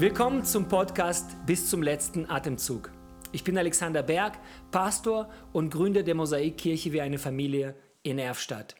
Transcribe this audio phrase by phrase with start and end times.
[0.00, 2.90] Willkommen zum Podcast Bis zum letzten Atemzug.
[3.32, 4.38] Ich bin Alexander Berg,
[4.70, 8.76] Pastor und Gründer der Mosaikkirche wie eine Familie in Erfstadt.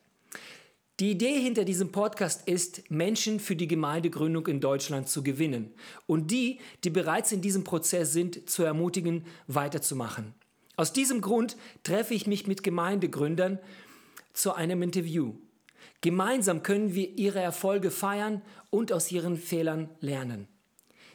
[0.98, 5.74] Die Idee hinter diesem Podcast ist, Menschen für die Gemeindegründung in Deutschland zu gewinnen
[6.06, 10.32] und die, die bereits in diesem Prozess sind, zu ermutigen, weiterzumachen.
[10.76, 13.58] Aus diesem Grund treffe ich mich mit Gemeindegründern
[14.32, 15.34] zu einem Interview.
[16.00, 18.40] Gemeinsam können wir ihre Erfolge feiern
[18.70, 20.48] und aus ihren Fehlern lernen.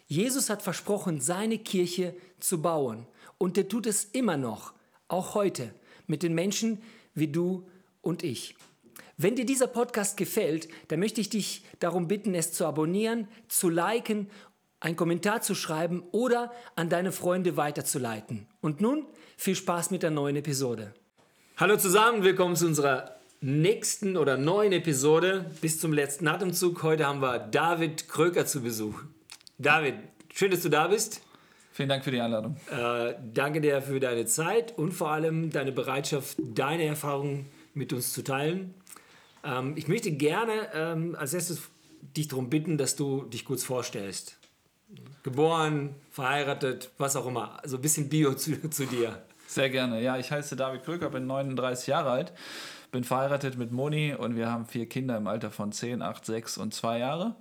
[0.08, 3.08] Jesus hat versprochen, seine Kirche zu bauen.
[3.38, 4.74] Und er tut es immer noch,
[5.08, 5.74] auch heute,
[6.08, 6.82] mit den Menschen
[7.14, 7.68] wie du
[8.02, 8.56] und ich.
[9.18, 13.70] Wenn dir dieser Podcast gefällt, dann möchte ich dich darum bitten, es zu abonnieren, zu
[13.70, 14.30] liken,
[14.80, 18.46] einen Kommentar zu schreiben oder an deine Freunde weiterzuleiten.
[18.62, 20.94] Und nun viel Spaß mit der neuen Episode.
[21.58, 26.84] Hallo zusammen, willkommen zu unserer nächsten oder neuen Episode bis zum letzten Atemzug.
[26.84, 29.02] Heute haben wir David Kröker zu Besuch.
[29.58, 29.96] David,
[30.34, 31.22] schön, dass du da bist.
[31.72, 32.58] Vielen Dank für die Einladung.
[32.72, 38.14] Äh, danke dir für deine Zeit und vor allem deine Bereitschaft, deine Erfahrungen mit uns
[38.14, 38.74] zu teilen.
[39.44, 41.64] Ähm, ich möchte gerne ähm, als erstes
[42.02, 44.38] dich darum bitten, dass du dich kurz vorstellst.
[45.24, 47.62] Geboren, verheiratet, was auch immer.
[47.64, 49.22] Also ein bisschen Bio zu, zu dir.
[49.48, 50.02] Sehr gerne.
[50.02, 52.34] Ja, ich heiße David Kröger, bin 39 Jahre alt,
[52.92, 56.58] bin verheiratet mit Moni und wir haben vier Kinder im Alter von 10, 8, 6
[56.58, 57.36] und 2 Jahre.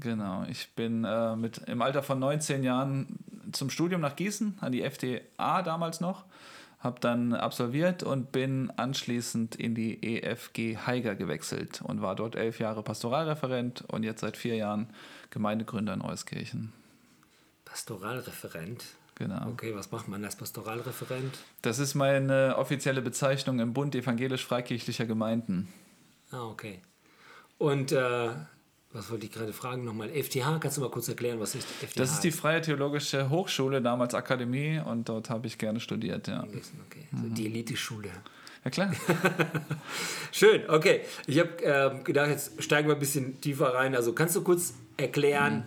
[0.00, 3.18] Genau, ich bin äh, mit, im Alter von 19 Jahren
[3.52, 6.24] zum Studium nach Gießen, an die FTA damals noch,
[6.78, 12.58] habe dann absolviert und bin anschließend in die EFG Heiger gewechselt und war dort elf
[12.58, 14.88] Jahre Pastoralreferent und jetzt seit vier Jahren
[15.30, 16.72] Gemeindegründer in Euskirchen.
[17.64, 18.84] Pastoralreferent?
[19.16, 19.50] Genau.
[19.50, 21.38] Okay, was macht man als Pastoralreferent?
[21.60, 25.68] Das ist meine offizielle Bezeichnung im Bund evangelisch-freikirchlicher Gemeinden.
[26.30, 26.80] Ah, okay.
[27.58, 28.30] Und äh,
[28.92, 30.08] was wollte ich gerade fragen nochmal?
[30.08, 31.96] FTH, kannst du mal kurz erklären, was ist FTH?
[31.96, 36.42] Das ist die Freie Theologische Hochschule, damals Akademie, und dort habe ich gerne studiert, ja.
[36.42, 37.34] Okay, also mhm.
[37.34, 38.10] die Elite-Schule.
[38.64, 38.92] Ja, klar.
[40.32, 41.02] Schön, okay.
[41.26, 43.94] Ich habe äh, gedacht, jetzt steigen wir ein bisschen tiefer rein.
[43.94, 45.66] Also kannst du kurz erklären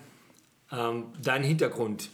[0.72, 0.78] mhm.
[0.78, 2.10] ähm, deinen Hintergrund?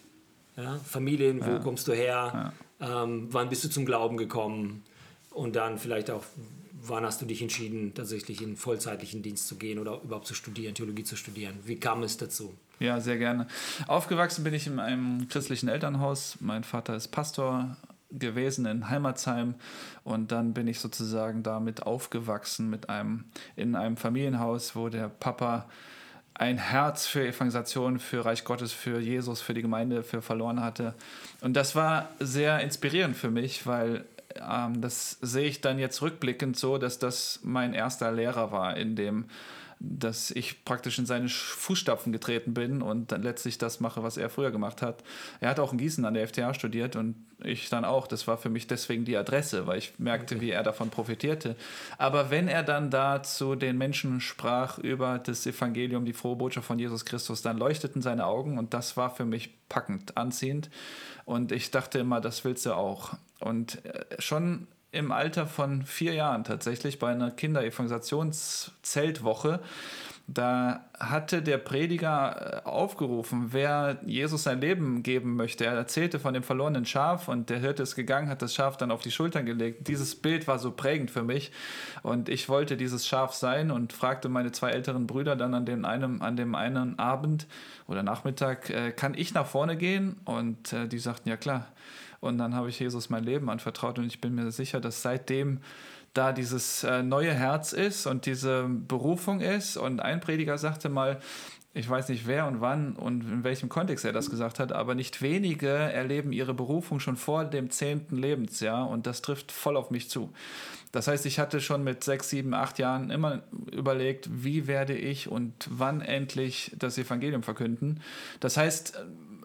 [0.55, 0.77] Ja?
[0.77, 1.59] Familien, wo ja.
[1.59, 2.53] kommst du her?
[2.79, 3.03] Ja.
[3.03, 4.83] Ähm, wann bist du zum Glauben gekommen?
[5.31, 6.23] Und dann vielleicht auch,
[6.81, 10.75] wann hast du dich entschieden, tatsächlich in vollzeitlichen Dienst zu gehen oder überhaupt zu studieren,
[10.75, 11.55] Theologie zu studieren?
[11.65, 12.53] Wie kam es dazu?
[12.79, 13.47] Ja, sehr gerne.
[13.87, 16.37] Aufgewachsen bin ich in einem christlichen Elternhaus.
[16.39, 17.75] Mein Vater ist Pastor
[18.11, 19.53] gewesen in Heimatsheim
[20.03, 23.25] und dann bin ich sozusagen damit aufgewachsen mit einem
[23.55, 25.69] in einem Familienhaus, wo der Papa
[26.33, 30.95] ein Herz für Evangelisation, für Reich Gottes, für Jesus, für die Gemeinde, für verloren hatte.
[31.41, 36.57] Und das war sehr inspirierend für mich, weil ähm, das sehe ich dann jetzt rückblickend
[36.57, 39.25] so, dass das mein erster Lehrer war, in dem,
[39.79, 44.29] dass ich praktisch in seine Fußstapfen getreten bin und dann letztlich das mache, was er
[44.29, 45.03] früher gemacht hat.
[45.39, 48.05] Er hat auch in Gießen an der FTA studiert und ich dann auch.
[48.05, 50.45] Das war für mich deswegen die Adresse, weil ich merkte, okay.
[50.45, 51.55] wie er davon profitierte.
[51.97, 56.67] Aber wenn er dann da zu den Menschen sprach über das Evangelium, die frohe Botschaft
[56.67, 60.69] von Jesus Christus, dann leuchteten seine Augen und das war für mich packend, anziehend.
[61.23, 63.13] Und ich dachte immer, das willst du auch.
[63.39, 69.59] Und äh, schon im Alter von vier Jahren tatsächlich bei einer Kinderevangelisations-Zeltwoche
[70.33, 75.65] da hatte der Prediger äh, aufgerufen, wer Jesus sein Leben geben möchte.
[75.65, 78.91] Er erzählte von dem verlorenen Schaf und der Hirte ist gegangen, hat das Schaf dann
[78.91, 79.87] auf die Schultern gelegt.
[79.87, 81.51] Dieses Bild war so prägend für mich
[82.03, 85.85] und ich wollte dieses Schaf sein und fragte meine zwei älteren Brüder dann an dem
[85.85, 87.47] einen, an dem einen Abend
[87.87, 90.17] oder Nachmittag, äh, kann ich nach vorne gehen?
[90.25, 91.67] Und die sagten, ja klar.
[92.19, 95.59] Und dann habe ich Jesus mein Leben anvertraut und ich bin mir sicher, dass seitdem
[96.13, 99.77] da dieses äh, neue Herz ist und diese Berufung ist.
[99.77, 101.19] Und ein Prediger sagte mal,
[101.73, 104.95] ich weiß nicht wer und wann und in welchem Kontext er das gesagt hat, aber
[104.95, 109.91] nicht wenige erleben ihre Berufung schon vor dem zehnten Lebensjahr und das trifft voll auf
[109.91, 110.33] mich zu.
[110.91, 115.29] Das heißt, ich hatte schon mit sechs, sieben, acht Jahren immer überlegt, wie werde ich
[115.29, 118.01] und wann endlich das Evangelium verkünden.
[118.39, 118.99] Das heißt,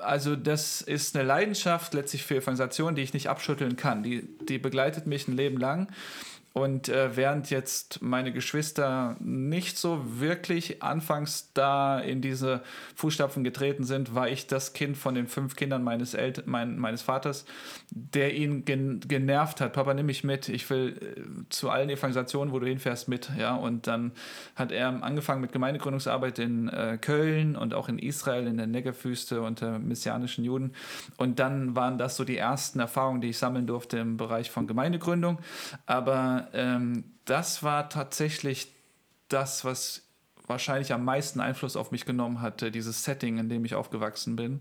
[0.05, 4.03] also das ist eine Leidenschaft letztlich für Evangelisation, die ich nicht abschütteln kann.
[4.03, 5.89] Die, die begleitet mich ein Leben lang.
[6.55, 12.63] Und äh, während jetzt meine Geschwister nicht so wirklich anfangs da in diese
[12.95, 17.03] Fußstapfen getreten sind, war ich das Kind von den fünf Kindern meines, El mein, meines
[17.03, 17.45] Vaters,
[17.91, 19.73] der ihn gen genervt hat.
[19.73, 23.33] Papa, nimm mich mit, ich will äh, zu allen Evangelisationen, wo du hinfährst, mit.
[23.37, 23.57] Ja?
[23.57, 24.13] Und dann
[24.55, 29.43] hat er angefangen mit Gemeindegründungsarbeit in äh, Köln und auch in Israel, in der Negerwüste
[29.43, 30.73] unter messianischen Juden.
[31.17, 34.69] Und dann waren das so die ersten Erfahrungen, die ich sammeln durfte im Bereich von
[34.69, 35.41] Gemeindegründung.
[35.87, 38.73] Aber ähm, das war tatsächlich
[39.29, 40.03] das, was
[40.47, 44.61] wahrscheinlich am meisten Einfluss auf mich genommen hatte, dieses Setting, in dem ich aufgewachsen bin.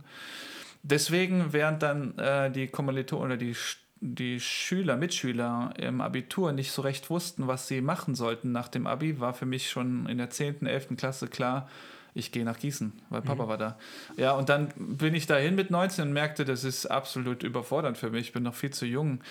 [0.81, 3.55] Deswegen, während dann äh, die Kommilitonen oder die,
[3.99, 8.87] die Schüler, Mitschüler im Abitur nicht so recht wussten, was sie machen sollten nach dem
[8.87, 10.97] Abi, war für mich schon in der 10., 11.
[10.97, 11.69] Klasse klar,
[12.13, 13.47] ich gehe nach Gießen, weil Papa mhm.
[13.47, 13.77] war da.
[14.17, 18.09] Ja, und dann bin ich dahin mit 19 und merkte, das ist absolut überfordernd für
[18.09, 19.21] mich, ich bin noch viel zu jung.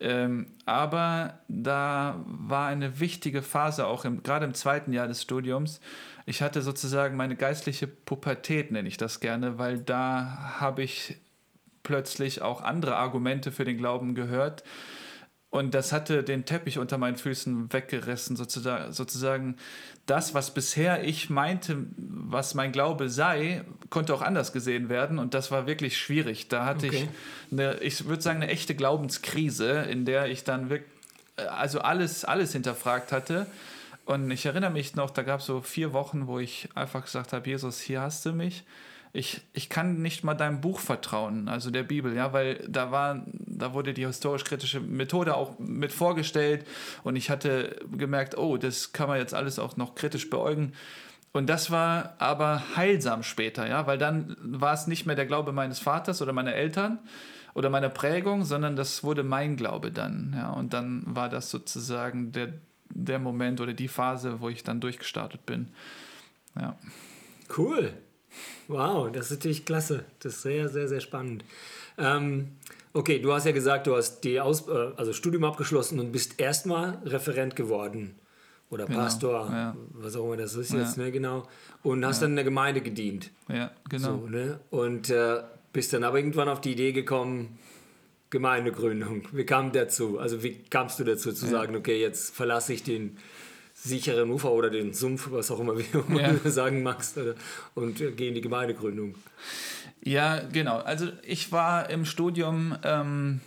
[0.00, 5.80] Ähm, aber da war eine wichtige Phase, auch im, gerade im zweiten Jahr des Studiums.
[6.26, 11.16] Ich hatte sozusagen meine geistliche Pubertät, nenne ich das gerne, weil da habe ich
[11.82, 14.62] plötzlich auch andere Argumente für den Glauben gehört,
[15.50, 19.56] und das hatte den Teppich unter meinen Füßen weggerissen, sozusagen, sozusagen.
[20.04, 25.18] Das, was bisher ich meinte, was mein Glaube sei, konnte auch anders gesehen werden.
[25.18, 26.48] Und das war wirklich schwierig.
[26.48, 27.08] Da hatte okay.
[27.50, 30.92] ich, eine, ich würde sagen, eine echte Glaubenskrise, in der ich dann wirklich,
[31.36, 33.46] also alles, alles hinterfragt hatte.
[34.04, 37.32] Und ich erinnere mich noch, da gab es so vier Wochen, wo ich einfach gesagt
[37.32, 38.64] habe, Jesus, hier hast du mich
[39.12, 43.22] ich, ich kann nicht mal deinem Buch vertrauen, also der Bibel, ja, weil da war,
[43.26, 46.66] da wurde die historisch-kritische Methode auch mit vorgestellt
[47.04, 50.72] und ich hatte gemerkt, oh, das kann man jetzt alles auch noch kritisch beäugen.
[51.32, 55.52] Und das war aber heilsam später, ja, weil dann war es nicht mehr der Glaube
[55.52, 56.98] meines Vaters oder meiner Eltern
[57.54, 62.32] oder meiner Prägung, sondern das wurde mein Glaube dann, ja, und dann war das sozusagen
[62.32, 62.54] der,
[62.90, 65.68] der Moment oder die Phase, wo ich dann durchgestartet bin.
[66.58, 66.76] Ja.
[67.56, 67.92] Cool.
[68.68, 70.04] Wow, das ist natürlich klasse.
[70.20, 71.44] Das ist sehr, sehr, sehr spannend.
[71.96, 72.48] Ähm,
[72.92, 76.38] okay, du hast ja gesagt, du hast die Aus äh, also Studium abgeschlossen und bist
[76.38, 78.14] erstmal Referent geworden.
[78.70, 79.76] Oder genau, Pastor, ja.
[79.92, 80.80] was auch immer das ist ja.
[80.80, 81.48] jetzt, ne, genau.
[81.82, 82.22] Und hast ja.
[82.22, 83.30] dann in der Gemeinde gedient.
[83.48, 84.20] Ja, genau.
[84.20, 84.60] So, ne?
[84.70, 85.42] Und äh,
[85.72, 87.58] bist dann aber irgendwann auf die Idee gekommen,
[88.30, 89.22] Gemeindegründung.
[89.32, 90.18] Wie kam dazu?
[90.18, 93.16] Also wie kamst du dazu zu sagen, okay, jetzt verlasse ich den
[93.82, 95.84] sicheren Ufer oder den Sumpf, was auch immer wie
[96.18, 96.32] ja.
[96.44, 97.34] du sagen magst, oder,
[97.74, 99.14] und äh, gehen die Gemeindegründung.
[100.02, 100.78] Ja, genau.
[100.78, 103.40] Also ich war im Studium ähm,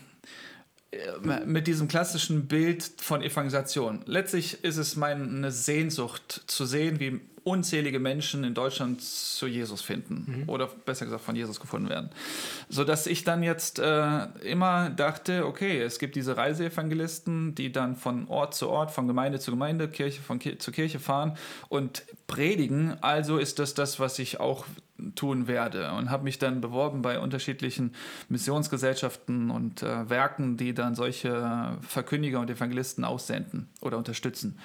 [0.91, 4.01] äh, mit diesem klassischen Bild von Evangelisation.
[4.05, 10.43] Letztlich ist es meine Sehnsucht zu sehen, wie unzählige Menschen in Deutschland zu Jesus finden
[10.43, 10.49] mhm.
[10.49, 12.09] oder besser gesagt von Jesus gefunden werden.
[12.69, 17.95] So dass ich dann jetzt äh, immer dachte, okay, es gibt diese Reiseevangelisten, die dann
[17.95, 21.37] von Ort zu Ort, von Gemeinde zu Gemeinde, Kirche von Ki zu Kirche fahren
[21.69, 22.95] und predigen.
[23.01, 24.65] Also ist das das, was ich auch
[25.15, 27.95] tun werde und habe mich dann beworben bei unterschiedlichen
[28.29, 34.59] Missionsgesellschaften und äh, Werken, die dann solche Verkündiger und Evangelisten aussenden oder unterstützen.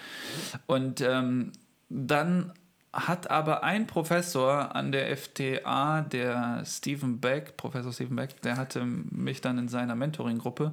[0.66, 1.52] Und ähm,
[1.88, 2.52] dann
[2.96, 8.84] hat aber ein Professor an der FTA, der Stephen Beck, Professor Stephen Beck, der hatte
[8.84, 10.72] mich dann in seiner Mentoring-Gruppe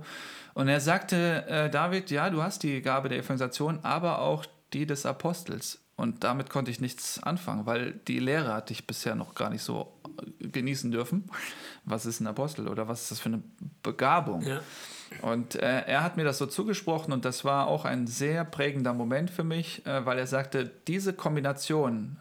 [0.54, 4.86] und er sagte, äh, David, ja, du hast die Gabe der Evangelisation, aber auch die
[4.86, 5.80] des Apostels.
[5.96, 9.62] Und damit konnte ich nichts anfangen, weil die Lehre hatte ich bisher noch gar nicht
[9.62, 9.94] so
[10.40, 11.26] genießen dürfen.
[11.86, 13.44] Was ist ein Apostel oder was ist das für eine
[13.84, 14.42] Begabung?
[14.42, 14.62] Ja.
[15.22, 18.94] Und äh, er hat mir das so zugesprochen und das war auch ein sehr prägender
[18.94, 22.18] Moment für mich, äh, weil er sagte, diese Kombination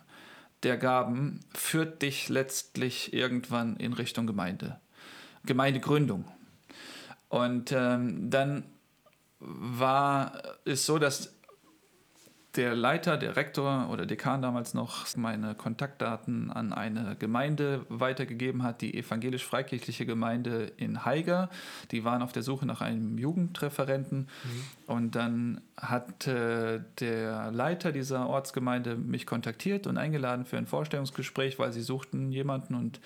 [0.63, 4.79] der Gaben führt dich letztlich irgendwann in Richtung Gemeinde,
[5.45, 6.25] Gemeindegründung.
[7.29, 8.65] Und ähm, dann
[9.41, 11.35] war es so, dass
[12.57, 18.83] der Leiter, der Rektor oder Dekan damals noch meine Kontaktdaten an eine Gemeinde weitergegeben hat,
[18.83, 21.49] die evangelisch-freikirchliche Gemeinde in Haiger.
[21.93, 24.19] Die waren auf der Suche nach einem Jugendreferenten.
[24.19, 24.65] Mhm.
[24.87, 31.59] Und dann hat äh, der Leiter dieser Ortsgemeinde mich kontaktiert und eingeladen für ein Vorstellungsgespräch,
[31.59, 32.75] weil sie suchten jemanden.
[32.75, 33.01] Und,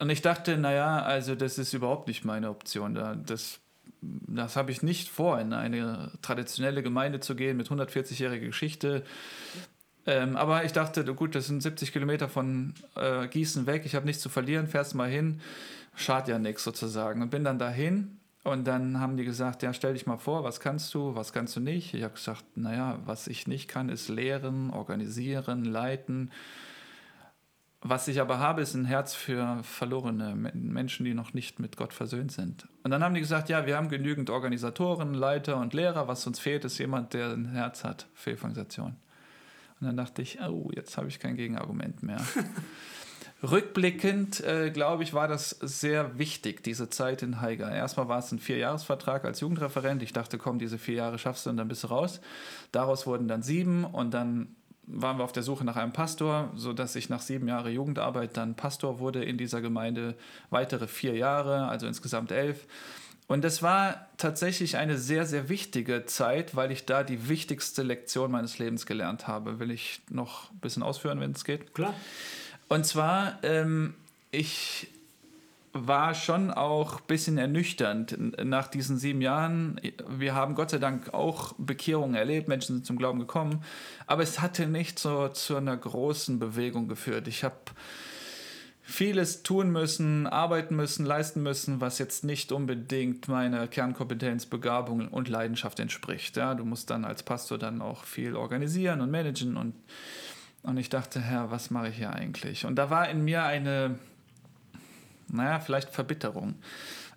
[0.00, 2.94] und ich dachte, naja, also das ist überhaupt nicht meine Option.
[3.26, 3.60] Das
[4.02, 9.04] das habe ich nicht vor, in eine traditionelle Gemeinde zu gehen mit 140-jähriger Geschichte.
[10.06, 14.06] Ähm, aber ich dachte, gut, das sind 70 Kilometer von äh, Gießen weg, ich habe
[14.06, 15.40] nichts zu verlieren, fährst mal hin,
[15.94, 17.22] schadet ja nichts sozusagen.
[17.22, 20.58] Und bin dann dahin und dann haben die gesagt, ja, stell dich mal vor, was
[20.58, 21.94] kannst du, was kannst du nicht?
[21.94, 26.32] Ich habe gesagt, naja, was ich nicht kann, ist lehren, organisieren, leiten.
[27.84, 31.92] Was ich aber habe, ist ein Herz für verlorene Menschen, die noch nicht mit Gott
[31.92, 32.68] versöhnt sind.
[32.84, 36.06] Und dann haben die gesagt, ja, wir haben genügend Organisatoren, Leiter und Lehrer.
[36.06, 38.94] Was uns fehlt, ist jemand, der ein Herz hat für Evangelisation.
[39.80, 42.20] Und dann dachte ich, oh, jetzt habe ich kein Gegenargument mehr.
[43.42, 47.68] Rückblickend, äh, glaube ich, war das sehr wichtig, diese Zeit in Haiger.
[47.72, 50.04] Erstmal war es ein Vierjahresvertrag als Jugendreferent.
[50.04, 52.20] Ich dachte, komm, diese vier Jahre schaffst du und dann bist du raus.
[52.70, 54.54] Daraus wurden dann sieben und dann
[54.86, 58.54] waren wir auf der Suche nach einem Pastor, sodass ich nach sieben Jahren Jugendarbeit dann
[58.54, 60.16] Pastor wurde in dieser Gemeinde,
[60.50, 62.66] weitere vier Jahre, also insgesamt elf.
[63.28, 68.30] Und es war tatsächlich eine sehr, sehr wichtige Zeit, weil ich da die wichtigste Lektion
[68.30, 69.58] meines Lebens gelernt habe.
[69.58, 71.72] Will ich noch ein bisschen ausführen, wenn es geht?
[71.74, 71.94] Klar.
[72.68, 73.94] Und zwar, ähm,
[74.30, 74.88] ich
[75.72, 79.80] war schon auch ein bisschen ernüchternd nach diesen sieben Jahren.
[80.08, 83.62] Wir haben Gott sei Dank auch Bekehrungen erlebt, Menschen sind zum Glauben gekommen,
[84.06, 87.26] aber es hatte nicht so zu einer großen Bewegung geführt.
[87.26, 87.56] Ich habe
[88.82, 95.28] vieles tun müssen, arbeiten müssen, leisten müssen, was jetzt nicht unbedingt meiner Kernkompetenz, Begabung und
[95.28, 96.36] Leidenschaft entspricht.
[96.36, 99.74] Ja, du musst dann als Pastor dann auch viel organisieren und managen und,
[100.62, 102.66] und ich dachte, Herr, was mache ich hier eigentlich?
[102.66, 103.98] Und da war in mir eine,
[105.32, 106.54] naja, vielleicht Verbitterung.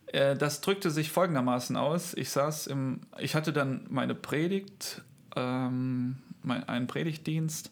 [0.07, 2.13] Äh, das drückte sich folgendermaßen aus.
[2.15, 5.01] Ich saß im, ich hatte dann meine Predigt,
[5.35, 7.71] ähm, mein, einen Predigtdienst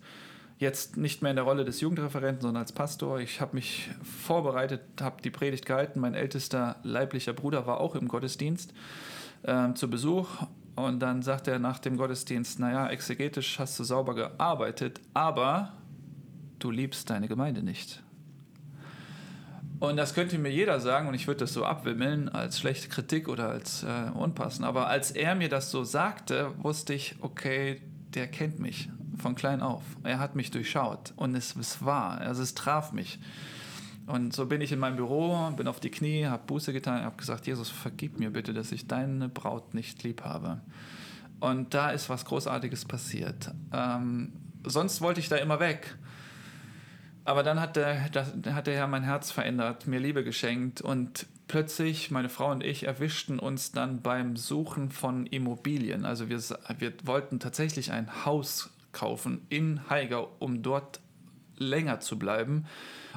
[0.60, 3.20] jetzt nicht mehr in der Rolle des Jugendreferenten, sondern als Pastor.
[3.20, 6.00] Ich habe mich vorbereitet, habe die Predigt gehalten.
[6.00, 8.74] Mein ältester leiblicher Bruder war auch im Gottesdienst
[9.44, 10.30] äh, zu Besuch.
[10.76, 15.74] Und dann sagt er nach dem Gottesdienst, naja, exegetisch hast du sauber gearbeitet, aber
[16.60, 18.03] du liebst deine Gemeinde nicht.
[19.84, 23.28] Und das könnte mir jeder sagen und ich würde das so abwimmeln als schlechte Kritik
[23.28, 24.66] oder als äh, unpassend.
[24.66, 27.82] Aber als er mir das so sagte, wusste ich, okay,
[28.14, 28.88] der kennt mich
[29.18, 29.84] von klein auf.
[30.04, 33.20] Er hat mich durchschaut und es, es war, also es traf mich.
[34.08, 37.18] Und so bin ich in meinem Büro, bin auf die Knie, habe Buße getan, habe
[37.18, 40.62] gesagt, Jesus, vergib mir bitte, dass ich deine Braut nicht lieb habe.
[41.42, 43.52] Und da ist was Großartiges passiert.
[43.74, 44.32] Ähm,
[44.66, 45.98] sonst wollte ich da immer weg.
[47.26, 51.26] Aber dann hat der, das, hat der Herr mein Herz verändert, mir Liebe geschenkt und
[51.48, 56.06] plötzlich, meine Frau und ich erwischten uns dann beim Suchen von Immobilien.
[56.06, 56.42] Also wir,
[56.80, 61.00] wir wollten tatsächlich ein Haus kaufen in Haiger, um dort
[61.58, 62.66] länger zu bleiben.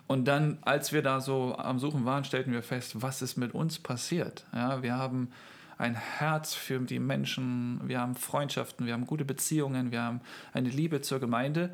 [0.07, 3.55] Und dann, als wir da so am Suchen waren, stellten wir fest, was ist mit
[3.55, 4.47] uns passiert.
[4.53, 5.31] Ja, wir haben
[5.79, 10.21] ein Herz für die Menschen, wir haben Freundschaften, wir haben gute Beziehungen, wir haben
[10.53, 11.71] eine Liebe zur Gemeinde.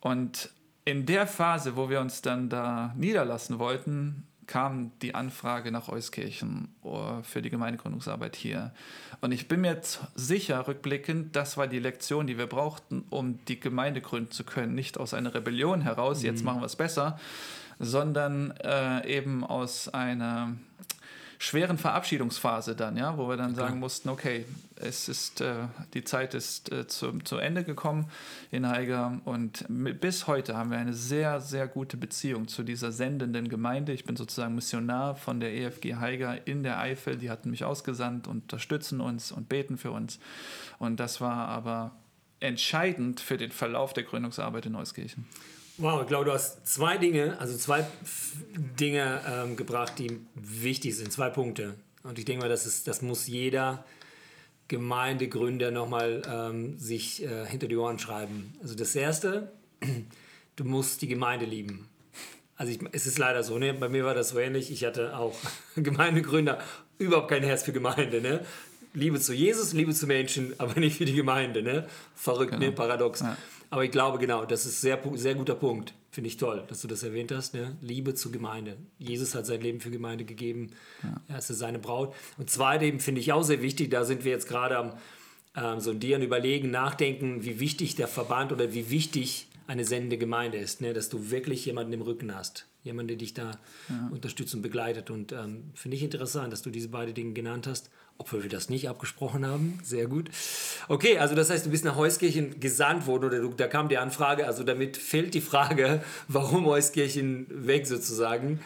[0.00, 0.50] Und
[0.86, 6.68] in der Phase, wo wir uns dann da niederlassen wollten, kam die Anfrage nach Euskirchen
[6.82, 8.72] oh, für die Gemeindegründungsarbeit hier.
[9.20, 13.44] Und ich bin mir jetzt sicher, rückblickend, das war die Lektion, die wir brauchten, um
[13.46, 14.76] die Gemeinde gründen zu können.
[14.76, 16.26] Nicht aus einer Rebellion heraus, mhm.
[16.26, 17.18] jetzt machen wir es besser,
[17.80, 20.54] sondern äh, eben aus einer
[21.38, 24.44] schweren Verabschiedungsphase dann, ja, wo wir dann sagen mussten, okay,
[24.76, 28.10] es ist, äh, die Zeit ist äh, zu, zu Ende gekommen
[28.50, 32.92] in Haiger und mit, bis heute haben wir eine sehr, sehr gute Beziehung zu dieser
[32.92, 33.92] sendenden Gemeinde.
[33.92, 37.16] Ich bin sozusagen Missionar von der EFG Haiger in der Eifel.
[37.16, 40.18] Die hatten mich ausgesandt, unterstützen uns und beten für uns.
[40.78, 41.92] Und das war aber
[42.40, 45.26] entscheidend für den Verlauf der Gründungsarbeit in Neuskirchen.
[45.78, 47.86] Wow, ich glaube, du hast zwei Dinge, also zwei
[48.80, 51.74] Dinge ähm, gebracht, die wichtig sind, zwei Punkte.
[52.02, 53.84] Und ich denke mal, das, ist, das muss jeder
[54.68, 58.54] Gemeindegründer nochmal ähm, sich äh, hinter die Ohren schreiben.
[58.62, 59.52] Also das Erste,
[60.56, 61.88] du musst die Gemeinde lieben.
[62.56, 63.74] Also ich, es ist leider so, ne?
[63.74, 64.70] bei mir war das so ähnlich.
[64.70, 65.36] Ich hatte auch
[65.76, 66.58] Gemeindegründer,
[66.96, 68.22] überhaupt kein Herz für Gemeinde.
[68.22, 68.46] Ne?
[68.94, 71.62] Liebe zu Jesus, Liebe zu Menschen, aber nicht für die Gemeinde.
[71.62, 71.86] Ne?
[72.14, 72.58] Verrückt, ne?
[72.58, 72.70] genau.
[72.70, 72.76] ne?
[72.76, 73.20] paradox.
[73.20, 73.36] Ja.
[73.70, 75.94] Aber ich glaube, genau, das ist ein sehr, sehr guter Punkt.
[76.10, 77.54] Finde ich toll, dass du das erwähnt hast.
[77.54, 77.76] Ne?
[77.80, 78.76] Liebe zur Gemeinde.
[78.98, 80.70] Jesus hat sein Leben für Gemeinde gegeben.
[81.02, 81.20] Ja.
[81.28, 82.14] Er ist seine Braut.
[82.38, 84.92] Und zweitens finde ich auch sehr wichtig, da sind wir jetzt gerade am
[85.56, 90.58] ähm, so dir überlegen, nachdenken, wie wichtig der Verband oder wie wichtig eine sendende Gemeinde
[90.58, 90.80] ist.
[90.80, 90.92] Ne?
[90.92, 92.66] Dass du wirklich jemanden im Rücken hast.
[92.84, 93.50] Jemanden, der dich da
[93.88, 94.08] ja.
[94.12, 95.10] unterstützt und begleitet.
[95.10, 98.68] Und ähm, finde ich interessant, dass du diese beiden Dinge genannt hast obwohl wir das
[98.68, 99.78] nicht abgesprochen haben.
[99.82, 100.30] Sehr gut.
[100.88, 103.98] Okay, also das heißt, du bist nach Heuskirchen gesandt worden oder du, da kam die
[103.98, 108.60] Anfrage, also damit fällt die Frage, warum Heuskirchen weg sozusagen.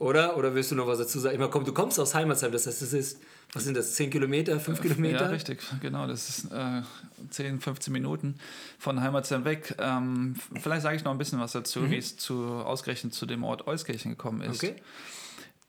[0.00, 0.38] Oder?
[0.38, 1.36] Oder willst du noch was dazu sagen?
[1.36, 3.20] Immer komm, du kommst aus Heimatsheim, das heißt, das ist,
[3.52, 5.26] was sind das, 10 Kilometer, 5 Kilometer?
[5.26, 6.80] Ja, richtig, genau, das ist äh,
[7.28, 8.36] 10, 15 Minuten
[8.78, 9.74] von Heimatsheim weg.
[9.78, 11.90] Ähm, vielleicht sage ich noch ein bisschen was dazu, mhm.
[11.90, 14.64] wie es zu, ausgerechnet zu dem Ort Euskirchen gekommen ist.
[14.64, 14.76] Okay.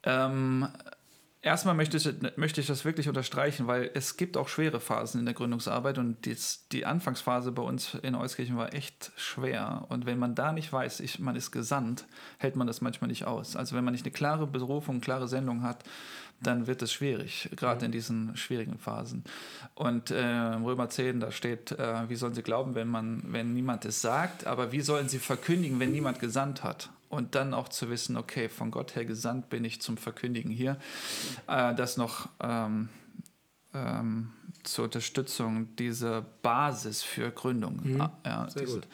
[0.04, 0.68] Ähm,
[1.44, 5.26] Erstmal möchte ich, möchte ich das wirklich unterstreichen, weil es gibt auch schwere Phasen in
[5.26, 6.36] der Gründungsarbeit und die,
[6.72, 9.86] die Anfangsphase bei uns in Euskirchen war echt schwer.
[9.90, 12.06] Und wenn man da nicht weiß, ich, man ist gesandt,
[12.38, 13.56] hält man das manchmal nicht aus.
[13.56, 15.84] Also wenn man nicht eine klare Berufung, eine klare Sendung hat,
[16.44, 17.86] dann wird es schwierig, gerade mhm.
[17.86, 19.24] in diesen schwierigen Phasen.
[19.74, 23.86] Und äh, Römer 10, da steht, äh, wie sollen sie glauben, wenn, man, wenn niemand
[23.86, 26.92] es sagt, aber wie sollen sie verkündigen, wenn niemand gesandt hat?
[27.12, 30.78] Und dann auch zu wissen, okay, von Gott her gesandt bin ich zum Verkündigen hier.
[31.48, 32.90] Äh, das noch ähm,
[33.74, 34.32] ähm,
[34.64, 37.80] zur Unterstützung dieser Basis für Gründung.
[37.84, 38.02] Mhm.
[38.02, 38.88] Ah, Ja, Sehr diese- gut.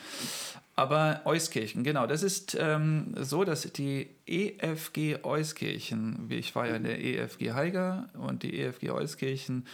[0.76, 2.06] aber Euskirchen, genau.
[2.08, 7.54] Das ist ähm, so, dass die EFG Euskirchen, wie ich war ja in der EFG
[7.54, 9.66] Haiger und die EFG Euskirchen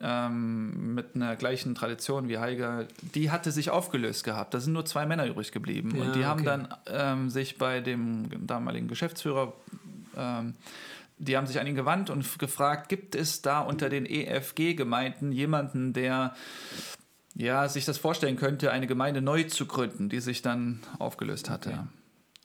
[0.00, 4.54] ähm, mit einer gleichen Tradition wie Haiger, die hatte sich aufgelöst gehabt.
[4.54, 5.94] Da sind nur zwei Männer übrig geblieben.
[5.96, 6.66] Ja, und die haben okay.
[6.66, 9.52] dann ähm, sich bei dem damaligen Geschäftsführer
[10.16, 10.54] ähm,
[11.18, 15.92] die haben sich an ihn gewandt und gefragt, gibt es da unter den EFG-Gemeinden jemanden,
[15.92, 16.34] der
[17.34, 21.88] ja, sich das vorstellen könnte, eine Gemeinde neu zu gründen, die sich dann aufgelöst hatte.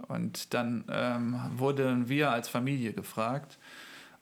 [0.08, 3.58] Und dann ähm, wurden wir als Familie gefragt,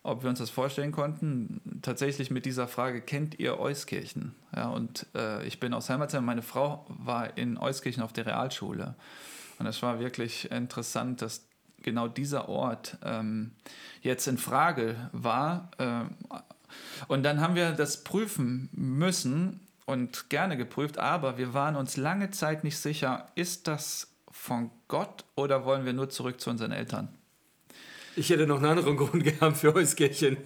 [0.03, 1.62] ob wir uns das vorstellen konnten.
[1.81, 4.36] Tatsächlich mit dieser Frage, kennt ihr Euskirchen?
[4.55, 8.96] Ja, und äh, ich bin aus Heimatsheim, meine Frau war in Euskirchen auf der Realschule.
[9.60, 11.46] Und es war wirklich interessant, dass
[11.84, 13.51] genau dieser Ort ähm,
[14.01, 15.70] jetzt in Frage war.
[15.77, 16.15] Ähm,
[17.08, 22.31] und dann haben wir das prüfen müssen und gerne geprüft, aber wir waren uns lange
[22.31, 27.10] Zeit nicht sicher, ist das von Gott oder wollen wir nur zurück zu unseren Eltern?
[28.15, 30.38] Ich hätte noch einen anderen Grund gehabt für Euskirchen.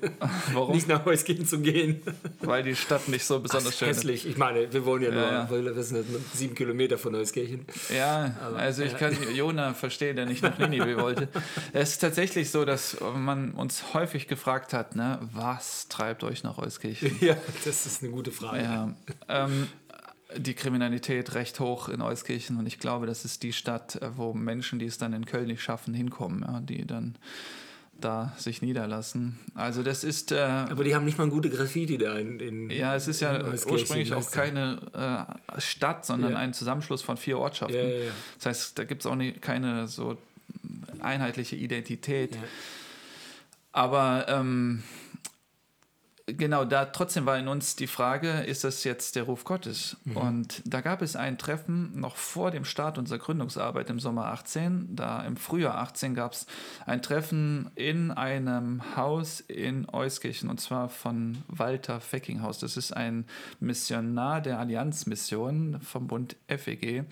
[0.53, 0.75] Warum?
[0.75, 2.01] Nicht nach Euskirchen zu gehen.
[2.41, 3.97] Weil die Stadt nicht so besonders schön ist.
[3.97, 4.27] Hässlich.
[4.27, 5.49] Ich meine, wir wohnen ja nur, Ja, ja.
[5.49, 7.65] weil wir sind nur sieben Kilometer von Euskirchen.
[7.93, 11.27] Ja, also ich kann Jona verstehen, der nicht nach Ninive wollte.
[11.73, 16.57] Es ist tatsächlich so, dass man uns häufig gefragt hat, ne, was treibt euch nach
[16.57, 17.17] Euskirchen?
[17.19, 18.61] Ja, das ist eine gute Frage.
[18.63, 18.93] Ja,
[19.27, 19.67] ähm,
[20.37, 24.33] die Kriminalität recht hoch in Euskirchen und ich glaube, das ist die Stadt, äh, wo
[24.33, 27.15] Menschen, die es dann in Köln nicht schaffen, hinkommen, ja, die dann
[27.99, 29.39] da sich niederlassen.
[29.55, 32.93] Also das ist, äh, Aber die haben nicht mal gute Graffiti da in, in ja,
[32.95, 34.79] es ist ja ursprünglich auch keine
[35.55, 36.37] äh, Stadt, sondern Ja.
[36.37, 37.77] ein Zusammenschluss von vier Ortschaften.
[37.77, 38.11] Ja, ja.
[38.37, 40.17] Das heißt, da gibt es auch nie, keine so
[40.99, 42.37] einheitliche Identität.
[43.71, 44.83] Aber ähm,
[46.27, 49.97] genau, da trotzdem war in uns die Frage, ist das jetzt der Ruf Gottes?
[50.05, 50.17] Mhm.
[50.17, 54.95] Und da gab es ein Treffen noch vor dem Start unserer Gründungsarbeit im Sommer 18.
[54.95, 56.47] Da im Frühjahr 18 gab es
[56.85, 62.59] ein Treffen in einem Haus in Euskirchen und zwar von Walter Feckinghaus.
[62.59, 63.25] Das ist ein
[63.59, 67.05] Missionar der Allianzmission vom Bund FEG.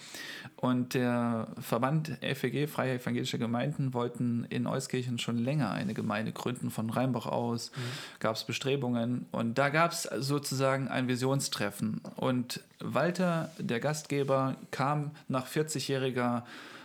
[0.63, 6.71] Und der Verband FEG, Freie Evangelische Gemeinden, wollten in Euskirchen schon länger eine Gemeinde gründen.
[6.71, 7.73] Von Rheinbach aus
[8.21, 9.25] gab es Bestrebungen.
[9.33, 11.99] Und da gab es sozusagen ein Visionstreffen.
[12.15, 16.43] Und Walter, der Gastgeber, kam nach 40-jähriger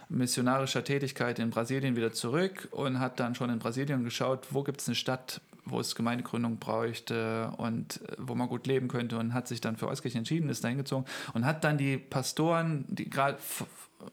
[0.08, 4.80] missionarischer Tätigkeit in Brasilien wieder zurück und hat dann schon in Brasilien geschaut, wo gibt
[4.80, 9.34] es eine Stadt, wo es Gemeindegründung bräuchte und äh, wo man gut leben könnte und
[9.34, 13.08] hat sich dann für Euskirchen entschieden, ist da hingezogen und hat dann die Pastoren, die
[13.08, 13.38] gerade,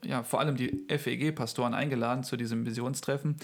[0.04, 3.36] ja, vor allem die FEG-Pastoren eingeladen zu diesem Visionstreffen.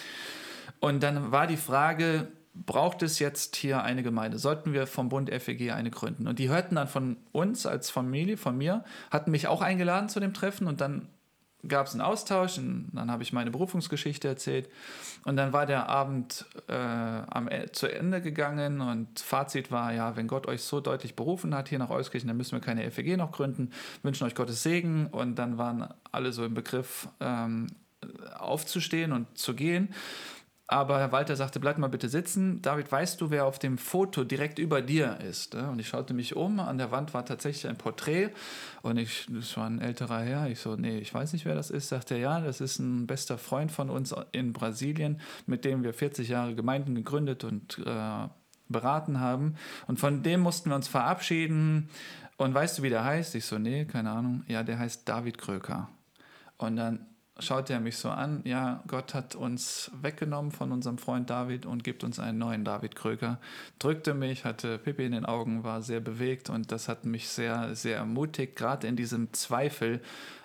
[0.80, 4.38] Und dann war die Frage, braucht es jetzt hier eine Gemeinde?
[4.38, 6.26] Sollten wir vom Bund FEG eine gründen?
[6.26, 10.20] Und die hörten dann von uns als Familie, von mir, hatten mich auch eingeladen zu
[10.20, 11.08] dem Treffen und dann
[11.66, 14.68] gab es einen Austausch und dann habe ich meine Berufungsgeschichte erzählt.
[15.24, 20.16] Und dann war der Abend äh, am, E- zu Ende gegangen und Fazit war, ja,
[20.16, 23.16] wenn Gott euch so deutlich berufen hat hier nach Euskirchen, dann müssen wir keine FEG
[23.16, 23.70] noch gründen,
[24.02, 25.06] wünschen euch Gottes Segen.
[25.06, 27.68] Und dann waren alle so im Begriff ähm,
[28.36, 29.94] aufzustehen und zu gehen.
[30.72, 32.62] Aber Herr Walter sagte, bleib mal bitte sitzen.
[32.62, 35.54] David, weißt du, wer auf dem Foto direkt über dir ist?
[35.54, 38.30] Und ich schaute mich um, an der Wand war tatsächlich ein Porträt
[38.80, 40.48] und ich, das war ein älterer Herr.
[40.48, 41.90] Ich so, nee, ich weiß nicht, wer das ist.
[41.90, 45.92] Sagte er, ja, das ist ein bester Freund von uns in Brasilien, mit dem wir
[45.92, 48.28] 40 Jahre Gemeinden gegründet und äh,
[48.70, 49.56] beraten haben.
[49.88, 51.90] Und von dem mussten wir uns verabschieden.
[52.38, 53.34] Und weißt du, wie der heißt?
[53.34, 54.42] Ich so, nee, keine Ahnung.
[54.48, 55.90] Ja, der heißt David Kröker.
[56.56, 57.11] Und dann
[57.42, 61.84] schaute er mich so an, ja, Gott hat uns weggenommen von unserem Freund David und
[61.84, 63.38] gibt uns einen neuen David Kröger.
[63.78, 67.74] Drückte mich, hatte Pippi in den Augen, war sehr bewegt und das hat mich sehr,
[67.74, 70.00] sehr ermutigt, gerade in diesem Zweifel,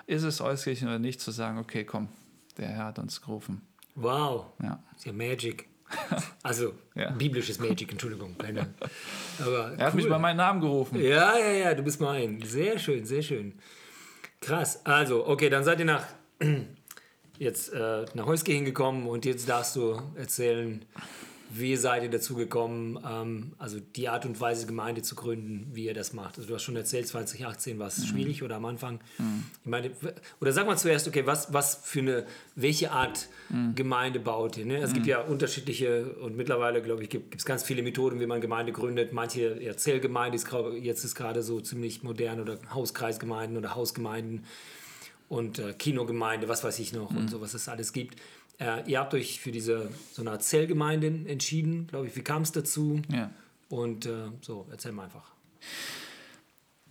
[0.08, 2.10] ist es Euskirchen oder nicht, zu sagen, okay, komm,
[2.58, 3.62] der Herr hat uns gerufen.
[3.96, 4.48] Wow.
[4.62, 4.80] Ja.
[5.04, 5.68] Ja Magic.
[6.44, 7.12] Also, Ja.
[7.12, 8.38] biblisches Magic, Entschuldigung.
[8.38, 8.68] Keine.
[9.40, 10.12] Aber Er hat mich cool.
[10.12, 11.00] bei meinem Namen gerufen.
[11.02, 12.42] Ja, ja, ja, du bist mein.
[12.42, 13.54] Sehr schön, sehr schön.
[14.40, 14.86] Krass.
[14.86, 16.06] Also, okay, dann seid ihr nach
[17.40, 20.86] jetzt äh, nach Heuskirchen gekommen und jetzt darfst du erzählen,
[21.50, 25.86] wie seid ihr dazu gekommen, ähm, also die Art und Weise, Gemeinde zu gründen, wie
[25.86, 26.38] ihr das macht.
[26.38, 29.00] Also du hast schon erzählt, 2018 war es schwierig oder am Anfang.
[29.64, 29.92] Ich meine,
[30.42, 33.30] oder sag mal zuerst, okay, was, was für eine, welche Art
[33.76, 34.66] Gemeinde baut ihr?
[34.66, 34.78] Ne?
[34.78, 38.42] Es gibt ja unterschiedliche und mittlerweile, glaube ich, gibt es ganz viele Methoden, wie man
[38.42, 39.14] Gemeinde gründet.
[39.14, 40.48] Manche ja, Zellgemeinde ist
[40.82, 44.44] jetzt ist gerade so ziemlich modern oder Hauskreisgemeinden oder Hausgemeinden
[45.30, 48.20] und äh, Kinogemeinde, was weiß ich noch und so, was es alles gibt.
[48.60, 52.16] Äh, ihr habt euch für diese so eine Art Zellgemeinde entschieden, glaube ich.
[52.16, 53.02] Wie kam es dazu?
[53.10, 53.30] Ja.
[53.70, 55.32] Und äh, so, erzähl mal einfach.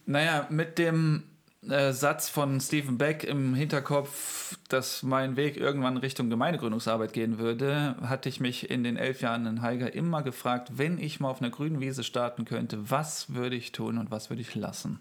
[0.04, 1.24] Naja, mit dem
[1.68, 7.96] äh, Satz von Stephen Beck im Hinterkopf, dass mein Weg irgendwann Richtung Gemeindegründungsarbeit gehen würde,
[8.02, 11.40] hatte ich mich in den elf Jahren in Haiger immer gefragt, wenn ich mal auf
[11.40, 15.00] einer grünen Wiese starten könnte, was würde ich tun und was würde ich lassen?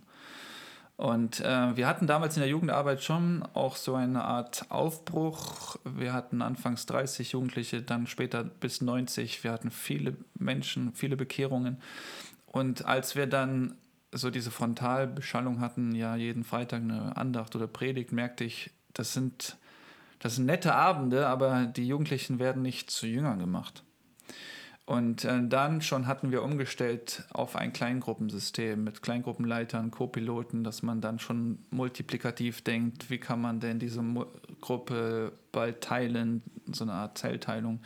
[0.97, 5.75] Und äh, wir hatten damals in der Jugendarbeit schon auch so eine Art Aufbruch.
[5.83, 9.43] Wir hatten anfangs 30 Jugendliche, dann später bis 90.
[9.43, 11.81] Wir hatten viele Menschen, viele Bekehrungen.
[12.45, 13.75] Und als wir dann
[14.13, 19.57] so diese Frontalbeschallung hatten, ja jeden Freitag eine Andacht oder Predigt, merkte ich, das sind,
[20.19, 23.83] das sind nette Abende, aber die Jugendlichen werden nicht zu Jüngern gemacht.
[24.85, 31.01] Und äh, dann schon hatten wir umgestellt auf ein Kleingruppensystem mit Kleingruppenleitern, Co-Piloten, dass man
[31.01, 34.27] dann schon multiplikativ denkt, wie kann man denn diese Mo
[34.61, 37.81] Gruppe bald teilen, so eine Art Zellteilung.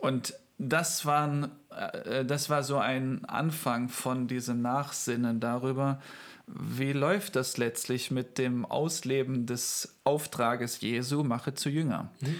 [0.00, 6.00] Und das, waren, äh, das war so ein Anfang von diesem Nachsinnen darüber,
[6.46, 12.10] wie läuft das letztlich mit dem Ausleben des Auftrages Jesu, mache zu Jünger.
[12.20, 12.36] Mhm.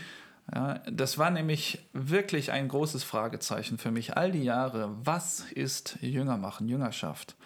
[0.55, 4.97] Ja, das war nämlich wirklich ein großes Fragezeichen für mich all die Jahre.
[5.05, 7.37] Was ist Jünger machen, Jüngerschaft?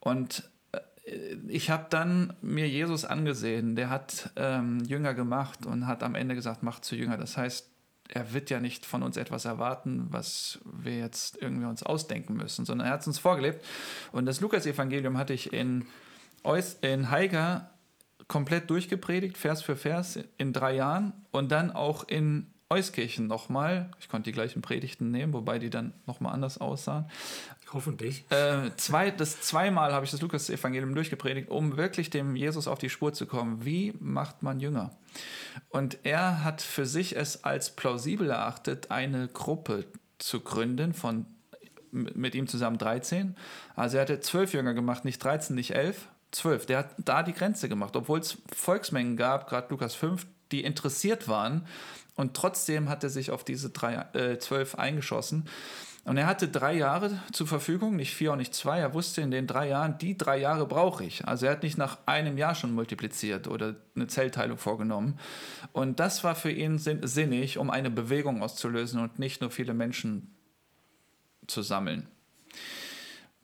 [0.00, 0.78] Und äh,
[1.48, 6.34] ich habe dann mir Jesus angesehen, der hat ähm, Jünger gemacht und hat am Ende
[6.34, 7.16] gesagt, macht zu Jünger.
[7.16, 7.70] Das heißt,
[8.08, 12.64] er wird ja nicht von uns etwas erwarten, was wir jetzt irgendwie uns ausdenken müssen,
[12.64, 13.64] sondern er hat es uns vorgelebt.
[14.12, 15.86] Und das Lukas-Evangelium hatte ich in,
[16.82, 17.70] in Haiger
[18.28, 23.90] komplett durchgepredigt, Vers für Vers in drei Jahren und dann auch in Euskirchen nochmal.
[24.00, 27.08] Ich konnte die gleichen Predigten nehmen, wobei die dann nochmal anders aussahen.
[27.72, 28.24] Hoffentlich.
[28.30, 32.90] Äh, zwei, das zweimal habe ich das Lukas-Evangelium durchgepredigt, um wirklich dem Jesus auf die
[32.90, 33.64] Spur zu kommen.
[33.64, 34.90] Wie macht man Jünger?
[35.68, 39.84] Und er hat für sich es als plausibel erachtet, eine Gruppe
[40.18, 41.26] zu gründen von
[41.92, 43.36] mit ihm zusammen 13.
[43.74, 46.66] Also er hatte zwölf Jünger gemacht, nicht 13, nicht elf, zwölf.
[46.66, 51.28] Der hat da die Grenze gemacht, obwohl es Volksmengen gab, gerade Lukas 5, die interessiert
[51.28, 51.66] waren.
[52.14, 55.48] Und trotzdem hat er sich auf diese drei, äh, zwölf eingeschossen.
[56.04, 58.78] Und er hatte drei Jahre zur Verfügung, nicht vier und nicht zwei.
[58.78, 61.26] Er wusste in den drei Jahren, die drei Jahre brauche ich.
[61.26, 65.18] Also er hat nicht nach einem Jahr schon multipliziert oder eine Zellteilung vorgenommen.
[65.72, 70.32] Und das war für ihn sinnig, um eine Bewegung auszulösen und nicht nur viele Menschen
[71.48, 72.08] zu sammeln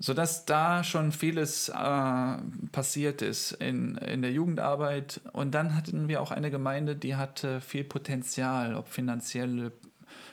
[0.02, 2.36] sodass da schon vieles äh,
[2.72, 5.20] passiert ist in, in der Jugendarbeit.
[5.32, 9.70] Und dann hatten wir auch eine Gemeinde, die hatte viel Potenzial, ob finanzielle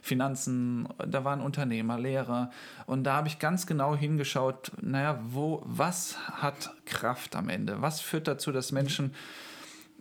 [0.02, 2.50] Finanzen, da waren Unternehmer, Lehrer.
[2.88, 7.80] Und da habe ich ganz genau hingeschaut, naja, wo, was hat Kraft am Ende?
[7.80, 9.14] Was führt dazu, dass Menschen...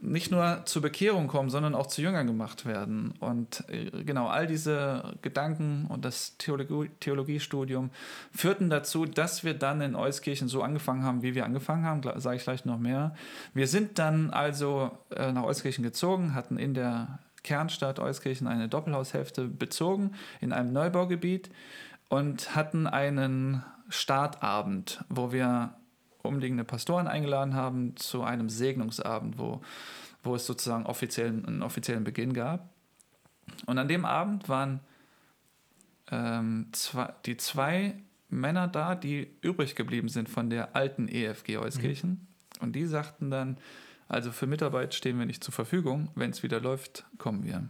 [0.01, 3.15] Nicht nur zur Bekehrung kommen, sondern auch zu Jüngern gemacht werden.
[3.19, 7.91] Und äh, genau all diese Gedanken und das Theologie, Theologiestudium
[8.31, 12.37] führten dazu, dass wir dann in Euskirchen so angefangen haben, wie wir angefangen haben, sage
[12.37, 13.15] ich gleich noch mehr.
[13.55, 19.49] Wir sind dann also äh, nach Euskirchen gezogen, hatten in der Kernstadt Euskirchen eine Doppelhaushälfte
[19.49, 21.51] bezogen in einem Neubaugebiet
[22.09, 25.75] und hatten einen Startabend, wo wir
[26.23, 29.63] umliegende Pastoren eingeladen haben zu einem Segnungsabend, wo,
[30.23, 32.69] wo es sozusagen offiziell, einen offiziellen Beginn gab.
[33.67, 34.81] Und an dem Abend waren
[36.11, 37.95] ähm, zwei, die zwei
[38.29, 42.11] Männer da, die übrig geblieben sind von der alten EFG Euskirchen.
[42.11, 42.27] Mhm.
[42.61, 43.59] Und die sagten dann,
[44.09, 47.69] also für Mitarbeit stehen wir nicht zur Verfügung, wenn es wieder läuft, kommen wir.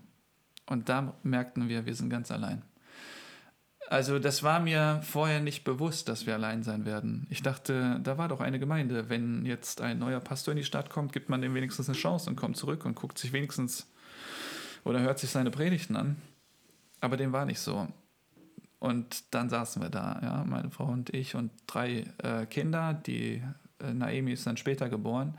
[0.66, 2.62] Und da merkten wir, wir sind ganz allein.
[3.90, 7.26] Also das war mir vorher nicht bewusst, dass wir allein sein werden.
[7.30, 9.08] Ich dachte, da war doch eine Gemeinde.
[9.08, 12.28] Wenn jetzt ein neuer Pastor in die Stadt kommt, gibt man dem wenigstens eine Chance
[12.28, 13.90] und kommt zurück und guckt sich wenigstens
[14.84, 16.16] oder hört sich seine Predigten an.
[17.00, 17.88] Aber dem war nicht so.
[18.78, 22.92] Und dann saßen wir da, ja, meine Frau und ich und drei äh, Kinder.
[22.92, 23.42] Die
[23.80, 25.34] äh, Naemi ist dann später geboren.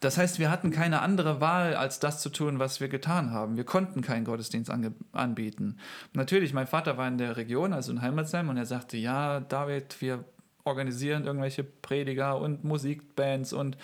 [0.00, 3.56] Das heißt, wir hatten keine andere Wahl, als das zu tun, was wir getan haben.
[3.56, 4.70] Wir konnten keinen Gottesdienst
[5.12, 5.78] anbieten.
[6.12, 10.00] Natürlich, mein Vater war in der Region, also in Heimatsheim, und er sagte, ja, David,
[10.00, 10.24] wir
[10.64, 13.76] organisieren irgendwelche Prediger und Musikbands und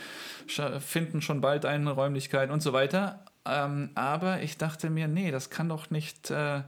[0.80, 3.24] finden schon bald eine Räumlichkeit und so weiter.
[3.46, 6.62] Ähm, aber ich dachte mir, nee, das kann doch nicht äh,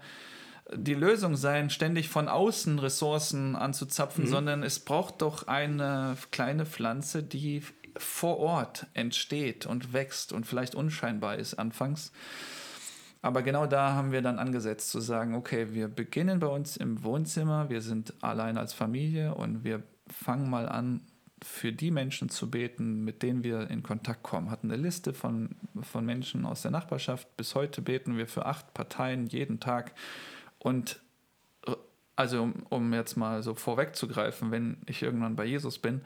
[0.74, 4.28] die Lösung sein, ständig von außen Ressourcen anzuzapfen, mhm.
[4.28, 7.62] sondern es braucht doch eine kleine Pflanze, die
[7.98, 12.12] vor Ort entsteht und wächst und vielleicht unscheinbar ist anfangs.
[13.22, 17.02] Aber genau da haben wir dann angesetzt zu sagen, okay, wir beginnen bei uns im
[17.02, 21.00] Wohnzimmer, wir sind allein als Familie und wir fangen mal an,
[21.42, 24.50] für die Menschen zu beten, mit denen wir in Kontakt kommen.
[24.50, 27.36] Hatten eine Liste von, von Menschen aus der Nachbarschaft.
[27.36, 29.92] Bis heute beten wir für acht Parteien jeden Tag.
[30.58, 31.00] Und
[32.16, 36.00] also um, um jetzt mal so vorwegzugreifen, wenn ich irgendwann bei Jesus bin,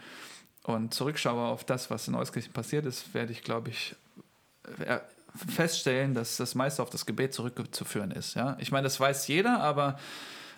[0.64, 3.94] und zurückschaue auf das, was in Euskirchen passiert ist, werde ich, glaube ich,
[4.84, 4.98] äh,
[5.48, 8.34] feststellen, dass das meiste auf das Gebet zurückzuführen ist.
[8.34, 8.56] Ja?
[8.60, 9.98] Ich meine, das weiß jeder, aber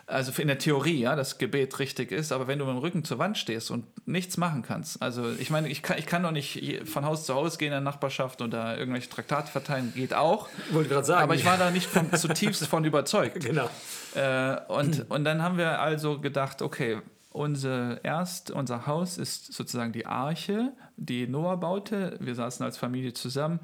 [0.07, 3.05] also in der Theorie, ja, das Gebet richtig ist, aber wenn du mit dem Rücken
[3.05, 6.33] zur Wand stehst und nichts machen kannst, also ich meine, ich kann, ich kann doch
[6.33, 10.49] nicht von Haus zu Haus gehen in der Nachbarschaft oder irgendwelche Traktate verteilen, geht auch.
[10.71, 11.23] Wollte gerade sagen.
[11.23, 13.43] Aber ich war da nicht von, zutiefst von überzeugt.
[13.53, 13.69] Genau.
[14.15, 16.99] Äh, und, und dann haben wir also gedacht, okay,
[17.33, 22.17] unser erst, unser Haus ist sozusagen die Arche, die Noah baute.
[22.21, 23.61] Wir saßen als Familie zusammen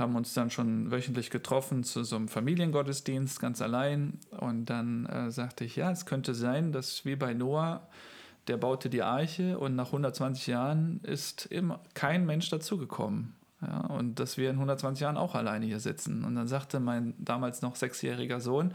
[0.00, 4.18] haben uns dann schon wöchentlich getroffen zu so einem Familiengottesdienst ganz allein.
[4.30, 7.86] Und dann äh, sagte ich, ja, es könnte sein, dass wie bei Noah,
[8.48, 13.34] der baute die Arche und nach 120 Jahren ist immer kein Mensch dazugekommen.
[13.60, 16.24] Ja, und dass wir in 120 Jahren auch alleine hier sitzen.
[16.24, 18.72] Und dann sagte mein damals noch sechsjähriger Sohn,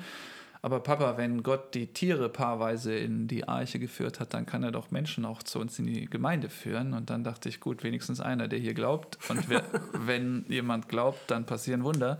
[0.65, 4.71] aber Papa, wenn Gott die Tiere paarweise in die Arche geführt hat, dann kann er
[4.71, 6.95] doch Menschen auch zu uns in die Gemeinde führen.
[6.95, 9.19] Und dann dachte ich, gut, wenigstens einer, der hier glaubt.
[9.29, 12.17] Und wer, wenn jemand glaubt, dann passieren Wunder.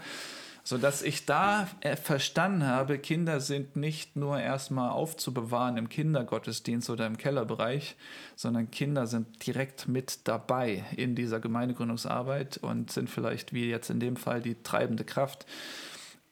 [0.63, 7.07] Sodass ich da äh, verstanden habe, Kinder sind nicht nur erstmal aufzubewahren im Kindergottesdienst oder
[7.07, 7.95] im Kellerbereich,
[8.35, 13.99] sondern Kinder sind direkt mit dabei in dieser Gemeindegründungsarbeit und sind vielleicht, wie jetzt in
[13.99, 15.47] dem Fall, die treibende Kraft.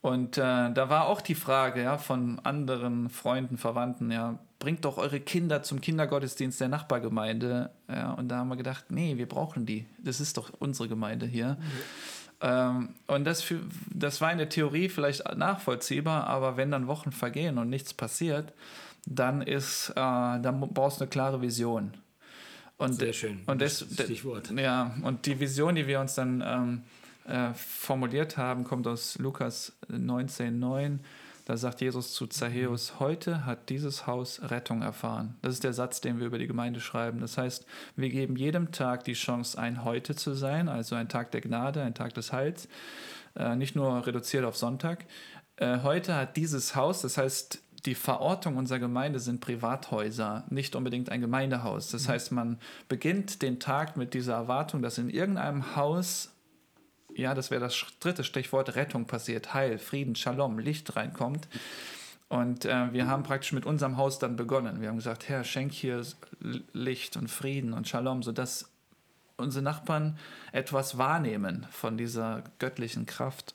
[0.04, 0.42] Und äh,
[0.74, 5.64] da war auch die Frage ja, von anderen Freunden, Verwandten, ja, bringt doch eure Kinder
[5.64, 7.70] zum Kindergottesdienst der Nachbargemeinde.
[7.88, 9.86] Ja, und da haben wir gedacht, nee, wir brauchen die.
[10.00, 11.52] Das ist doch unsere Gemeinde hier.
[11.58, 11.58] Mhm.
[12.42, 13.62] Ähm, und das, für,
[13.94, 18.52] das war in der Theorie vielleicht nachvollziehbar, aber wenn dann Wochen vergehen und nichts passiert,
[19.06, 21.94] dann ist, äh, dann brauchst du eine klare Vision.
[22.76, 23.40] Und, Sehr schön.
[23.46, 24.52] Und das, Stichwort.
[24.52, 26.82] Ja, und die Vision, die wir uns dann ähm,
[27.26, 31.00] äh, formuliert haben, kommt aus Lukas 19,9.
[31.46, 35.36] Da sagt Jesus zu Zachäus, heute hat dieses Haus Rettung erfahren.
[35.42, 37.20] Das ist der Satz, den wir über die Gemeinde schreiben.
[37.20, 37.66] Das heißt,
[37.98, 41.82] wir geben jedem Tag die Chance, ein Heute zu sein, also ein Tag der Gnade,
[41.82, 42.70] ein Tag des Heils,
[43.36, 45.06] äh, nicht nur reduziert auf Sonntag.
[45.58, 51.10] Äh, heute hat dieses Haus, das heißt, die Verortung unserer Gemeinde sind Privathäuser, nicht unbedingt
[51.10, 51.92] ein Gemeindehaus.
[51.92, 52.12] Das mhm.
[52.12, 56.33] heißt, man beginnt den Tag mit dieser Erwartung, dass in irgendeinem Haus
[57.16, 61.48] ja, das wäre das dritte Stichwort, Rettung passiert, Heil, Frieden, Shalom, Licht reinkommt.
[62.30, 64.82] Und äh, wir haben praktisch mit unserem Haus dann begonnen.
[64.82, 66.02] Wir haben gesagt, Herr, schenk hier
[66.74, 68.72] Licht und Frieden und Shalom, sodass
[69.38, 70.18] unsere Nachbarn
[70.52, 73.54] etwas wahrnehmen von dieser göttlichen Kraft.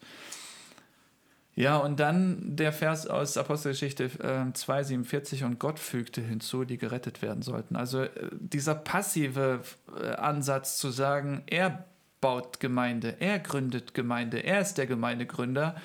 [1.58, 7.20] Ja, und dann der Vers aus Apostelgeschichte äh, 2,47 und Gott fügte hinzu, die gerettet
[7.20, 7.74] werden sollten.
[7.74, 9.62] Also äh, dieser passive
[10.00, 11.84] äh, Ansatz zu sagen, er
[12.20, 15.76] baut Gemeinde, er gründet Gemeinde, er ist der Gemeindegründer,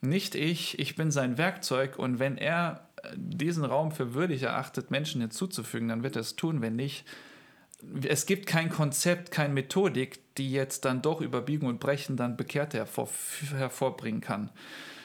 [0.00, 4.90] nicht ich, ich bin sein Werkzeug und wenn er äh, diesen Raum für würdig erachtet,
[4.90, 7.06] Menschen hinzuzufügen, dann wird er es tun, wenn nicht.
[8.06, 12.36] Es gibt kein Konzept, keine Methodik, die jetzt dann doch über Biegen und Brechen dann
[12.36, 13.08] Bekehrte hervor,
[13.50, 14.50] hervorbringen kann.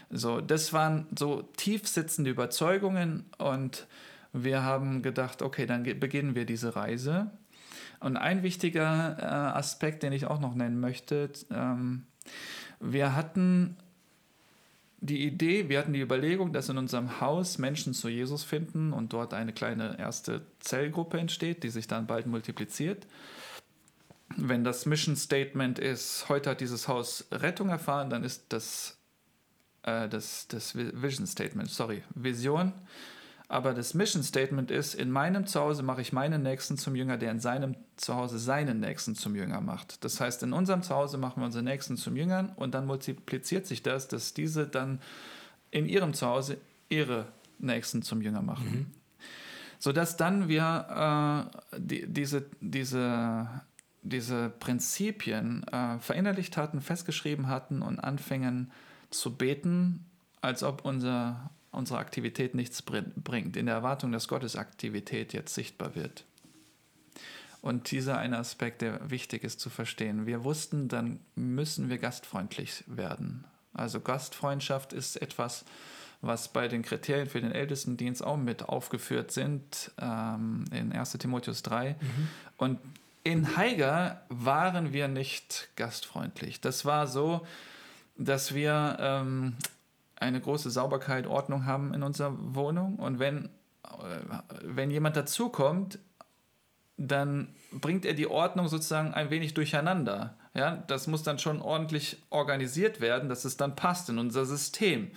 [0.09, 3.87] So, das waren so tief sitzende Überzeugungen und
[4.31, 7.31] wir haben gedacht, okay, dann beginnen wir diese Reise
[7.99, 9.23] und ein wichtiger äh,
[9.57, 12.05] Aspekt, den ich auch noch nennen möchte, ähm,
[12.79, 13.75] wir hatten
[15.01, 19.13] die Idee, wir hatten die Überlegung, dass in unserem Haus Menschen zu Jesus finden und
[19.13, 23.07] dort eine kleine erste Zellgruppe entsteht, die sich dann bald multipliziert.
[24.35, 28.97] Wenn das Mission Statement ist, heute hat dieses Haus Rettung erfahren, dann ist das,
[29.83, 32.73] äh, das, das Vision Statement, sorry, Vision
[33.51, 37.31] aber das Mission Statement ist, in meinem Zuhause mache ich meinen Nächsten zum Jünger, der
[37.31, 40.03] in seinem Zuhause seinen Nächsten zum Jünger macht.
[40.03, 43.81] Das heißt, in unserem Zuhause machen wir unsere Nächsten zum Jüngern und dann multipliziert sich
[43.81, 45.01] das, dass diese dann
[45.71, 46.57] in ihrem Zuhause
[46.89, 47.25] ihre
[47.57, 48.71] Nächsten zum Jünger machen.
[48.71, 48.85] Mhm.
[49.79, 53.49] Sodass dann wir äh, die, diese, diese,
[54.03, 58.71] diese Prinzipien äh, verinnerlicht hatten, festgeschrieben hatten und anfingen
[59.09, 60.05] zu beten,
[60.39, 65.95] als ob unser unsere Aktivität nichts bringt, in der Erwartung, dass Gottes Aktivität jetzt sichtbar
[65.95, 66.25] wird.
[67.61, 70.25] Und dieser eine Aspekt, der wichtig ist zu verstehen.
[70.25, 73.43] Wir wussten, dann müssen wir gastfreundlich werden.
[73.73, 75.65] Also Gastfreundschaft ist etwas,
[76.21, 81.63] was bei den Kriterien für den Ältestendienst auch mit aufgeführt sind, ähm, in 1 Timotheus
[81.63, 81.91] 3.
[81.99, 82.27] Mhm.
[82.57, 82.79] Und
[83.23, 86.61] in Haiger waren wir nicht gastfreundlich.
[86.61, 87.45] Das war so,
[88.17, 89.55] dass wir ähm,
[90.19, 92.97] eine große Sauberkeit, Ordnung haben in unserer Wohnung.
[92.97, 93.45] Und wenn,
[93.85, 93.89] äh,
[94.63, 95.99] wenn jemand dazukommt,
[96.97, 100.35] dann bringt er die Ordnung sozusagen ein wenig durcheinander.
[100.53, 105.11] Ja, das muss dann schon ordentlich organisiert werden, dass es dann passt in unser System,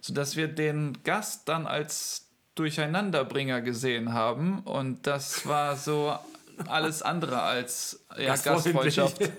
[0.00, 4.60] sodass wir den Gast dann als Durcheinanderbringer gesehen haben.
[4.60, 6.18] Und das war so
[6.66, 9.20] alles andere als ja, Gastfreundschaft.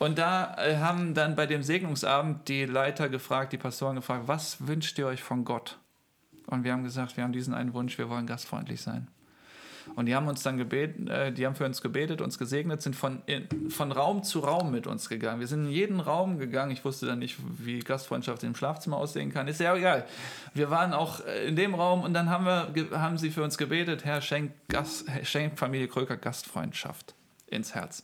[0.00, 4.66] Und da äh, haben dann bei dem Segnungsabend die Leiter gefragt, die Pastoren gefragt, was
[4.66, 5.76] wünscht ihr euch von Gott?
[6.46, 9.08] Und wir haben gesagt, wir haben diesen einen Wunsch, wir wollen gastfreundlich sein.
[9.96, 12.96] Und die haben uns dann gebeten, äh, die haben für uns gebetet, uns gesegnet, sind
[12.96, 15.38] von, in, von Raum zu Raum mit uns gegangen.
[15.38, 16.70] Wir sind in jeden Raum gegangen.
[16.70, 19.48] Ich wusste dann nicht, wie Gastfreundschaft im Schlafzimmer aussehen kann.
[19.48, 20.06] Ist ja egal.
[20.54, 23.58] Wir waren auch äh, in dem Raum und dann haben, wir, haben sie für uns
[23.58, 27.14] gebetet, Herr, schenk, Gast, schenk Familie Kröker Gastfreundschaft
[27.48, 28.02] ins Herz.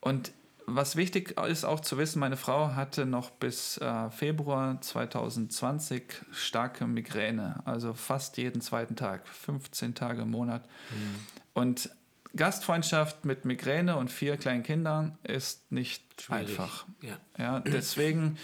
[0.00, 0.30] Und
[0.68, 6.02] was wichtig ist auch zu wissen, meine Frau hatte noch bis äh, Februar 2020
[6.32, 10.64] starke Migräne, also fast jeden zweiten Tag, 15 Tage im Monat.
[10.90, 11.14] Mhm.
[11.54, 11.90] Und
[12.36, 16.50] Gastfreundschaft mit Migräne und vier kleinen Kindern ist nicht Schwierig.
[16.50, 16.86] einfach.
[17.00, 17.16] Ja.
[17.38, 18.36] ja deswegen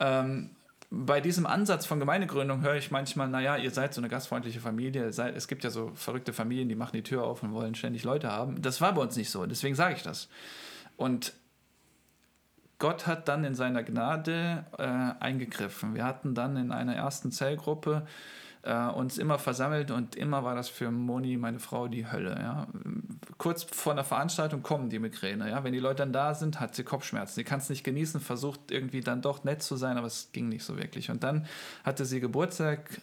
[0.00, 0.50] ähm,
[0.90, 5.12] bei diesem Ansatz von Gemeindegründung höre ich manchmal, naja, ihr seid so eine gastfreundliche Familie.
[5.12, 8.04] Seid, es gibt ja so verrückte Familien, die machen die Tür auf und wollen ständig
[8.04, 8.62] Leute haben.
[8.62, 9.46] Das war bei uns nicht so.
[9.46, 10.28] Deswegen sage ich das.
[10.96, 11.32] Und
[12.78, 14.82] Gott hat dann in seiner Gnade äh,
[15.24, 15.94] eingegriffen.
[15.94, 18.06] Wir hatten dann in einer ersten Zellgruppe
[18.66, 22.36] äh, uns immer versammelt und immer war das für Moni, meine Frau, die Hölle.
[22.38, 22.66] Ja.
[23.38, 25.48] Kurz vor einer Veranstaltung kommen die Migräne.
[25.48, 25.64] Ja.
[25.64, 27.36] Wenn die Leute dann da sind, hat sie Kopfschmerzen.
[27.36, 30.48] Sie kann es nicht genießen, versucht irgendwie dann doch nett zu sein, aber es ging
[30.48, 31.10] nicht so wirklich.
[31.10, 31.46] Und dann
[31.84, 33.00] hatte sie Geburtstag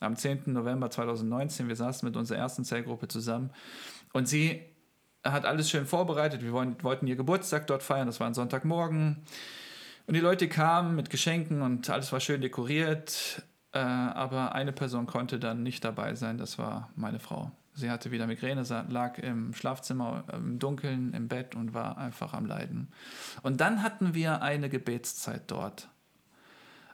[0.00, 0.42] am 10.
[0.46, 1.66] November 2019.
[1.66, 3.50] Wir saßen mit unserer ersten Zellgruppe zusammen
[4.12, 4.62] und sie
[5.32, 6.42] hat alles schön vorbereitet.
[6.42, 8.06] Wir wollten ihr Geburtstag dort feiern.
[8.06, 9.22] Das war ein Sonntagmorgen.
[10.06, 13.42] Und die Leute kamen mit Geschenken und alles war schön dekoriert.
[13.72, 16.38] Äh, aber eine Person konnte dann nicht dabei sein.
[16.38, 17.50] Das war meine Frau.
[17.74, 22.46] Sie hatte wieder Migräne, lag im Schlafzimmer im Dunkeln im Bett und war einfach am
[22.46, 22.88] Leiden.
[23.42, 25.88] Und dann hatten wir eine Gebetszeit dort.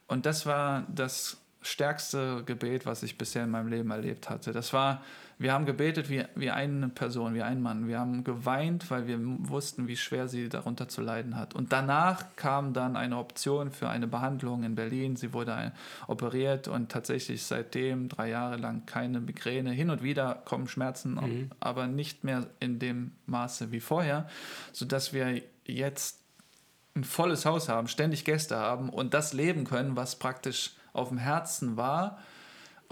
[0.09, 4.53] Und das war das stärkste Gebet, was ich bisher in meinem Leben erlebt hatte.
[4.53, 5.03] Das war
[5.38, 7.88] wir haben gebetet wie, wie eine Person, wie ein Mann.
[7.88, 11.55] Wir haben geweint, weil wir wussten, wie schwer sie darunter zu leiden hat.
[11.55, 15.16] Und danach kam dann eine Option für eine Behandlung in Berlin.
[15.16, 15.73] Sie wurde
[16.07, 19.73] operiert und tatsächlich seitdem drei Jahre lang keine Migräne.
[19.73, 21.51] Hin und wieder kommen Schmerzen, mhm.
[21.61, 24.29] aber nicht mehr in dem Maße wie vorher,
[24.73, 26.21] sodass wir jetzt
[26.95, 31.18] ein volles Haus haben, ständig Gäste haben und das leben können, was praktisch auf dem
[31.18, 32.18] Herzen war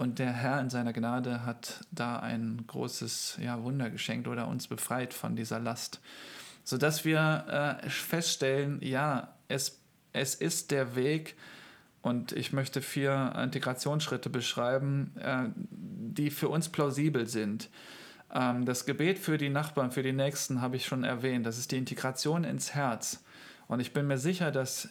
[0.01, 4.67] und der Herr in seiner Gnade hat da ein großes ja, Wunder geschenkt oder uns
[4.67, 6.01] befreit von dieser Last,
[6.63, 9.79] sodass wir äh, feststellen, ja, es,
[10.11, 11.35] es ist der Weg,
[12.01, 17.69] und ich möchte vier Integrationsschritte beschreiben, äh, die für uns plausibel sind.
[18.33, 21.45] Ähm, das Gebet für die Nachbarn, für die Nächsten habe ich schon erwähnt.
[21.45, 23.23] Das ist die Integration ins Herz.
[23.71, 24.89] Und ich bin mir sicher, dass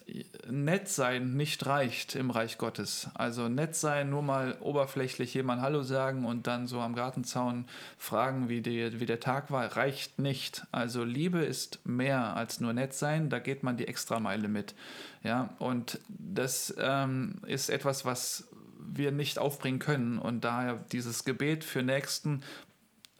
[0.48, 3.10] nett sein nicht reicht im Reich Gottes.
[3.12, 7.66] Also nett sein, nur mal oberflächlich jemand Hallo sagen und dann so am Gartenzaun
[7.98, 10.66] fragen, wie, die, wie der Tag war, reicht nicht.
[10.72, 14.74] Also Liebe ist mehr als nur nett sein, da geht man die Extrameile mit.
[15.22, 20.18] Ja, und das ähm, ist etwas, was wir nicht aufbringen können.
[20.18, 22.40] Und daher dieses Gebet für Nächsten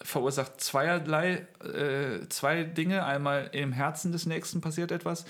[0.03, 3.05] verursacht zweierlei, äh, zwei Dinge.
[3.05, 5.25] Einmal im Herzen des Nächsten passiert etwas,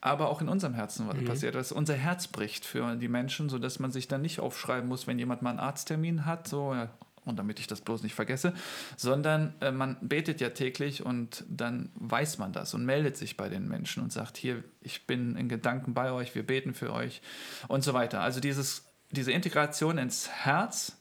[0.00, 1.24] aber auch in unserem Herzen mhm.
[1.24, 1.72] passiert etwas.
[1.72, 5.42] Unser Herz bricht für die Menschen, sodass man sich dann nicht aufschreiben muss, wenn jemand
[5.42, 6.90] mal einen Arzttermin hat, so, ja,
[7.28, 8.54] und damit ich das bloß nicht vergesse,
[8.96, 13.48] sondern äh, man betet ja täglich und dann weiß man das und meldet sich bei
[13.48, 17.20] den Menschen und sagt, hier, ich bin in Gedanken bei euch, wir beten für euch
[17.68, 18.20] und so weiter.
[18.20, 20.96] Also dieses, diese Integration ins Herz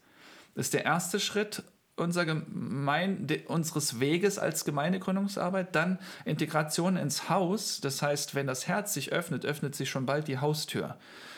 [0.55, 1.63] ist der erste Schritt
[1.97, 7.81] unser Gemein, de, unseres Weges als Gemeindegründungsarbeit, dann Integration ins Haus.
[7.81, 10.97] Das heißt, wenn das Herz sich öffnet, öffnet sich schon bald die Haustür.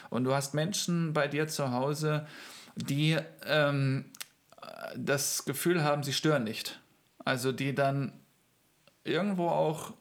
[0.10, 2.28] Und du hast Menschen bei dir zu Hause,
[2.76, 4.06] die ähm,
[4.96, 6.80] das Gefühl haben, sie stören nicht.
[7.24, 8.14] Also die dann
[9.04, 9.94] irgendwo auch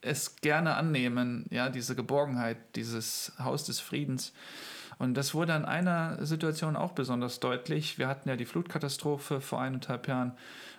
[0.00, 4.32] es gerne annehmen, ja, diese Geborgenheit, dieses Haus des Friedens.
[5.02, 7.98] Und das wurde in einer Situation auch besonders deutlich.
[7.98, 10.30] Wir hatten ja die Flutkatastrophe vor eineinhalb Jahren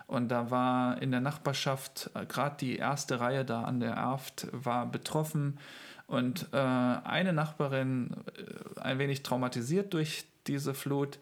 [0.06, 4.46] und da war in der Nachbarschaft äh, gerade die erste Reihe da an der Erft
[4.50, 5.58] war betroffen
[6.06, 11.18] und äh, eine Nachbarin, äh, ein wenig traumatisiert durch diese Flut,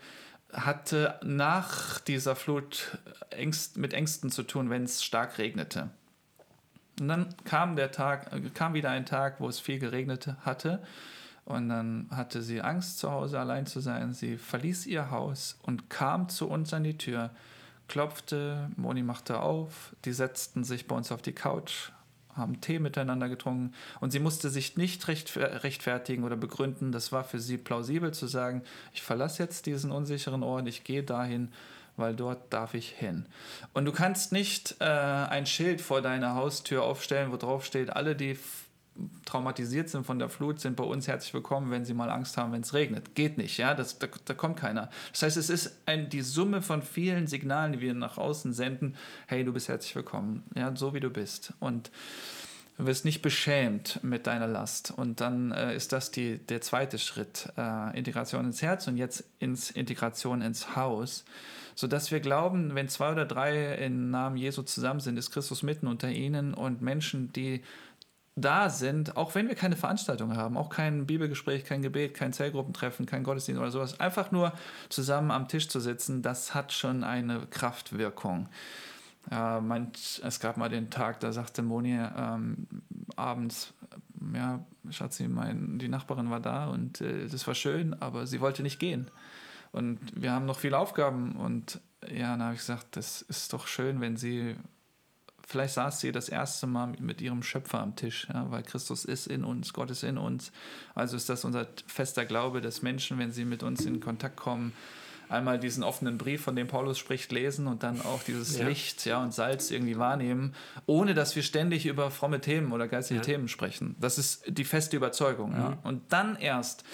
[0.53, 2.99] hatte nach dieser Flut
[3.31, 5.91] Ängst, mit Ängsten zu tun, wenn es stark regnete.
[7.01, 10.81] Und dann kam der Tag, äh, kam wieder ein Tag, wo es viel geregnet hatte
[11.45, 14.13] und dann hatte sie Angst, zu Hause allein zu sein.
[14.13, 17.31] Sie verließ ihr Haus und kam zu uns an die Tür,
[17.89, 21.91] klopfte, Moni machte auf, die setzten sich bei uns auf die Couch,
[22.35, 26.93] haben Tee miteinander getrunken und sie musste sich nicht rechtfertigen oder begründen.
[26.93, 28.63] Das war für sie plausibel zu sagen,
[28.95, 31.53] ich verlasse jetzt diesen unsicheren Ort, ich gehe dahin,
[31.97, 33.27] weil dort darf ich hin.
[33.75, 38.17] Und du kannst nicht äh, ein Schild vor deiner Haustür aufstellen, wo drauf steht, alle,
[38.17, 38.39] die
[39.25, 42.53] traumatisiert sind von der Flut, sind bei uns herzlich willkommen, wenn sie mal Angst haben,
[42.53, 43.15] wenn es regnet.
[43.15, 44.91] Geht nicht, ja, das, da, da kommt keiner.
[45.13, 48.97] Das heißt, es ist ein, die Summe von vielen Signalen, die wir nach außen senden,
[49.27, 51.55] hey, du bist herzlich willkommen, ja, so wie du bist.
[51.61, 51.91] Und
[52.77, 54.93] du wirst nicht beschämt mit deiner Last.
[54.95, 59.25] Und dann äh, ist das die, der zweite Schritt, äh, Integration ins Herz und jetzt
[59.39, 61.25] ins Integration ins Haus
[61.75, 65.87] sodass wir glauben, wenn zwei oder drei im Namen Jesu zusammen sind, ist Christus mitten
[65.87, 67.63] unter ihnen und Menschen, die
[68.35, 73.05] da sind, auch wenn wir keine Veranstaltung haben, auch kein Bibelgespräch, kein Gebet, kein Zellgruppentreffen,
[73.05, 74.53] kein Gottesdienst oder sowas, einfach nur
[74.89, 78.49] zusammen am Tisch zu sitzen, das hat schon eine Kraftwirkung.
[79.31, 82.67] Äh, manch, es gab mal den Tag, da sagte Moni ähm,
[83.17, 83.75] abends,
[84.35, 88.63] ja, Schatzi, mein, die Nachbarin war da und äh, das war schön, aber sie wollte
[88.63, 89.11] nicht gehen.
[89.73, 93.67] Und wir haben noch viele Aufgaben und ja, dann habe ich gesagt, das ist doch
[93.67, 94.57] schön, wenn sie
[95.53, 99.27] vielleicht saß sie das erste Mal mit ihrem Schöpfer am Tisch, ja, weil Christus ist
[99.27, 100.51] in uns, Gott ist in uns.
[100.95, 104.73] Also ist das unser fester Glaube, dass Menschen, wenn sie mit uns in Kontakt kommen,
[105.29, 108.67] einmal diesen offenen Brief, von dem Paulus spricht, lesen und dann auch dieses ja.
[108.67, 110.55] Licht ja, und Salz irgendwie wahrnehmen,
[110.87, 113.25] ohne dass wir ständig über fromme Themen oder geistige ja.
[113.25, 113.95] Themen sprechen.
[114.01, 115.51] Das ist die feste Überzeugung.
[115.51, 115.57] Mhm.
[115.59, 115.79] Ja.
[115.83, 116.85] Und dann erst,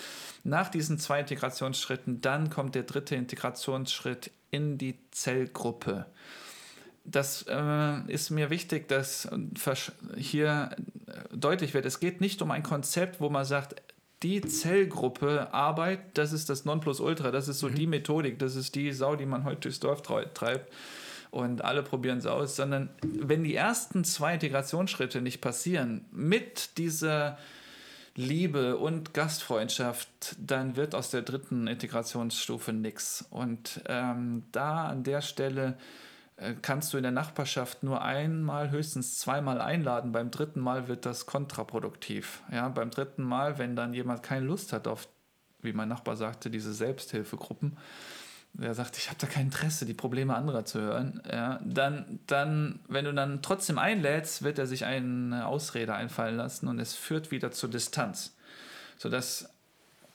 [0.45, 6.07] nach diesen zwei Integrationsschritten, dann kommt der dritte Integrationsschritt in die Zellgruppe
[7.11, 9.29] das äh, ist mir wichtig, dass
[10.17, 10.71] hier
[11.33, 13.83] deutlich wird, es geht nicht um ein Konzept, wo man sagt,
[14.23, 17.75] die Zellgruppe Arbeit, das ist das Nonplusultra, das ist so mhm.
[17.75, 20.73] die Methodik, das ist die Sau, die man heute durchs Dorf treibt
[21.31, 27.39] und alle probieren es aus, sondern wenn die ersten zwei Integrationsschritte nicht passieren mit dieser
[28.17, 33.25] Liebe und Gastfreundschaft, dann wird aus der dritten Integrationsstufe nichts.
[33.31, 36.08] Und ähm, da an der Stelle äh,
[36.63, 40.13] kannst du in der Nachbarschaft nur einmal, höchstens zweimal einladen.
[40.13, 42.43] Beim dritten Mal wird das kontraproduktiv.
[42.53, 45.09] Ja, beim dritten Mal, wenn dann jemand keine Lust hat auf,
[45.61, 47.77] wie mein Nachbar sagte, diese Selbsthilfegruppen,
[48.55, 52.81] der sagt, ich habe da kein Interesse, die Probleme anderer zu hören, ja, dann, dann,
[52.89, 57.31] wenn du dann trotzdem einlädst, wird er sich eine Ausrede einfallen lassen und es führt
[57.31, 58.37] wieder zur Distanz.
[58.97, 59.49] Sodass,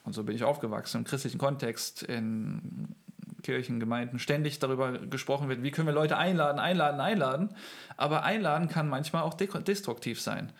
[0.03, 2.95] und so bin ich aufgewachsen, im christlichen Kontext, in
[3.43, 7.49] Kirchen, Gemeinden ständig darüber gesprochen wird, wie können wir Leute einladen, einladen, einladen.
[7.97, 10.51] Aber einladen kann manchmal auch destruktiv sein.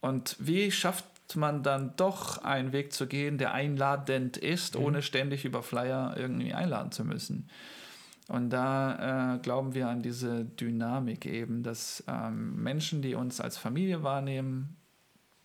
[0.00, 4.84] Und wie schafft man dann doch einen Weg zu gehen, der einladend ist, mhm.
[4.84, 7.48] ohne ständig über Flyer irgendwie einladen zu müssen?
[8.28, 13.58] Und da äh, glauben wir an diese Dynamik eben, dass ähm, Menschen, die uns als
[13.58, 14.76] Familie wahrnehmen,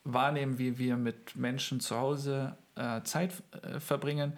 [0.06, 4.34] wahrnehmen, wie wir mit Menschen zu Hause äh, Zeit äh, verbringen,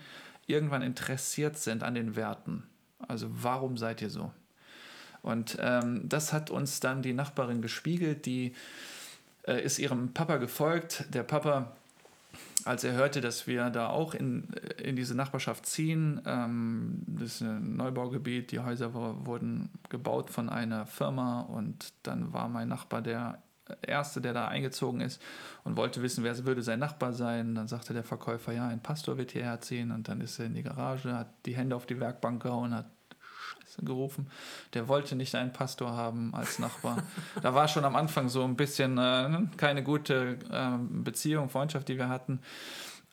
[0.51, 2.63] irgendwann interessiert sind an den Werten.
[3.07, 4.31] Also warum seid ihr so?
[5.21, 8.53] Und ähm, das hat uns dann die Nachbarin gespiegelt, die
[9.43, 11.05] äh, ist ihrem Papa gefolgt.
[11.13, 11.75] Der Papa,
[12.65, 17.35] als er hörte, dass wir da auch in, äh, in diese Nachbarschaft ziehen, ähm, das
[17.35, 23.01] ist ein Neubaugebiet, die Häuser wurden gebaut von einer Firma und dann war mein Nachbar
[23.01, 23.41] der
[23.81, 25.21] Erste, der da eingezogen ist
[25.63, 27.55] und wollte wissen, wer würde sein Nachbar sein.
[27.55, 29.91] Dann sagte der Verkäufer, ja, ein Pastor wird hierher ziehen.
[29.91, 32.87] Und dann ist er in die Garage, hat die Hände auf die Werkbank gehauen, hat
[33.71, 34.27] Scheiße gerufen.
[34.73, 37.03] Der wollte nicht einen Pastor haben als Nachbar.
[37.41, 41.97] da war schon am Anfang so ein bisschen äh, keine gute äh, Beziehung, Freundschaft, die
[41.97, 42.39] wir hatten.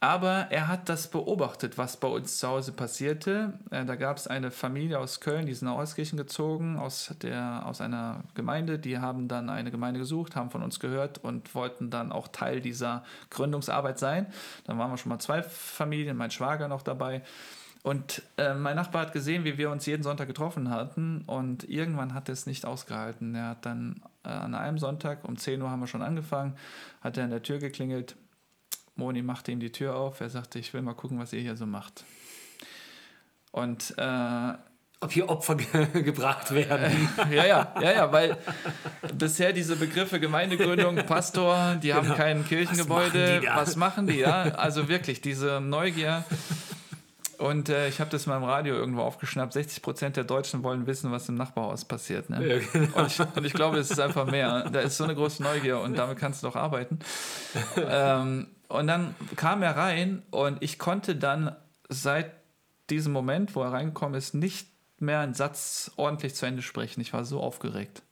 [0.00, 3.54] Aber er hat das beobachtet, was bei uns zu Hause passierte.
[3.72, 7.66] Äh, da gab es eine Familie aus Köln, die sind nach Euskirchen gezogen, aus, der,
[7.66, 8.78] aus einer Gemeinde.
[8.78, 12.60] Die haben dann eine Gemeinde gesucht, haben von uns gehört und wollten dann auch Teil
[12.60, 14.26] dieser Gründungsarbeit sein.
[14.64, 17.22] Dann waren wir schon mal zwei Familien, mein Schwager noch dabei.
[17.82, 22.14] Und äh, mein Nachbar hat gesehen, wie wir uns jeden Sonntag getroffen hatten und irgendwann
[22.14, 23.34] hat er es nicht ausgehalten.
[23.34, 26.54] Er hat dann äh, an einem Sonntag, um 10 Uhr haben wir schon angefangen,
[27.00, 28.16] hat er an der Tür geklingelt
[28.98, 30.20] Moni machte ihm die Tür auf.
[30.20, 32.04] Er sagte, ich will mal gucken, was ihr hier so macht.
[33.52, 34.52] Und äh,
[35.00, 37.08] ob hier Opfer ge gebracht werden.
[37.30, 38.36] Äh, ja, ja, ja, ja, weil
[39.14, 41.98] bisher diese Begriffe Gemeindegründung, Pastor, die genau.
[42.00, 43.42] haben kein Kirchengebäude.
[43.54, 44.18] Was machen, die?
[44.18, 46.24] Ja, also wirklich diese Neugier.
[47.38, 49.52] Und äh, ich habe das mal im Radio irgendwo aufgeschnappt.
[49.52, 52.28] 60 Prozent der Deutschen wollen wissen, was im Nachbarhaus passiert.
[52.30, 52.44] Ne?
[52.44, 52.98] Ja, genau.
[52.98, 54.68] und, ich, und, ich, glaube, es ist einfach mehr.
[54.72, 56.98] Da ist so eine große Neugier und damit kannst du doch arbeiten.
[57.76, 61.56] ähm, und dann kam er rein und ich konnte dann
[61.88, 62.32] seit
[62.90, 67.00] diesem Moment, wo er reingekommen ist, nicht mehr einen Satz ordentlich zu Ende sprechen.
[67.00, 68.02] Ich war so aufgeregt.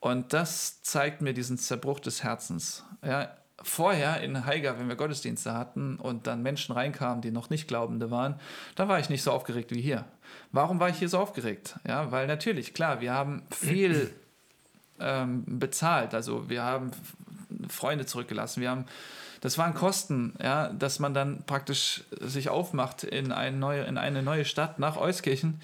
[0.00, 2.84] Und das zeigt mir diesen Zerbruch des Herzens.
[3.04, 7.68] Ja, vorher in Haiger, wenn wir Gottesdienste hatten und dann Menschen reinkamen, die noch nicht
[7.68, 8.40] Glaubende waren,
[8.74, 10.04] da war ich nicht so aufgeregt wie hier.
[10.50, 11.76] Warum war ich hier so aufgeregt?
[11.86, 14.12] Ja, weil natürlich, klar, wir haben viel
[15.00, 16.14] ähm, bezahlt.
[16.14, 16.92] Also wir haben
[17.68, 18.60] Freunde zurückgelassen.
[18.60, 18.86] Wir haben,
[19.40, 24.22] das waren Kosten, ja, dass man dann praktisch sich aufmacht in eine neue, in eine
[24.22, 25.60] neue Stadt nach Euskirchen.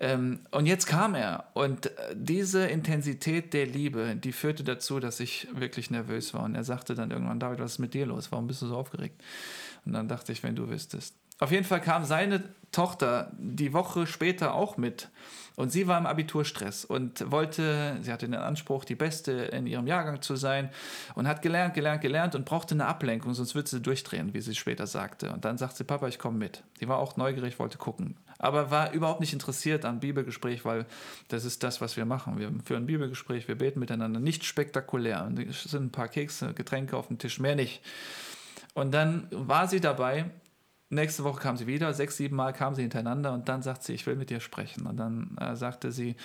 [0.00, 1.44] Ähm, und jetzt kam er.
[1.52, 6.42] Und äh, diese Intensität der Liebe, die führte dazu, dass ich wirklich nervös war.
[6.44, 8.32] Und er sagte dann irgendwann, David, was ist mit dir los?
[8.32, 9.22] Warum bist du so aufgeregt?
[9.84, 11.14] Und dann dachte ich, wenn du wüsstest.
[11.40, 15.08] Auf jeden Fall kam seine Tochter die Woche später auch mit.
[15.56, 19.86] Und sie war im Abiturstress und wollte, sie hatte den Anspruch, die Beste in ihrem
[19.86, 20.70] Jahrgang zu sein
[21.14, 24.54] und hat gelernt, gelernt, gelernt und brauchte eine Ablenkung, sonst würde sie durchdrehen, wie sie
[24.54, 25.30] später sagte.
[25.32, 26.62] Und dann sagte sie, Papa, ich komme mit.
[26.78, 28.16] Sie war auch neugierig, wollte gucken.
[28.38, 30.86] Aber war überhaupt nicht interessiert an Bibelgespräch, weil
[31.28, 32.38] das ist das, was wir machen.
[32.38, 34.18] Wir führen Bibelgespräch, wir beten miteinander.
[34.18, 35.30] Nicht spektakulär.
[35.46, 37.82] Es sind ein paar Kekse, Getränke auf dem Tisch, mehr nicht.
[38.72, 40.30] Und dann war sie dabei
[40.90, 43.94] Nächste Woche kam sie wieder, sechs, sieben Mal kam sie hintereinander und dann sagt sie,
[43.94, 44.86] ich will mit dir sprechen.
[44.86, 46.16] Und dann äh, sagte sie,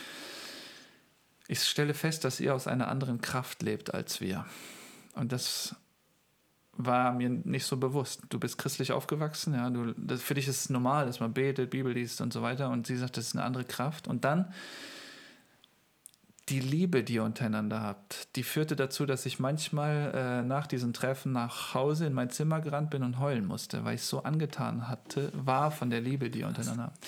[1.47, 4.45] ich stelle fest, dass ihr aus einer anderen Kraft lebt als wir.
[5.13, 5.75] Und das
[6.73, 8.23] war mir nicht so bewusst.
[8.29, 11.69] Du bist christlich aufgewachsen, ja, du, das, für dich ist es normal, dass man betet,
[11.69, 12.69] Bibel liest und so weiter.
[12.69, 14.07] Und sie sagt, das ist eine andere Kraft.
[14.07, 14.51] Und dann
[16.49, 20.93] die Liebe, die ihr untereinander habt, die führte dazu, dass ich manchmal äh, nach diesen
[20.93, 24.87] Treffen nach Hause in mein Zimmer gerannt bin und heulen musste, weil ich so angetan
[24.87, 27.07] hatte, war von der Liebe, die ihr untereinander habt.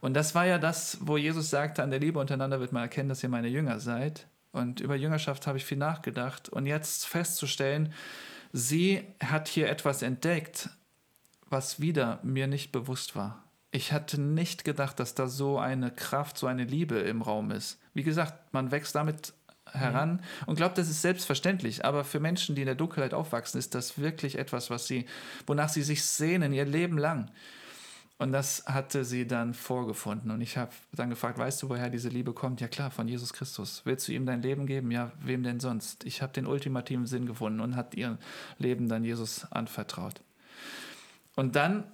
[0.00, 3.08] Und das war ja das, wo Jesus sagte, an der Liebe untereinander wird man erkennen,
[3.08, 4.26] dass ihr meine Jünger seid.
[4.50, 6.48] Und über Jüngerschaft habe ich viel nachgedacht.
[6.48, 7.92] Und jetzt festzustellen,
[8.52, 10.70] sie hat hier etwas entdeckt,
[11.48, 13.44] was wieder mir nicht bewusst war.
[13.70, 17.78] Ich hatte nicht gedacht, dass da so eine Kraft, so eine Liebe im Raum ist.
[17.94, 19.32] Wie gesagt, man wächst damit
[19.70, 20.20] heran mhm.
[20.46, 21.84] und glaubt, das ist selbstverständlich.
[21.84, 25.06] Aber für Menschen, die in der Dunkelheit aufwachsen, ist das wirklich etwas, was sie,
[25.46, 27.30] wonach sie sich sehnen, ihr Leben lang.
[28.18, 30.30] Und das hatte sie dann vorgefunden.
[30.30, 32.60] Und ich habe dann gefragt, weißt du, woher diese Liebe kommt?
[32.60, 33.82] Ja klar, von Jesus Christus.
[33.84, 34.90] Willst du ihm dein Leben geben?
[34.92, 36.04] Ja, wem denn sonst?
[36.04, 38.18] Ich habe den ultimativen Sinn gefunden und hat ihr
[38.58, 40.20] Leben dann Jesus anvertraut.
[41.34, 41.84] Und dann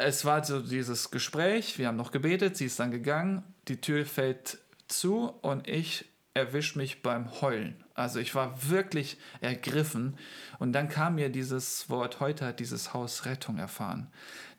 [0.00, 4.06] es war so dieses Gespräch, wir haben noch gebetet, sie ist dann gegangen, die Tür
[4.06, 4.58] fällt
[4.92, 7.84] zu und ich erwische mich beim Heulen.
[7.94, 10.16] Also ich war wirklich ergriffen
[10.58, 14.06] und dann kam mir dieses Wort, heute hat dieses Haus Rettung erfahren.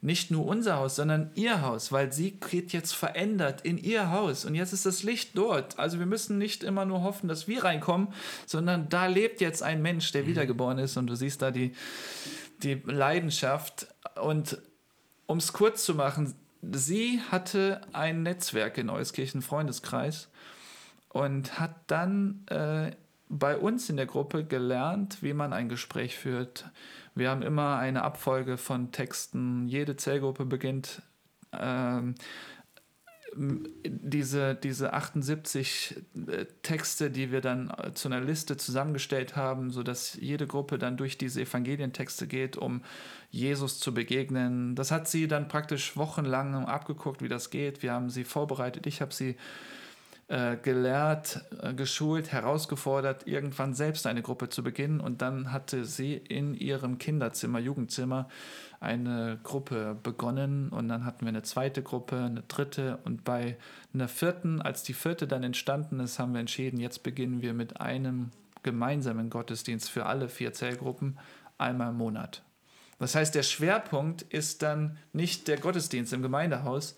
[0.01, 4.43] Nicht nur unser Haus, sondern ihr Haus, weil sie geht jetzt verändert in ihr Haus
[4.43, 5.79] und jetzt ist das Licht dort.
[5.79, 8.09] Also wir müssen nicht immer nur hoffen, dass wir reinkommen,
[8.45, 10.27] sondern da lebt jetzt ein Mensch, der mhm.
[10.27, 11.73] wiedergeboren ist und du siehst da die,
[12.63, 13.87] die Leidenschaft
[14.21, 14.61] und
[15.25, 20.29] um es kurz zu machen, sie hatte ein Netzwerk in Euskirchen Freundeskreis
[21.09, 22.91] und hat dann äh,
[23.29, 26.65] bei uns in der Gruppe gelernt, wie man ein Gespräch führt.
[27.15, 29.67] Wir haben immer eine Abfolge von Texten.
[29.67, 31.01] Jede Zellgruppe beginnt
[31.53, 32.15] ähm,
[33.35, 35.95] diese, diese 78
[36.27, 40.97] äh, Texte, die wir dann äh, zu einer Liste zusammengestellt haben, sodass jede Gruppe dann
[40.97, 42.81] durch diese Evangelientexte geht, um
[43.29, 44.75] Jesus zu begegnen.
[44.75, 47.81] Das hat sie dann praktisch wochenlang abgeguckt, wie das geht.
[47.83, 48.85] Wir haben sie vorbereitet.
[48.85, 49.37] Ich habe sie
[50.31, 55.01] äh, gelehrt, äh, geschult, herausgefordert, irgendwann selbst eine Gruppe zu beginnen.
[55.01, 58.29] Und dann hatte sie in ihrem Kinderzimmer, Jugendzimmer,
[58.79, 63.57] eine Gruppe begonnen und dann hatten wir eine zweite Gruppe, eine dritte und bei
[63.93, 67.81] einer vierten, als die vierte dann entstanden ist, haben wir entschieden, jetzt beginnen wir mit
[67.81, 68.31] einem
[68.63, 71.19] gemeinsamen Gottesdienst für alle vier Zellgruppen
[71.57, 72.41] einmal im Monat.
[72.99, 76.95] Das heißt, der Schwerpunkt ist dann nicht der Gottesdienst im Gemeindehaus,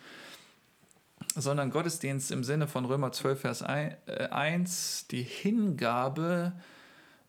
[1.36, 6.54] sondern Gottesdienst im Sinne von Römer 12, Vers 1, die Hingabe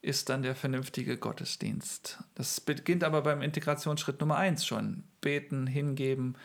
[0.02, 2.18] ist dann der vernünftige Gottesdienst.
[2.34, 5.04] Das beginnt aber beim Integrationsschritt Nummer eins schon.
[5.20, 6.36] Beten, hingeben,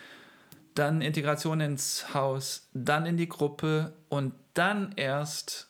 [0.76, 5.68] dann Integration ins Haus, dann in die Gruppe und dann erst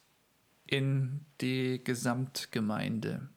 [0.67, 3.27] in die Gesamtgemeinde.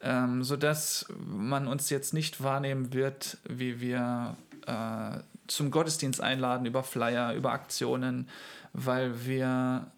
[0.00, 4.36] Ähm, sodass man uns jetzt nicht wahrnehmen wird, wie wir
[4.68, 5.18] äh,
[5.48, 8.28] zum Gottesdienst einladen über Flyer, über Aktionen,
[8.72, 9.90] weil wir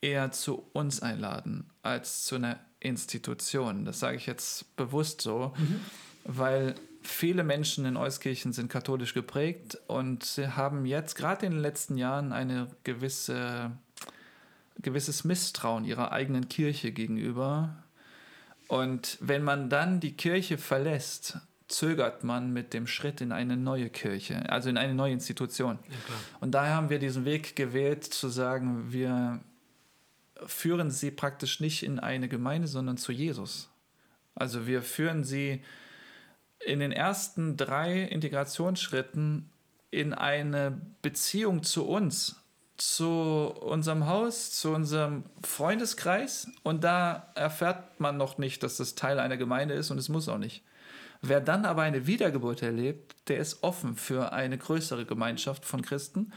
[0.00, 3.84] eher zu uns einladen als zu einer Institution.
[3.84, 5.80] Das sage ich jetzt bewusst so, mhm.
[6.24, 11.60] weil viele Menschen in Euskirchen sind katholisch geprägt und sie haben jetzt gerade in den
[11.60, 13.72] letzten Jahren eine gewisse
[14.82, 17.76] gewisses Misstrauen ihrer eigenen Kirche gegenüber.
[18.68, 21.38] Und wenn man dann die Kirche verlässt,
[21.70, 25.78] zögert man mit dem Schritt in eine neue Kirche, also in eine neue Institution.
[25.88, 25.96] Ja,
[26.40, 29.40] und daher haben wir diesen Weg gewählt, zu sagen, wir
[30.46, 33.70] führen sie praktisch nicht in eine Gemeinde, sondern zu Jesus.
[34.34, 35.62] Also wir führen sie
[36.64, 39.50] in den ersten drei Integrationsschritten
[39.90, 42.36] in eine Beziehung zu uns,
[42.76, 49.18] zu unserem Haus, zu unserem Freundeskreis und da erfährt man noch nicht, dass das Teil
[49.18, 50.62] einer Gemeinde ist und es muss auch nicht.
[51.22, 56.32] Wer dann aber eine Wiedergeburt erlebt, der ist offen für eine größere Gemeinschaft von Christen.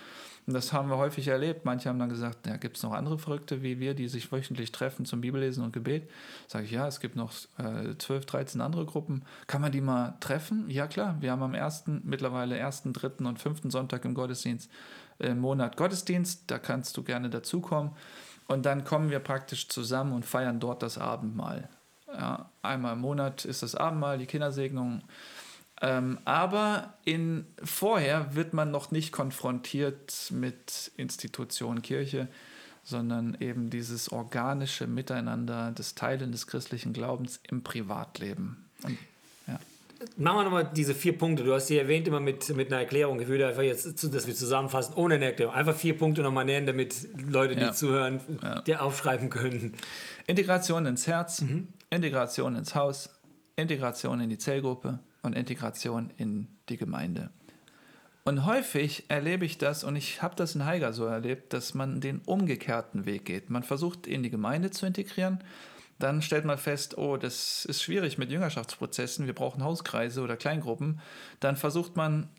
[0.45, 1.63] Und das haben wir häufig erlebt.
[1.63, 4.73] Manche haben dann gesagt, ja, gibt es noch andere Verrückte wie wir, die sich wöchentlich
[4.73, 6.09] treffen zum Bibellesen und Gebet?
[6.49, 9.23] Sage ich, ja, es gibt noch äh, 12, 13 andere Gruppen.
[9.47, 10.69] Kann man die mal treffen?
[10.69, 11.15] Ja, klar.
[11.21, 14.69] Wir haben am ersten, mittlerweile ersten, dritten und fünften Sonntag im Gottesdienst
[15.19, 17.91] im Monat Gottesdienst, da kannst du gerne dazukommen.
[18.47, 21.69] Und dann kommen wir praktisch zusammen und feiern dort das Abendmahl.
[22.13, 25.01] Ja, einmal im Monat ist das Abendmahl, die Kindersegnung.
[25.81, 32.27] Ähm, aber in, vorher wird man noch nicht konfrontiert mit Institution Kirche,
[32.83, 38.69] sondern eben dieses organische Miteinander, das Teilen des christlichen Glaubens im Privatleben.
[38.83, 38.97] Und
[40.17, 41.43] Machen wir nochmal diese vier Punkte.
[41.43, 43.19] Du hast sie erwähnt immer mit, mit einer Erklärung.
[43.19, 45.53] Ich würde einfach jetzt, dass wir zusammenfassen, ohne eine Erklärung.
[45.53, 47.73] Einfach vier Punkte nochmal nennen, damit Leute, die ja.
[47.73, 48.61] zuhören, ja.
[48.61, 49.73] dir aufschreiben können.
[50.27, 51.67] Integration ins Herz, mhm.
[51.93, 53.09] Integration ins Haus,
[53.55, 57.29] Integration in die Zellgruppe und Integration in die Gemeinde.
[58.25, 61.99] Und häufig erlebe ich das, und ich habe das in Haiger so erlebt, dass man
[61.99, 63.49] den umgekehrten Weg geht.
[63.49, 65.43] Man versucht, in die Gemeinde zu integrieren,
[65.99, 70.99] dann stellt man fest, oh, das ist schwierig mit Jüngerschaftsprozessen, wir brauchen Hauskreise oder Kleingruppen.
[71.39, 72.29] Dann versucht man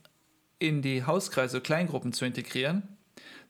[0.59, 2.97] in die Hauskreise Kleingruppen zu integrieren.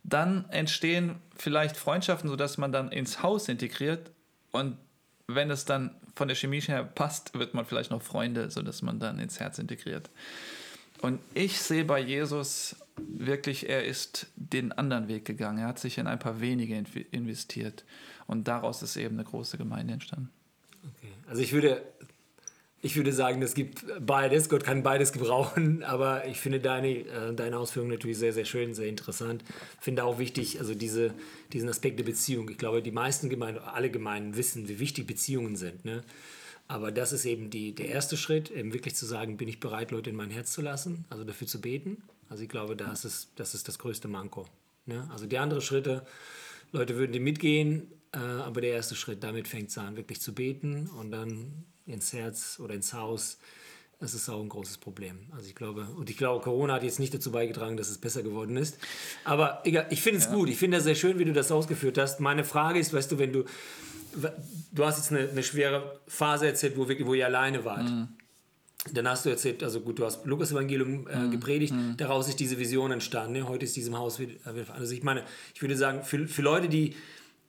[0.03, 4.11] Dann entstehen vielleicht Freundschaften, sodass man dann ins Haus integriert.
[4.53, 4.77] Und
[5.27, 9.01] wenn es dann von der Chemie her passt, wird man vielleicht noch Freunde, sodass man
[9.01, 10.11] dann ins Herz integriert.
[11.01, 15.59] Und ich sehe bei Jesus wirklich, er ist den anderen Weg gegangen.
[15.59, 17.85] Er hat sich in ein paar wenige investiert.
[18.27, 20.31] Und daraus ist eben eine große Gemeinde entstanden.
[20.83, 21.13] Okay.
[21.27, 21.83] Also ich würde,
[22.85, 24.51] ich würde sagen, es gibt beides.
[24.51, 28.75] Gott kann beides gebrauchen, aber ich finde deine, äh, deine Ausführungen natürlich sehr, sehr schön,
[28.75, 29.43] sehr interessant.
[29.81, 31.15] Finde auch wichtig, also diese,
[31.55, 32.47] diesen Aspekt der Beziehung.
[32.51, 35.87] Ich glaube, die meisten Gemeinden, alle Gemeinden wissen, wie wichtig Beziehungen sind.
[35.87, 36.05] Ne?
[36.69, 39.91] Aber das ist eben die, der erste Schritt, eben wirklich zu sagen, bin ich bereit,
[39.91, 42.03] Leute in mein Herz zu lassen, also dafür zu beten.
[42.29, 44.45] Also ich glaube, das ist das, ist das größte Manko.
[44.85, 45.09] Ne?
[45.11, 46.07] Also die anderen Schritte,
[46.71, 50.35] Leute würden die mitgehen, äh, aber der erste Schritt, damit fängt es an, wirklich zu
[50.35, 53.39] beten und dann ins Herz oder ins Haus.
[54.01, 55.19] Das ist auch ein großes Problem.
[55.33, 58.23] Also ich glaube, und ich glaube, Corona hat jetzt nicht dazu beigetragen, dass es besser
[58.23, 58.77] geworden ist.
[59.25, 60.35] Aber egal, ich finde es ja.
[60.35, 60.49] gut.
[60.49, 62.21] Ich finde es sehr schön, wie du das ausgeführt hast.
[62.21, 63.45] Meine Frage ist, weißt du, wenn du,
[64.73, 67.89] du hast jetzt eine, eine schwere Phase erzählt, wo, wirklich, wo ihr alleine wart.
[67.89, 68.09] Mhm.
[68.93, 71.31] Dann hast du erzählt, also gut, du hast Lukas Evangelium äh, mhm.
[71.31, 71.97] gepredigt, mhm.
[71.97, 73.33] daraus ist diese Vision entstanden.
[73.33, 73.49] Ne?
[73.49, 74.35] Heute ist diesem Haus wieder,
[74.75, 75.25] also ich meine,
[75.55, 76.95] ich würde sagen, für, für Leute, die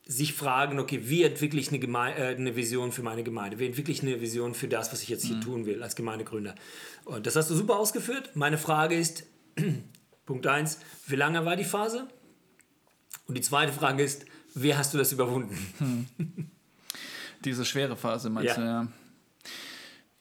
[0.07, 3.57] sich fragen, okay, wie entwickle ich eine, Geme äh, eine Vision für meine Gemeinde?
[3.59, 5.41] Wie entwickle ich eine Vision für das, was ich jetzt hier mhm.
[5.41, 6.53] tun will als Gemeindegründer?
[7.05, 8.35] Und das hast du super ausgeführt.
[8.35, 9.23] Meine Frage ist,
[10.25, 12.07] Punkt 1, wie lange war die Phase?
[13.27, 15.57] Und die zweite Frage ist, wie hast du das überwunden?
[15.79, 16.07] Hm.
[17.43, 18.61] Diese schwere Phase meinst ja.
[18.61, 18.87] du, ja.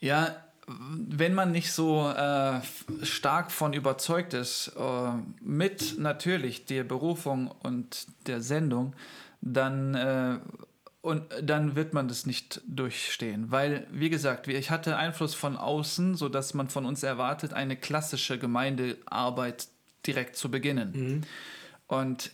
[0.01, 2.61] Ja, wenn man nicht so äh,
[3.03, 8.95] stark von überzeugt ist, äh, mit natürlich der Berufung und der Sendung,
[9.45, 10.39] dann, äh,
[11.03, 13.51] und dann wird man das nicht durchstehen.
[13.51, 18.39] Weil, wie gesagt, ich hatte Einfluss von außen, sodass man von uns erwartet, eine klassische
[18.39, 19.69] Gemeindearbeit
[20.07, 20.93] direkt zu beginnen.
[20.95, 21.21] Mhm.
[21.87, 22.31] Und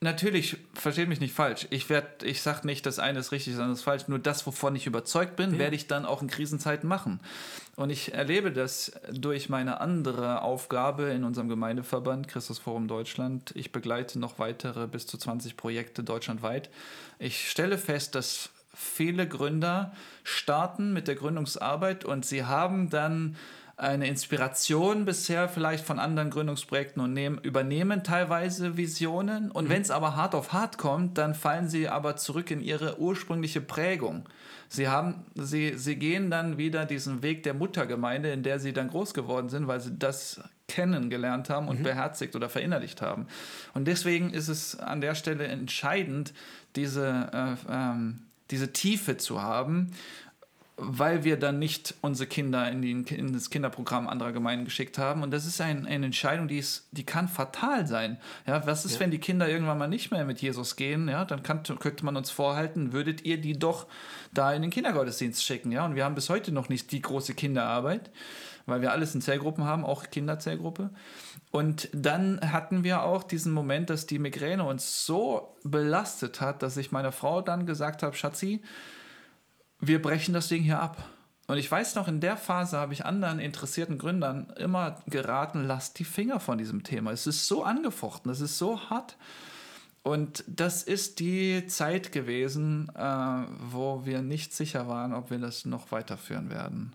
[0.00, 1.66] Natürlich, versteht mich nicht falsch.
[1.70, 4.06] Ich werde, ich sage nicht, das eine ist richtig, das andere ist falsch.
[4.06, 5.58] Nur das, wovon ich überzeugt bin, ja.
[5.58, 7.18] werde ich dann auch in Krisenzeiten machen.
[7.74, 13.50] Und ich erlebe das durch meine andere Aufgabe in unserem Gemeindeverband Christusforum Deutschland.
[13.56, 16.70] Ich begleite noch weitere bis zu 20 Projekte deutschlandweit.
[17.18, 19.92] Ich stelle fest, dass viele Gründer
[20.22, 23.36] starten mit der Gründungsarbeit und sie haben dann
[23.78, 29.52] eine Inspiration bisher vielleicht von anderen Gründungsprojekten und nehmen, übernehmen teilweise Visionen.
[29.52, 29.68] Und mhm.
[29.70, 33.60] wenn es aber hart auf hart kommt, dann fallen sie aber zurück in ihre ursprüngliche
[33.60, 34.28] Prägung.
[34.68, 38.88] Sie, haben, sie, sie gehen dann wieder diesen Weg der Muttergemeinde, in der sie dann
[38.88, 41.84] groß geworden sind, weil sie das kennengelernt haben und mhm.
[41.84, 43.28] beherzigt oder verinnerlicht haben.
[43.74, 46.34] Und deswegen ist es an der Stelle entscheidend,
[46.74, 49.92] diese, äh, ähm, diese Tiefe zu haben
[50.80, 55.24] weil wir dann nicht unsere Kinder in, die, in, das Kinderprogramm anderer Gemeinden geschickt haben.
[55.24, 58.16] Und das ist ein, eine Entscheidung, die, ist, die kann fatal sein.
[58.46, 59.00] Ja, was ist, ja.
[59.00, 61.08] wenn die Kinder irgendwann mal nicht mehr mit Jesus gehen?
[61.08, 63.88] Ja, dann kann, könnte man uns vorhalten, würdet ihr die doch
[64.32, 65.72] da in den Kindergottesdienst schicken?
[65.72, 68.10] Ja, und wir haben bis heute noch nicht die große Kinderarbeit,
[68.66, 70.90] weil wir alles in Zellgruppen haben, auch Kinderzellgruppe.
[71.50, 76.76] Und dann hatten wir auch diesen Moment, dass die Migräne uns so belastet hat, dass
[76.76, 78.62] ich meiner Frau dann gesagt habe, Schatzi,
[79.80, 81.02] wir brechen das Ding hier ab.
[81.46, 85.98] Und ich weiß noch, in der Phase habe ich anderen interessierten Gründern immer geraten, lasst
[85.98, 87.10] die Finger von diesem Thema.
[87.10, 89.16] Es ist so angefochten, es ist so hart.
[90.02, 93.02] Und das ist die Zeit gewesen, äh,
[93.70, 96.94] wo wir nicht sicher waren, ob wir das noch weiterführen werden.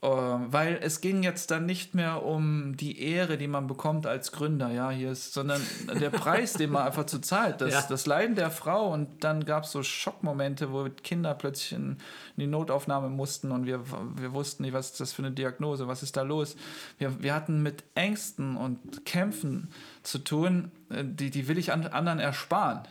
[0.00, 4.30] Äh, weil es ging jetzt dann nicht mehr um die Ehre, die man bekommt als
[4.30, 5.60] Gründer, ja, hier ist, sondern
[6.00, 7.84] der Preis, den man einfach zu zahlt, das, ja.
[7.88, 11.96] das Leiden der Frau und dann gab es so Schockmomente, wo Kinder plötzlich in,
[12.36, 13.80] die Notaufnahme mussten und wir,
[14.16, 16.54] wir wussten nicht, was ist das für eine Diagnose, was ist da los.
[16.98, 19.68] Wir, wir hatten mit Ängsten und Kämpfen
[20.04, 22.86] zu tun, äh, die, die will ich an, anderen ersparen.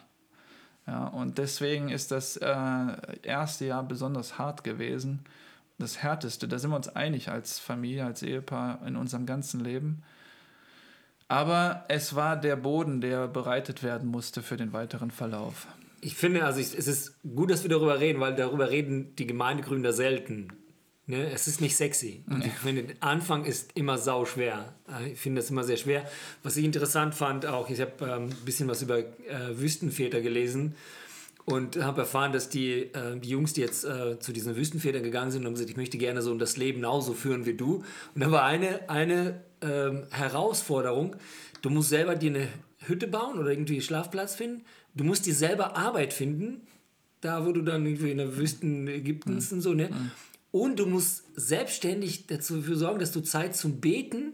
[0.86, 5.24] Ja, und deswegen ist das äh, erste Jahr besonders hart gewesen
[5.78, 6.48] das Härteste.
[6.48, 10.04] Da sind wir uns einig als Familie, als Ehepaar in unserem ganzen Leben.
[11.28, 15.68] Aber es war der Boden, der bereitet werden musste für den weiteren Verlauf.
[16.00, 19.28] Ich finde, also ich, es ist gut, dass wir darüber reden, weil darüber reden die
[19.28, 20.54] Gemeindegründer selten.
[21.06, 21.30] Ne?
[21.32, 22.24] Es ist nicht sexy.
[22.30, 24.74] Und ich finde, Anfang ist immer sau schwer.
[25.12, 26.10] Ich finde das immer sehr schwer.
[26.44, 29.06] Was ich interessant fand, auch, ich habe ähm, ein bisschen was über äh,
[29.54, 30.76] Wüstenväter gelesen
[31.50, 35.32] und habe erfahren, dass die, äh, die Jungs, die jetzt äh, zu diesen Wüstenvätern gegangen
[35.32, 37.86] sind, haben gesagt, ich möchte gerne so das Leben genauso führen wie du.
[38.14, 41.16] Und da war eine, eine ähm, Herausforderung,
[41.62, 42.48] du musst selber dir eine
[42.80, 44.66] Hütte bauen oder irgendwie einen Schlafplatz finden.
[44.94, 46.68] Du musst dir selber Arbeit finden,
[47.22, 49.58] da wo du dann irgendwie in der Wüsten Ägyptens mhm.
[49.58, 49.90] und so, ne?
[49.90, 50.12] Mhm.
[50.52, 54.34] Und du musst selbstständig dafür sorgen, dass du Zeit zum Beten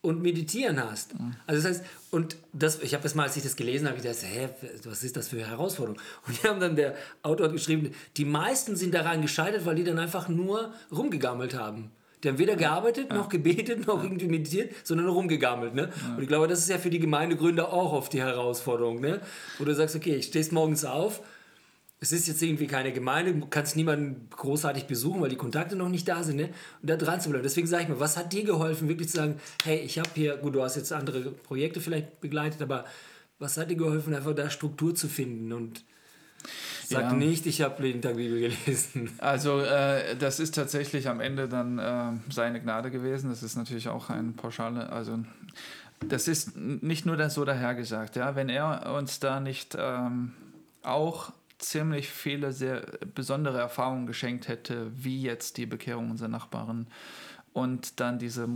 [0.00, 1.14] und Meditieren hast.
[1.46, 4.04] Also das heißt, und das, ich habe das mal, als ich das gelesen habe, ich
[4.04, 4.48] dachte, hä,
[4.84, 6.00] was ist das für eine Herausforderung?
[6.26, 9.84] Und die haben dann, der Autor hat geschrieben, die meisten sind daran gescheitert, weil die
[9.84, 11.90] dann einfach nur rumgegammelt haben.
[12.22, 13.16] Die haben weder gearbeitet, ja.
[13.16, 14.04] noch gebetet, noch ja.
[14.04, 15.74] irgendwie meditiert, sondern nur rumgegammelt.
[15.74, 15.90] Ne?
[16.08, 16.14] Ja.
[16.16, 19.00] Und ich glaube, das ist ja für die Gemeindegründer auch oft die Herausforderung.
[19.00, 19.20] Ne?
[19.58, 21.22] Wo du sagst, okay, ich stehst morgens auf,
[22.00, 25.88] es ist jetzt irgendwie keine Gemeinde, du kannst niemanden großartig besuchen, weil die Kontakte noch
[25.88, 26.50] nicht da sind, ne?
[26.80, 27.42] Und da dran zu bleiben.
[27.42, 30.36] Deswegen sage ich mir, was hat dir geholfen, wirklich zu sagen, hey, ich habe hier,
[30.36, 32.84] gut, du hast jetzt andere Projekte vielleicht begleitet, aber
[33.38, 35.84] was hat dir geholfen, einfach da Struktur zu finden und
[36.86, 37.12] Sag ja.
[37.12, 39.10] nicht, ich habe jeden Tag Bibel gelesen.
[39.18, 43.28] Also äh, das ist tatsächlich am Ende dann äh, seine Gnade gewesen.
[43.28, 45.18] Das ist natürlich auch ein pauschale, also
[46.00, 48.16] das ist nicht nur so dahergesagt.
[48.16, 48.36] Ja?
[48.36, 50.32] Wenn er uns da nicht ähm,
[50.82, 52.80] auch ziemlich viele sehr
[53.14, 56.86] besondere Erfahrungen geschenkt hätte, wie jetzt die Bekehrung unserer Nachbarn
[57.52, 58.48] und dann diese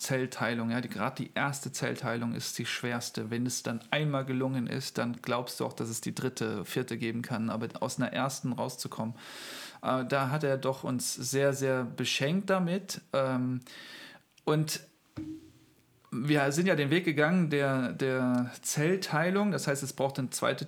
[0.00, 3.30] Zellteilung, ja, gerade die erste Zellteilung ist die schwerste.
[3.30, 6.96] Wenn es dann einmal gelungen ist, dann glaubst du auch, dass es die dritte, vierte
[6.96, 7.50] geben kann.
[7.50, 9.14] Aber aus einer ersten rauszukommen,
[9.82, 13.02] äh, da hat er doch uns sehr, sehr beschenkt damit.
[13.12, 13.60] Ähm,
[14.44, 14.80] und
[16.10, 19.52] wir sind ja den Weg gegangen der, der Zellteilung.
[19.52, 20.66] Das heißt, es braucht eine zweite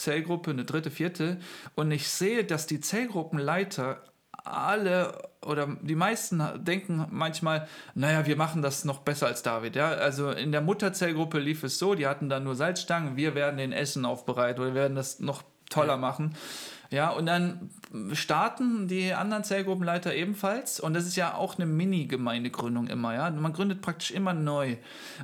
[0.00, 1.38] Zellgruppe, eine dritte, vierte.
[1.74, 4.02] Und ich sehe, dass die Zellgruppenleiter
[4.44, 9.76] alle oder die meisten denken manchmal, naja, wir machen das noch besser als David.
[9.76, 9.90] Ja?
[9.90, 13.72] Also in der Mutterzellgruppe lief es so, die hatten dann nur Salzstangen, wir werden den
[13.72, 16.34] Essen aufbereitet oder wir werden das noch toller machen.
[16.34, 16.79] Ja,
[17.10, 17.70] und dann
[18.12, 20.80] starten die anderen Zellgruppenleiter ebenfalls.
[20.80, 23.30] Und das ist ja auch eine Mini-Gemeindegründung immer, ja.
[23.30, 24.76] Man gründet praktisch immer neu.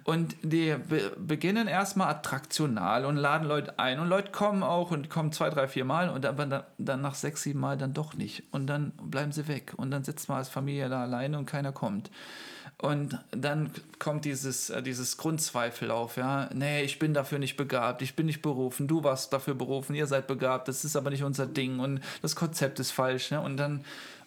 [0.04, 3.98] Und die be beginnen erstmal attraktional und laden Leute ein.
[3.98, 7.42] Und Leute kommen auch und kommen zwei, drei, vier Mal und dann, dann nach sechs,
[7.42, 8.44] sieben Mal dann doch nicht.
[8.52, 9.74] Und dann bleiben sie weg.
[9.76, 12.12] Und dann sitzt man als Familie da alleine und keiner kommt.
[12.78, 16.50] Und dann kommt dieses, äh, dieses Grundzweifel auf, ja.
[16.52, 20.06] Nee, ich bin dafür nicht begabt, ich bin nicht berufen, du warst dafür berufen, ihr
[20.06, 23.40] seid begabt, das ist aber nicht unser Ding und das Konzept ist falsch, ne?
[23.40, 23.82] Und dann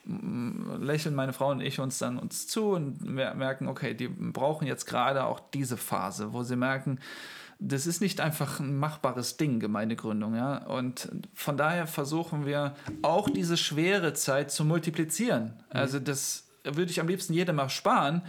[0.06, 4.66] mm, lächeln meine Frau und ich uns dann uns zu und merken, okay, die brauchen
[4.66, 7.00] jetzt gerade auch diese Phase, wo sie merken,
[7.60, 10.66] das ist nicht einfach ein machbares Ding, Gemeindegründung, ja.
[10.66, 12.74] Und von daher versuchen wir
[13.04, 15.54] auch diese schwere Zeit zu multiplizieren.
[15.70, 18.22] Also das würde ich am liebsten jedem mal sparen,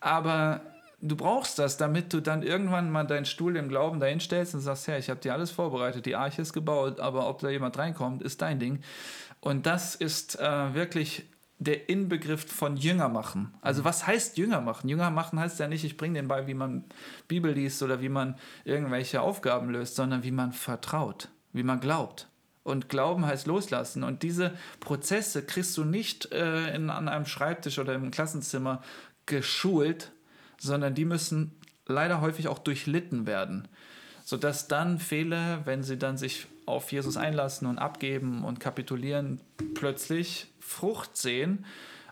[0.00, 0.62] aber
[1.00, 4.60] du brauchst das, damit du dann irgendwann mal deinen Stuhl im Glauben dahin stellst und
[4.60, 7.78] sagst, ja, ich habe dir alles vorbereitet, die Arche ist gebaut, aber ob da jemand
[7.78, 8.80] reinkommt, ist dein Ding.
[9.40, 11.26] Und das ist äh, wirklich
[11.58, 13.52] der Inbegriff von Jünger machen.
[13.60, 14.88] Also was heißt Jünger machen?
[14.88, 16.84] Jünger machen heißt ja nicht, ich bringe den bei, wie man
[17.26, 22.28] Bibel liest oder wie man irgendwelche Aufgaben löst, sondern wie man vertraut, wie man glaubt.
[22.68, 24.04] Und Glauben heißt loslassen.
[24.04, 28.82] Und diese Prozesse kriegst du nicht äh, in, an einem Schreibtisch oder im Klassenzimmer
[29.26, 30.12] geschult,
[30.58, 31.52] sondern die müssen
[31.86, 33.68] leider häufig auch durchlitten werden.
[34.24, 39.40] Sodass dann Fehler, wenn sie dann sich auf Jesus einlassen und abgeben und kapitulieren,
[39.74, 41.64] plötzlich Frucht sehen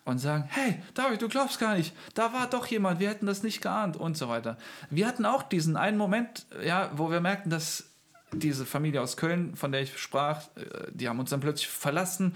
[0.07, 3.43] und sagen, hey, David, du glaubst gar nicht, da war doch jemand, wir hätten das
[3.43, 4.57] nicht geahnt und so weiter.
[4.89, 7.91] Wir hatten auch diesen einen Moment, ja, wo wir merkten, dass
[8.33, 12.35] diese Familie aus Köln, von der ich sprach, äh, die haben uns dann plötzlich verlassen,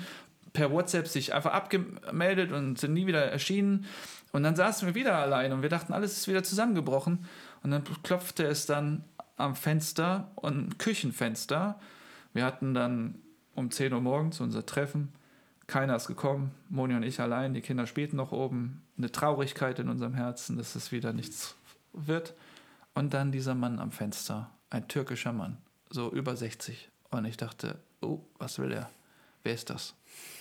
[0.53, 3.87] per WhatsApp sich einfach abgemeldet und sind nie wieder erschienen.
[4.33, 7.27] Und dann saßen wir wieder allein und wir dachten, alles ist wieder zusammengebrochen.
[7.63, 9.05] Und dann klopfte es dann
[9.37, 11.79] am Fenster und Küchenfenster.
[12.33, 13.17] Wir hatten dann
[13.55, 15.13] um 10 Uhr morgens unser Treffen.
[15.67, 18.83] Keiner ist gekommen, Moni und ich allein, die Kinder spielten noch oben.
[18.99, 21.55] Eine Traurigkeit in unserem Herzen, dass es wieder nichts
[21.93, 22.35] wird.
[22.95, 25.59] Und dann dieser Mann am Fenster, ein türkischer Mann,
[25.91, 26.89] so über 60.
[27.11, 28.91] Und ich dachte, oh, was will er?
[29.43, 29.95] Wer ist das?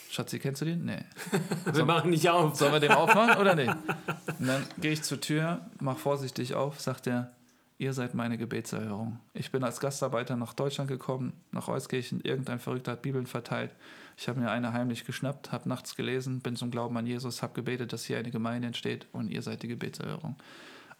[0.09, 0.85] Schatzi, kennst du den?
[0.85, 1.03] Nee.
[1.65, 2.55] wir Soll, machen nicht auf.
[2.55, 3.69] Sollen wir dem aufmachen oder nicht?
[4.39, 7.31] Und dann gehe ich zur Tür, mach vorsichtig auf, sagt er,
[7.77, 9.19] ihr seid meine Gebetserhörung.
[9.33, 12.21] Ich bin als Gastarbeiter nach Deutschland gekommen, nach Euskirchen.
[12.21, 13.71] Irgendein Verrückter hat Bibeln verteilt.
[14.17, 17.53] Ich habe mir eine heimlich geschnappt, habe nachts gelesen, bin zum Glauben an Jesus, habe
[17.53, 20.35] gebetet, dass hier eine Gemeinde entsteht und ihr seid die Gebetserhörung.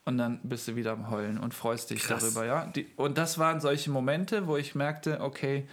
[0.10, 2.24] Und dann bist du wieder am Heulen und freust dich Krass.
[2.24, 2.44] darüber.
[2.44, 2.66] Ja?
[2.66, 5.68] Die, und das waren solche Momente, wo ich merkte, okay,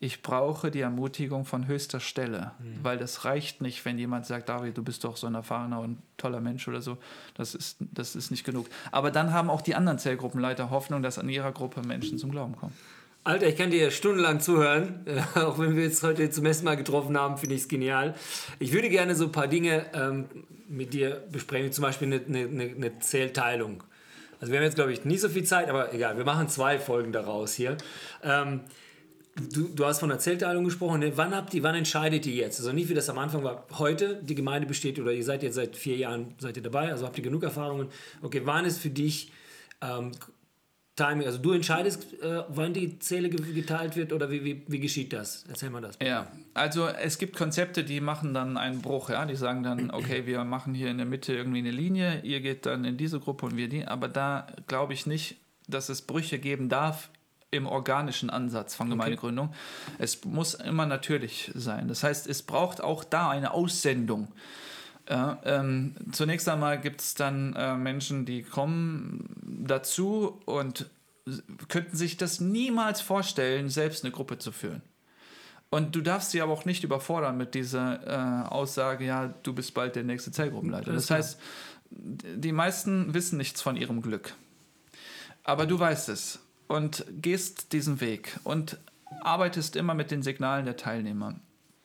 [0.00, 2.78] ich brauche die Ermutigung von höchster Stelle, mhm.
[2.82, 5.98] weil das reicht nicht, wenn jemand sagt, David, du bist doch so ein erfahrener und
[6.16, 6.96] toller Mensch oder so.
[7.34, 8.66] Das ist, das ist nicht genug.
[8.92, 12.56] Aber dann haben auch die anderen Zellgruppenleiter Hoffnung, dass an ihrer Gruppe Menschen zum Glauben
[12.56, 12.72] kommen.
[13.24, 15.06] Alter, ich kann dir stundenlang zuhören,
[15.36, 18.14] auch wenn wir uns heute zum ersten Mal getroffen haben, finde ich es genial.
[18.58, 20.24] Ich würde gerne so ein paar Dinge ähm,
[20.68, 23.84] mit dir besprechen, zum Beispiel eine, eine, eine Zählteilung.
[24.40, 26.80] Also wir haben jetzt, glaube ich, nicht so viel Zeit, aber egal, wir machen zwei
[26.80, 27.76] Folgen daraus hier.
[28.24, 28.62] Ähm,
[29.34, 31.00] Du, du, hast von der Zellteilung gesprochen.
[31.00, 31.12] Ne?
[31.16, 32.60] Wann, habt ihr, wann entscheidet ihr jetzt?
[32.60, 33.66] Also nicht wie das am Anfang war.
[33.78, 37.06] Heute die Gemeinde besteht oder ihr seid jetzt seit vier Jahren seid ihr dabei, also
[37.06, 37.88] habt ihr genug Erfahrungen.
[38.20, 39.32] Okay, wann ist für dich
[39.80, 40.12] ähm,
[41.02, 41.26] Timing?
[41.26, 45.44] Also du entscheidest, äh, wann die Zelle geteilt wird oder wie, wie, wie geschieht das?
[45.48, 45.96] Erzähl mal das.
[45.96, 46.10] Bitte.
[46.10, 49.10] Ja, also es gibt Konzepte, die machen dann einen Bruch.
[49.10, 52.20] Ja, die sagen dann, okay, wir machen hier in der Mitte irgendwie eine Linie.
[52.22, 53.84] Ihr geht dann in diese Gruppe und wir die.
[53.86, 55.36] Aber da glaube ich nicht,
[55.68, 57.10] dass es Brüche geben darf
[57.50, 59.48] im organischen Ansatz von Gemeindegründung.
[59.48, 59.96] Okay.
[59.98, 61.86] Es muss immer natürlich sein.
[61.88, 64.28] Das heißt, es braucht auch da eine Aussendung.
[65.08, 70.88] Ja, ähm, zunächst einmal gibt es dann äh, Menschen, die kommen dazu und
[71.68, 74.82] könnten sich das niemals vorstellen, selbst eine Gruppe zu führen.
[75.70, 79.72] Und du darfst sie aber auch nicht überfordern mit dieser äh, Aussage, ja, du bist
[79.74, 80.92] bald der nächste Zellgruppenleiter.
[80.92, 81.40] Das heißt,
[81.90, 84.34] die meisten wissen nichts von ihrem Glück.
[85.44, 88.78] Aber du weißt es und gehst diesen Weg und
[89.22, 91.40] arbeitest immer mit den Signalen der Teilnehmer.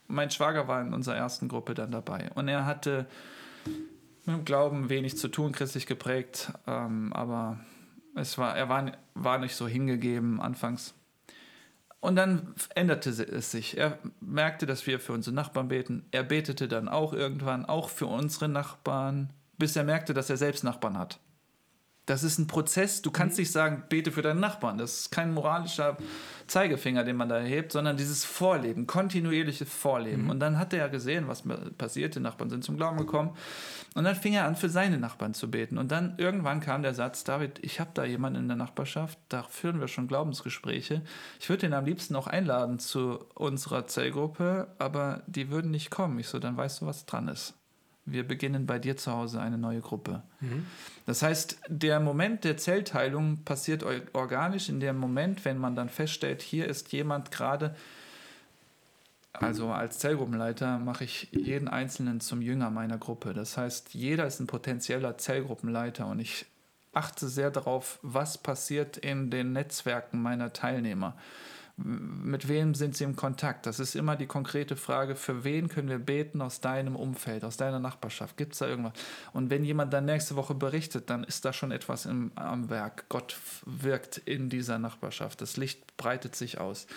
[0.07, 3.05] Mein Schwager war in unserer ersten Gruppe dann dabei und er hatte
[4.25, 7.59] mit dem Glauben wenig zu tun, christlich geprägt, ähm, aber
[8.15, 10.93] es war, er war, war nicht so hingegeben anfangs.
[11.99, 13.77] Und dann änderte es sich.
[13.77, 16.05] Er merkte, dass wir für unsere Nachbarn beten.
[16.11, 20.63] Er betete dann auch irgendwann, auch für unsere Nachbarn, bis er merkte, dass er selbst
[20.63, 21.19] Nachbarn hat.
[22.07, 23.01] Das ist ein Prozess.
[23.01, 23.41] Du kannst mhm.
[23.41, 24.77] nicht sagen, bete für deinen Nachbarn.
[24.77, 25.97] Das ist kein moralischer
[26.47, 30.23] Zeigefinger, den man da erhebt, sondern dieses Vorleben, kontinuierliches Vorleben.
[30.23, 30.29] Mhm.
[30.29, 31.43] Und dann hat er ja gesehen, was
[31.77, 32.15] passiert.
[32.15, 33.31] Die Nachbarn sind zum Glauben gekommen.
[33.93, 35.77] Und dann fing er an, für seine Nachbarn zu beten.
[35.77, 39.43] Und dann irgendwann kam der Satz, David, ich habe da jemanden in der Nachbarschaft, da
[39.43, 41.01] führen wir schon Glaubensgespräche.
[41.41, 46.17] Ich würde ihn am liebsten auch einladen zu unserer Zellgruppe, aber die würden nicht kommen.
[46.19, 47.56] Ich so, dann weißt du, was dran ist
[48.07, 50.23] wir beginnen bei dir zu Hause eine neue Gruppe.
[50.39, 50.65] Mhm.
[51.05, 56.41] Das heißt, der Moment der Zellteilung passiert organisch in dem Moment, wenn man dann feststellt,
[56.41, 57.75] hier ist jemand gerade,
[59.33, 63.33] also als Zellgruppenleiter mache ich jeden Einzelnen zum Jünger meiner Gruppe.
[63.33, 66.45] Das heißt, jeder ist ein potenzieller Zellgruppenleiter und ich
[66.93, 71.15] achte sehr darauf, was passiert in den Netzwerken meiner Teilnehmer
[71.77, 73.67] mit wem sind sie im Kontakt?
[73.67, 77.55] Das ist immer die konkrete Frage, für wen können wir beten aus deinem Umfeld, aus
[77.55, 78.35] deiner Nachbarschaft?
[78.35, 78.93] Gibt es da irgendwas?
[79.31, 83.05] Und wenn jemand dann nächste Woche berichtet, dann ist da schon etwas im, am Werk.
[83.09, 85.39] Gott wirkt in dieser Nachbarschaft.
[85.39, 86.87] Das Licht breitet sich aus.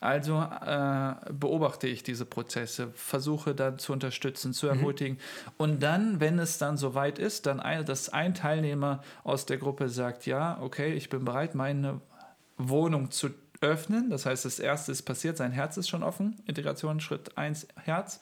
[0.00, 4.72] Also äh, beobachte ich diese Prozesse, versuche dann zu unterstützen, zu mhm.
[4.72, 5.14] ermutigen.
[5.18, 5.52] Mhm.
[5.58, 9.90] Und dann, wenn es dann soweit ist, dann ein, dass ein Teilnehmer aus der Gruppe
[9.90, 12.00] sagt, ja, okay, ich bin bereit, meine
[12.56, 13.30] Wohnung zu
[13.62, 14.10] öffnen.
[14.10, 16.36] Das heißt, das erste ist passiert, sein Herz ist schon offen.
[16.46, 18.20] Integration Schritt 1, Herz.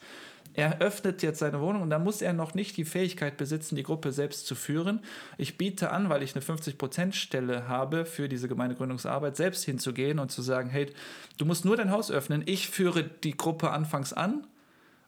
[0.53, 3.83] Er öffnet jetzt seine Wohnung und da muss er noch nicht die Fähigkeit besitzen, die
[3.83, 4.99] Gruppe selbst zu führen.
[5.37, 10.41] Ich biete an, weil ich eine 50%-Stelle habe für diese Gemeindegründungsarbeit, selbst hinzugehen und zu
[10.41, 10.91] sagen, hey,
[11.37, 14.45] du musst nur dein Haus öffnen, ich führe die Gruppe anfangs an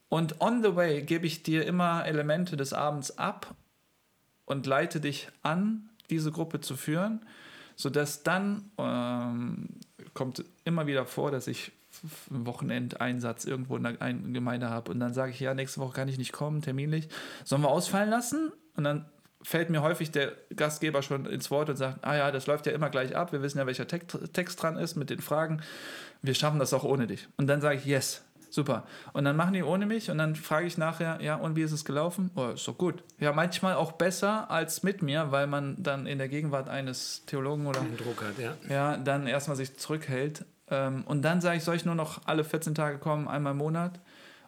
[0.08, 3.54] und on the way gebe ich dir immer Elemente des Abends ab
[4.46, 7.26] und leite dich an, diese Gruppe zu führen,
[7.76, 9.70] sodass dann ähm,
[10.14, 11.72] kommt immer wieder vor, dass ich
[12.32, 16.08] einen Wochenendeinsatz irgendwo in einer Gemeinde habe und dann sage ich, ja, nächste Woche kann
[16.08, 17.08] ich nicht kommen, terminlich.
[17.44, 18.52] Sollen wir ausfallen lassen?
[18.76, 19.06] Und dann
[19.44, 22.72] fällt mir häufig der Gastgeber schon ins Wort und sagt, ah ja, das läuft ja
[22.72, 25.62] immer gleich ab, wir wissen ja, welcher Text dran ist mit den Fragen,
[26.22, 27.28] wir schaffen das auch ohne dich.
[27.38, 28.24] Und dann sage ich, yes,
[28.54, 28.84] Super.
[29.14, 31.72] Und dann machen die ohne mich und dann frage ich nachher, ja, und wie ist
[31.72, 32.30] es gelaufen?
[32.36, 33.04] Oh, ist doch gut.
[33.20, 37.66] Ja, manchmal auch besser als mit mir, weil man dann in der Gegenwart eines Theologen
[37.66, 38.54] oder Den Druck hat, ja.
[38.70, 40.46] ja, dann erstmal sich zurückhält.
[40.70, 43.58] Ähm, und dann sage ich, soll ich nur noch alle 14 Tage kommen, einmal im
[43.58, 44.00] Monat?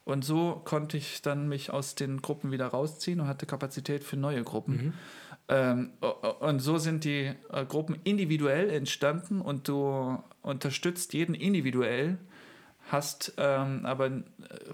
[0.03, 4.17] Und so konnte ich dann mich aus den Gruppen wieder rausziehen und hatte Kapazität für
[4.17, 4.93] neue Gruppen.
[5.47, 11.33] Ähm, o- o- und so sind die äh, Gruppen individuell entstanden und du unterstützt jeden
[11.33, 12.19] individuell,
[12.87, 14.21] hast ähm, aber äh,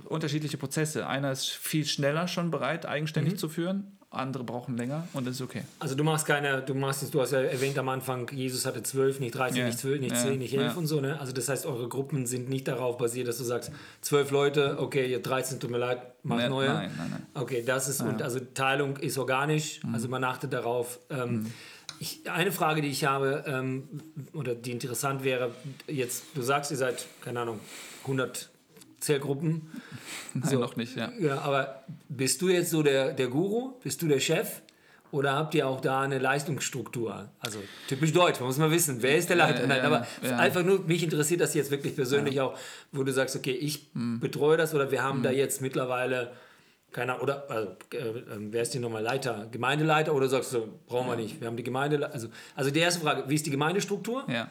[0.05, 1.07] unterschiedliche Prozesse.
[1.07, 5.41] Einer ist viel schneller schon bereit, eigenständig zu führen, andere brauchen länger und das ist
[5.41, 5.61] okay.
[5.79, 8.83] Also du machst keine, du machst jetzt, du hast ja erwähnt am Anfang, Jesus hatte
[8.83, 9.65] zwölf, nicht 13, Ja.
[9.67, 10.21] nicht zwölf, nicht Ja.
[10.21, 10.77] zehn, nicht elf Ja.
[10.77, 11.17] und so, ne?
[11.21, 15.09] Also das heißt, eure Gruppen sind nicht darauf basiert, dass du sagst, zwölf Leute, okay,
[15.09, 16.67] ihr 13, tut mir leid, mach Ne- neue.
[16.67, 17.25] nein, nein, nein.
[17.33, 20.99] Okay, das ist, und also Teilung ist organisch, also man achtet darauf.
[21.09, 21.45] Ähm,
[21.99, 23.87] ich, eine Frage, die ich habe, ähm,
[24.33, 25.51] oder die interessant wäre,
[25.87, 27.59] jetzt, du sagst, ihr seid, keine Ahnung,
[28.03, 28.49] 100
[28.99, 29.69] Zellgruppen.
[30.33, 31.11] Nein, noch nicht, ja.
[31.19, 33.73] Ja, aber bist du jetzt so der, der Guru?
[33.83, 34.61] Bist du der Chef?
[35.11, 37.29] Oder habt ihr auch da eine Leistungsstruktur?
[37.39, 39.61] Also typisch deutsch, man muss mal wissen, wer ist der Leiter?
[39.61, 40.37] Ja, Nein, ja, aber ja.
[40.37, 42.57] einfach nur, mich interessiert das jetzt wirklich persönlich auch,
[42.93, 44.21] wo du sagst, okay, ich Hm.
[44.21, 46.31] betreue das oder wir haben da jetzt mittlerweile,
[46.93, 49.47] keiner, oder, also, äh, äh, wer ist denn nochmal Leiter?
[49.51, 53.01] Gemeindeleiter oder sagst du, brauchen wir nicht, wir haben die Gemeinde, also, also die erste
[53.01, 54.23] Frage, wie ist die Gemeindestruktur?
[54.29, 54.47] ja.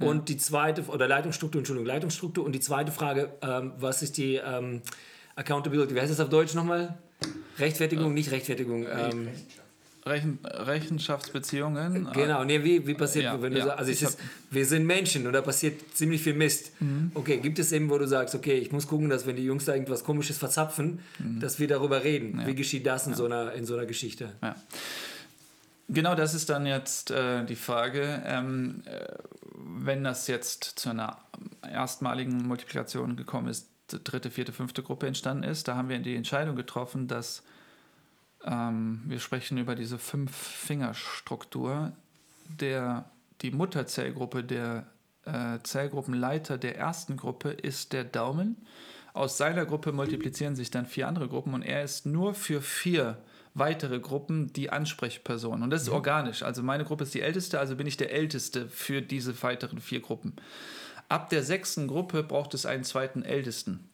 [0.00, 2.44] Und die zweite, oder Leitungsstruktur, Entschuldigung, Leitungsstruktur.
[2.44, 4.82] Und die zweite Frage, ähm, was ist die ähm,
[5.36, 5.94] Accountability?
[5.94, 6.98] Wie heißt das auf Deutsch nochmal?
[7.58, 8.86] Rechtfertigung, nicht Rechtfertigung.
[8.86, 9.28] Ähm,
[10.06, 12.08] Rechen, Rechenschaftsbeziehungen.
[12.12, 13.64] genau, nee, wie, wie passiert, Ja, wenn du ja.
[13.66, 14.18] sagst, also Ich ist,
[14.50, 16.72] wir sind Menschen und da passiert ziemlich viel Mist.
[16.80, 17.10] Mhm.
[17.14, 19.64] Okay, gibt es eben, wo du sagst, okay, ich muss gucken, dass wenn die Jungs
[19.64, 21.40] da irgendwas Komisches verzapfen, Mhm.
[21.40, 22.42] dass wir darüber reden.
[22.44, 24.32] Wie geschieht das in, so, einer, in so einer Geschichte?
[24.42, 24.56] Ja.
[25.88, 28.22] Genau das ist dann jetzt äh, die Frage.
[28.24, 29.04] Ähm, äh,
[29.54, 31.18] wenn das jetzt zu einer
[31.62, 36.56] erstmaligen Multiplikation gekommen ist, dritte, vierte, fünfte Gruppe entstanden ist, da haben wir die Entscheidung
[36.56, 37.42] getroffen, dass
[38.44, 41.92] ähm, wir sprechen über diese Fünf-Finger-Struktur,
[42.48, 43.04] der
[43.42, 44.86] die Mutterzellgruppe, der
[45.24, 48.56] äh, Zellgruppenleiter der ersten Gruppe ist der Daumen.
[49.12, 53.18] Aus seiner Gruppe multiplizieren sich dann vier andere Gruppen und er ist nur für vier
[53.54, 55.62] weitere Gruppen die Ansprechperson.
[55.62, 56.42] Und das ist organisch.
[56.42, 60.00] Also meine Gruppe ist die älteste, also bin ich der älteste für diese weiteren vier
[60.00, 60.34] Gruppen.
[61.08, 63.88] Ab der sechsten Gruppe braucht es einen zweiten Ältesten.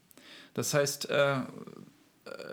[0.54, 1.36] Das heißt, äh,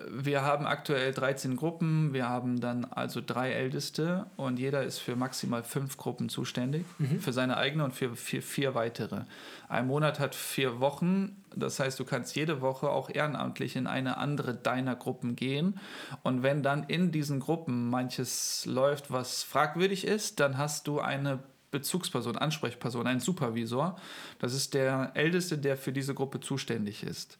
[0.09, 5.15] wir haben aktuell 13 Gruppen, wir haben dann also drei Älteste und jeder ist für
[5.15, 6.85] maximal fünf Gruppen zuständig,
[7.19, 9.21] für seine eigene und für vier, vier weitere.
[9.67, 14.17] Ein Monat hat vier Wochen, das heißt, du kannst jede Woche auch ehrenamtlich in eine
[14.17, 15.79] andere deiner Gruppen gehen
[16.23, 21.39] und wenn dann in diesen Gruppen manches läuft, was fragwürdig ist, dann hast du eine
[21.71, 23.97] Bezugsperson, Ansprechperson, einen Supervisor.
[24.39, 27.37] Das ist der Älteste, der für diese Gruppe zuständig ist.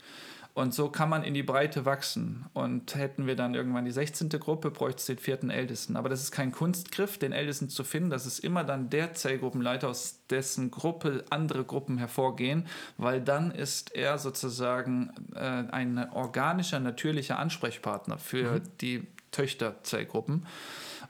[0.58, 2.48] Und so kann man in die Breite wachsen.
[2.56, 4.30] Und hätten wir dann irgendwann die 16.
[4.30, 5.96] Gruppe, bräuchte es den vierten Ältesten.
[5.96, 8.10] Aber das ist kein Kunstgriff, den Ältesten zu finden.
[8.10, 12.66] Das ist immer dann der Zellgruppenleiter, aus dessen Gruppe andere Gruppen hervorgehen,
[12.98, 20.48] weil dann ist er sozusagen äh, ein organischer, natürlicher Ansprechpartner für die Töchterzellgruppen.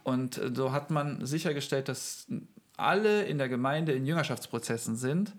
[0.03, 2.27] Und äh, so hat man sichergestellt, dass
[2.75, 5.31] alle in der Gemeinde in Jüngerschaftsprozessen sind,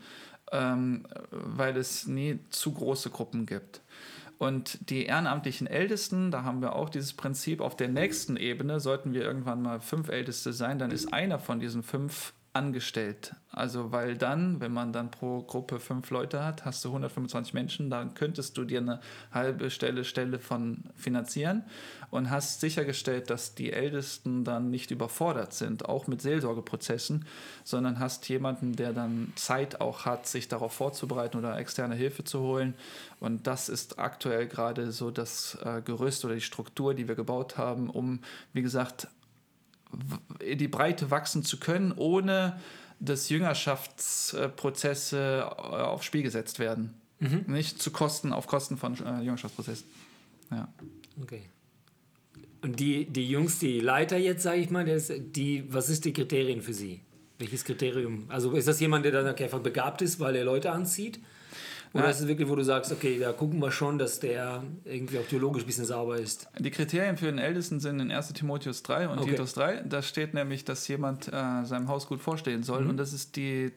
[0.51, 3.83] ähm, weil es nie zu große Gruppen gibt.
[4.39, 9.13] Und die ehrenamtlichen Ältesten, da haben wir auch dieses Prinzip, auf der nächsten Ebene sollten
[9.13, 13.35] wir irgendwann mal fünf Älteste sein, dann ist einer von diesen fünf angestellt.
[13.51, 17.89] Also weil dann, wenn man dann pro Gruppe fünf Leute hat, hast du 125 Menschen,
[17.89, 19.01] dann könntest du dir eine
[19.33, 21.65] halbe Stelle Stelle von finanzieren
[22.11, 27.25] und hast sichergestellt, dass die Ältesten dann nicht überfordert sind, auch mit Seelsorgeprozessen,
[27.65, 32.41] sondern hast jemanden, der dann Zeit auch hat, sich darauf vorzubereiten oder externe Hilfe zu
[32.41, 32.75] holen.
[33.21, 37.57] Und das ist aktuell gerade so das äh, Gerüst oder die Struktur, die wir gebaut
[37.57, 38.21] haben, um,
[38.53, 39.09] wie gesagt,
[40.41, 42.61] in die Breite wachsen zu können, ohne
[43.01, 46.95] dass Jüngerschaftsprozesse äh, aufs Spiel gesetzt werden.
[47.49, 49.87] Nicht zu Kosten, auf Kosten von äh, Jüngerschaftsprozessen.
[50.51, 50.69] Ja.
[51.21, 51.43] Okay.
[52.61, 56.13] Und die, die Jungs, die Leiter jetzt, sage ich mal, das, die, was ist die
[56.13, 57.01] Kriterien für sie?
[57.39, 58.25] Welches Kriterium?
[58.29, 61.21] Also ist das jemand, der dann einfach begabt ist, weil er Leute anzieht?
[61.95, 62.11] Oder Ja.
[62.11, 65.27] ist es wirklich, wo du sagst, okay, da gucken wir schon, dass der irgendwie auch
[65.27, 66.47] theologisch ein bisschen sauber ist?
[66.59, 69.31] Die Kriterien für den Ältesten sind in 1 Timotheus 3 und Okay.
[69.31, 69.83] Titus 3.
[69.89, 72.87] Da steht nämlich, dass jemand äh, seinem Haus gut vorstehen soll.
[72.87, 73.73] Und das ist die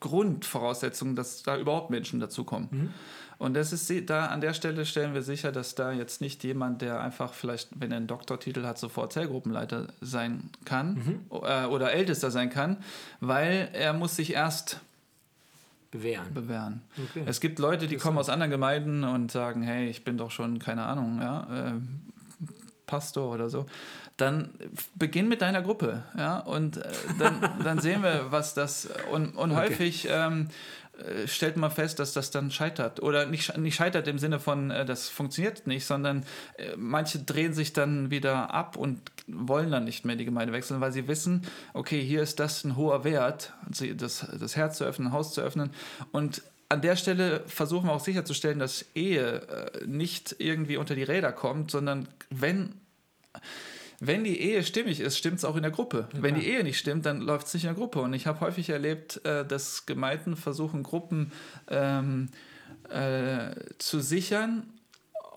[0.00, 2.92] Grundvoraussetzung, dass da überhaupt Menschen dazukommen.
[3.38, 6.82] Und das ist da an der Stelle stellen wir sicher, dass da jetzt nicht jemand,
[6.82, 12.30] der einfach vielleicht, wenn er einen Doktortitel hat, sofort Zellgruppenleiter sein kann äh, oder Ältester
[12.32, 12.78] sein kann,
[13.20, 14.80] weil er muss sich erst
[15.90, 16.34] bewähren.
[16.34, 16.82] bewähren.
[17.10, 17.24] Okay.
[17.26, 20.58] Es gibt Leute, die kommen aus anderen Gemeinden und sagen, hey, ich bin doch schon,
[20.58, 21.72] keine Ahnung, ja, äh,
[22.86, 23.66] Pastor oder so.
[24.16, 24.50] Dann
[24.94, 29.52] beginn mit deiner Gruppe, ja, und äh, dann, dann sehen wir, was das, und, und
[29.52, 29.60] okay.
[29.60, 30.87] häufig ähm, äh,
[31.26, 33.02] stellt man fest, dass das dann scheitert.
[33.02, 36.24] Oder nicht, nicht scheitert im Sinne von, äh, das funktioniert nicht, sondern
[36.56, 40.80] äh, manche drehen sich dann wieder ab und wollen dann nicht mehr die Gemeinde wechseln,
[40.80, 43.52] weil sie wissen, okay, hier ist das ein hoher Wert,
[43.96, 45.70] das, das Herz zu öffnen, Haus zu öffnen.
[46.12, 51.32] Und an der Stelle versuchen wir auch sicherzustellen, dass Ehe nicht irgendwie unter die Räder
[51.32, 52.74] kommt, sondern wenn
[54.00, 56.08] wenn die Ehe stimmig ist, stimmt es auch in der Gruppe.
[56.12, 56.22] Ja.
[56.22, 58.00] Wenn die Ehe nicht stimmt, dann läuft es nicht in der Gruppe.
[58.00, 61.32] Und ich habe häufig erlebt, äh, dass Gemeinden versuchen, Gruppen
[61.68, 62.28] ähm,
[62.90, 64.72] äh, zu sichern,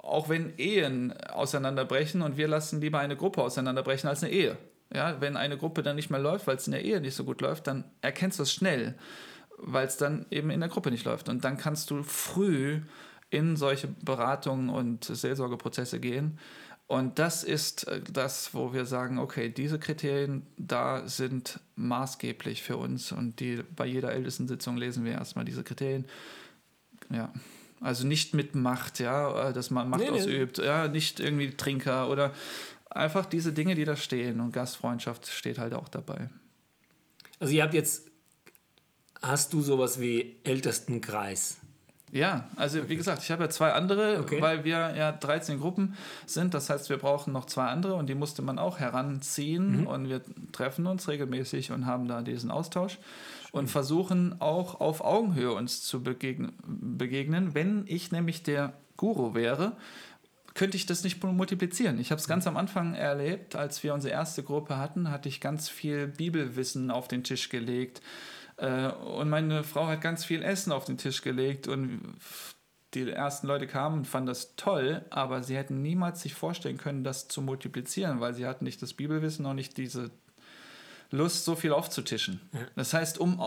[0.03, 4.57] auch wenn Ehen auseinanderbrechen und wir lassen lieber eine Gruppe auseinanderbrechen als eine Ehe.
[4.93, 7.23] Ja, wenn eine Gruppe dann nicht mehr läuft, weil es in der Ehe nicht so
[7.23, 8.95] gut läuft, dann erkennst du es schnell,
[9.57, 11.29] weil es dann eben in der Gruppe nicht läuft.
[11.29, 12.81] Und dann kannst du früh
[13.29, 16.37] in solche Beratungen und Seelsorgeprozesse gehen
[16.91, 22.75] und das ist äh, das, wo wir sagen, okay, diese Kriterien da sind maßgeblich für
[22.75, 26.03] uns und die bei jeder Ältestensitzung lesen wir erstmal diese Kriterien.
[27.09, 27.31] Ja.
[27.79, 30.65] Also nicht mit Macht, ja, äh, dass man Macht nee, ausübt, nee.
[30.65, 32.33] ja, nicht irgendwie Trinker oder
[32.89, 36.29] einfach diese Dinge, die da stehen und Gastfreundschaft steht halt auch dabei.
[37.39, 38.11] Also ihr habt jetzt,
[39.21, 41.60] hast du sowas wie Ältestenkreis?
[42.11, 42.89] Ja, also okay.
[42.89, 44.41] wie gesagt, ich habe ja zwei andere, okay.
[44.41, 45.95] weil wir ja 13 Gruppen
[46.25, 46.53] sind.
[46.53, 49.81] Das heißt, wir brauchen noch zwei andere und die musste man auch heranziehen.
[49.81, 49.87] Mhm.
[49.87, 53.59] Und wir treffen uns regelmäßig und haben da diesen Austausch Schön.
[53.59, 57.53] und versuchen auch auf Augenhöhe uns zu begegnen, begegnen.
[57.53, 59.77] Wenn ich nämlich der Guru wäre,
[60.53, 61.97] könnte ich das nicht multiplizieren.
[61.97, 65.39] Ich habe es ganz am Anfang erlebt, als wir unsere erste Gruppe hatten, hatte ich
[65.39, 68.01] ganz viel Bibelwissen auf den Tisch gelegt
[68.61, 72.15] und meine Frau hat ganz viel Essen auf den Tisch gelegt und
[72.93, 77.03] die ersten Leute kamen und fanden das toll, aber sie hätten niemals sich vorstellen können,
[77.03, 80.11] das zu multiplizieren, weil sie hatten nicht das Bibelwissen, noch nicht diese
[81.09, 82.41] Lust, so viel aufzutischen.
[82.53, 82.59] Ja.
[82.75, 83.39] Das heißt, um,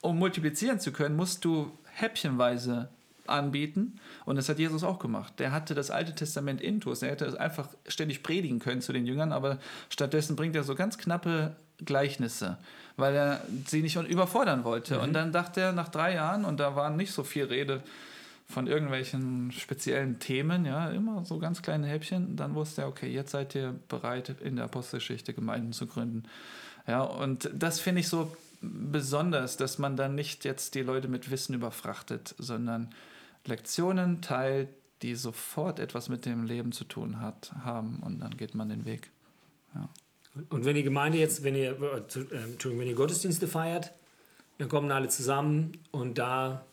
[0.00, 2.88] um multiplizieren zu können, musst du häppchenweise
[3.26, 4.00] anbieten.
[4.24, 5.34] Und das hat Jesus auch gemacht.
[5.38, 7.02] Der hatte das Alte Testament intus.
[7.02, 9.58] Er hätte es einfach ständig predigen können zu den Jüngern, aber
[9.88, 12.58] stattdessen bringt er so ganz knappe Gleichnisse,
[12.96, 14.96] weil er sie nicht überfordern wollte.
[14.96, 15.02] Mhm.
[15.02, 17.82] Und dann dachte er nach drei Jahren, und da war nicht so viel Rede
[18.48, 23.30] von irgendwelchen speziellen Themen, ja, immer so ganz kleine Häppchen, dann wusste er, okay, jetzt
[23.30, 26.24] seid ihr bereit, in der Apostelgeschichte Gemeinden zu gründen.
[26.86, 31.30] Ja, und das finde ich so besonders, dass man dann nicht jetzt die Leute mit
[31.30, 32.90] Wissen überfrachtet, sondern
[33.44, 34.68] Lektionen teilt,
[35.02, 38.84] die sofort etwas mit dem Leben zu tun hat, haben und dann geht man den
[38.84, 39.10] Weg.
[39.74, 39.88] Ja.
[40.48, 43.92] Und wenn die Gemeinde jetzt, wenn ihr, äh, Entschuldigung, wenn ihr Gottesdienste feiert,
[44.58, 46.64] dann kommen alle zusammen und da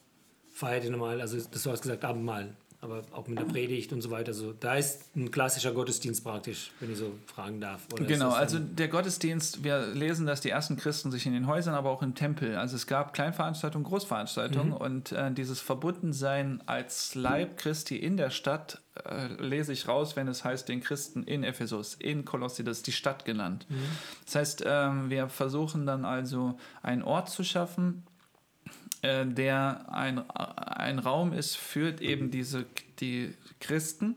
[0.50, 4.02] feiert ihr nochmal, also das du hast gesagt, Abendmahl aber auch mit der Predigt und
[4.02, 4.34] so weiter.
[4.34, 7.82] So, da ist ein klassischer Gottesdienst praktisch, wenn ich so fragen darf.
[7.92, 11.76] Oder genau, also der Gottesdienst, wir lesen, dass die ersten Christen sich in den Häusern,
[11.76, 14.78] aber auch im Tempel, also es gab Kleinveranstaltungen, Großveranstaltungen mhm.
[14.78, 20.30] und äh, dieses Verbundensein als Leib Christi in der Stadt äh, lese ich raus, wenn
[20.30, 23.66] es heißt, den Christen in Ephesus, in Kolossi, das ist die Stadt genannt.
[23.68, 23.76] Mhm.
[24.26, 28.04] Das heißt, ähm, wir versuchen dann also einen Ort zu schaffen,
[29.02, 32.66] äh, der ein, ein Raum ist für eben diese
[33.00, 34.16] die Christen.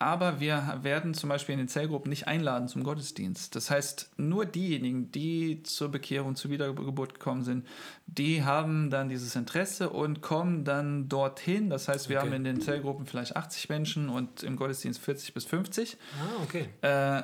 [0.00, 3.56] Aber wir werden zum Beispiel in den Zellgruppen nicht einladen zum Gottesdienst.
[3.56, 7.66] Das heißt, nur diejenigen, die zur Bekehrung, zur Wiedergeburt gekommen sind,
[8.06, 11.68] die haben dann dieses Interesse und kommen dann dorthin.
[11.68, 12.26] Das heißt, wir okay.
[12.26, 15.96] haben in den Zellgruppen vielleicht 80 Menschen und im Gottesdienst 40 bis 50.
[16.20, 16.68] Ah, okay.
[16.82, 17.22] Äh,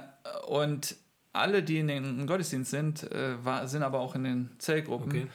[0.48, 0.96] und
[1.32, 3.36] alle, die in den Gottesdienst sind, äh,
[3.66, 5.10] sind aber auch in den Zellgruppen.
[5.10, 5.26] Okay.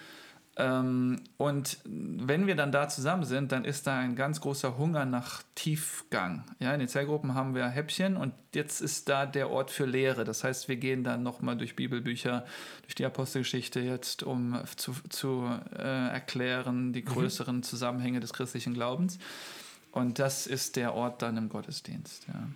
[0.57, 5.05] Ähm, und wenn wir dann da zusammen sind, dann ist da ein ganz großer Hunger
[5.05, 6.43] nach Tiefgang.
[6.59, 10.25] Ja, in den Zellgruppen haben wir Häppchen und jetzt ist da der Ort für Lehre.
[10.25, 12.45] Das heißt, wir gehen dann nochmal durch Bibelbücher,
[12.81, 17.05] durch die Apostelgeschichte jetzt, um zu, zu äh, erklären die mhm.
[17.05, 17.63] größeren.
[17.63, 19.19] Zusammenhänge des christlichen Glaubens.
[19.91, 22.27] Und das ist der Ort dann im Gottesdienst.
[22.27, 22.47] Ja.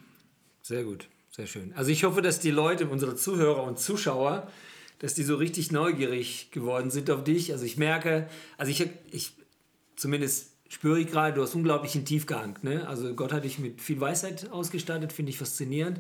[0.62, 1.74] Sehr gut, sehr schön.
[1.76, 4.48] Also ich hoffe, dass die Leute, unsere Zuhörer und Zuschauer,
[5.04, 7.52] dass die so richtig neugierig geworden sind auf dich.
[7.52, 9.34] Also ich merke, also ich, ich
[9.98, 12.58] zumindest spüre ich gerade, du hast unglaublichen Tiefgang.
[12.62, 12.88] Ne?
[12.88, 16.00] Also Gott hat dich mit viel Weisheit ausgestattet, finde ich faszinierend.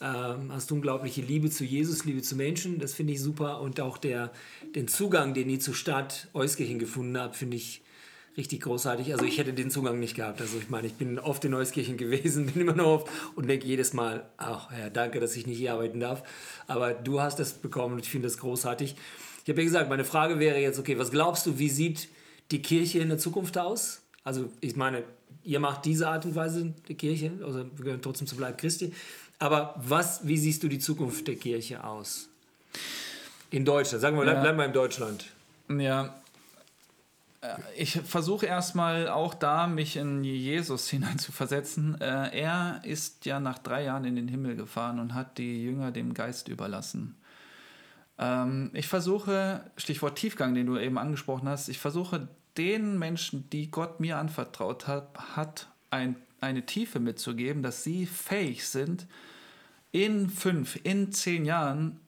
[0.00, 3.60] Ähm, hast unglaubliche Liebe zu Jesus, Liebe zu Menschen, das finde ich super.
[3.62, 4.30] Und auch der,
[4.76, 7.82] den Zugang, den ihr zur Stadt Euskirchen gefunden habt, finde ich
[8.36, 9.12] richtig großartig.
[9.12, 10.40] Also ich hätte den Zugang nicht gehabt.
[10.40, 13.66] Also ich meine, ich bin oft in Neuskirchen gewesen, bin immer noch oft und denke
[13.66, 16.22] jedes Mal, ach ja, danke, dass ich nicht hier arbeiten darf.
[16.66, 18.96] Aber du hast das bekommen und ich finde das großartig.
[19.44, 22.08] Ich habe ja gesagt, meine Frage wäre jetzt, okay, was glaubst du, wie sieht
[22.50, 24.02] die Kirche in der Zukunft aus?
[24.24, 25.04] Also ich meine,
[25.44, 28.92] ihr macht diese Art und Weise die Kirche, also wir gehören trotzdem zu Bleib Christi.
[29.38, 32.28] Aber was, wie siehst du die Zukunft der Kirche aus?
[33.50, 34.40] In Deutschland, sagen wir, ja.
[34.40, 35.26] bleiben wir in Deutschland.
[35.68, 36.14] Ja,
[37.76, 42.00] ich versuche erstmal auch da, mich in Jesus hineinzuversetzen.
[42.00, 45.92] Äh, er ist ja nach drei Jahren in den Himmel gefahren und hat die Jünger
[45.92, 47.16] dem Geist überlassen.
[48.18, 53.70] Ähm, ich versuche, Stichwort Tiefgang, den du eben angesprochen hast, ich versuche den Menschen, die
[53.70, 59.06] Gott mir anvertraut hat, hat ein, eine Tiefe mitzugeben, dass sie fähig sind,
[59.92, 62.00] in fünf, in zehn Jahren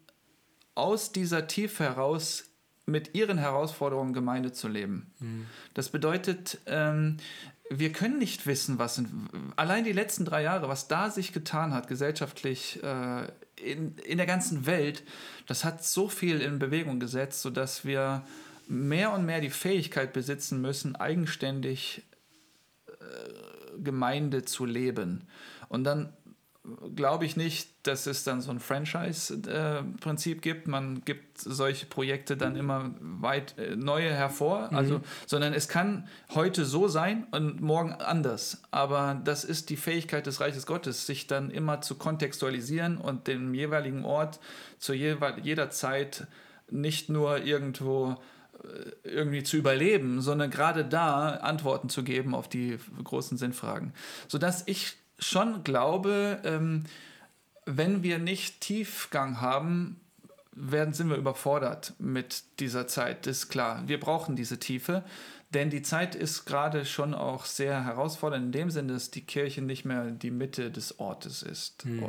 [0.75, 2.48] aus dieser Tiefe heraus
[2.89, 5.13] mit ihren Herausforderungen Gemeinde zu leben.
[5.21, 5.47] Mhm.
[5.75, 7.19] Das bedeutet, ähm,
[7.71, 11.75] wir können nicht wissen, was in, allein die letzten drei Jahre, was da sich getan
[11.75, 13.29] hat, gesellschaftlich äh,
[13.63, 15.03] in, in der ganzen Welt,
[15.47, 18.25] das hat so viel in Bewegung gesetzt, sodass wir
[18.69, 22.03] mehr und mehr die Fähigkeit besitzen müssen, eigenständig
[22.87, 25.27] äh, Gemeinde zu leben.
[25.69, 26.13] Und dann
[26.95, 30.69] glaube ich nicht, dass es dann so ein Franchise-Prinzip gibt.
[30.69, 34.69] Man gibt solche Projekte dann immer weit äh, neue hervor.
[34.71, 34.77] Mhm.
[34.77, 38.63] Also, sondern es kann heute so sein und morgen anders.
[38.71, 43.55] Aber das ist die Fähigkeit des Reiches Gottes, sich dann immer zu kontextualisieren und dem
[43.55, 44.41] jeweiligen Ort
[44.79, 46.27] zu jeder Zeit
[46.71, 48.17] nicht nur irgendwo
[48.63, 53.93] äh, irgendwie zu überleben, sondern gerade da Antworten zu geben auf die großen Sinnfragen.
[54.27, 56.85] Sodass ich schon glaube, ähm,
[57.67, 60.01] wenn wir nicht Tiefgang haben,
[60.53, 63.27] werden, sind wir überfordert mit dieser Zeit.
[63.27, 63.83] Das ist klar.
[63.87, 65.05] Wir brauchen diese Tiefe,
[65.51, 69.63] denn die Zeit ist gerade schon auch sehr herausfordernd in dem Sinne, dass die Kirche
[69.63, 71.87] nicht mehr die Mitte des Ortes ist.
[71.87, 72.05] Mhm.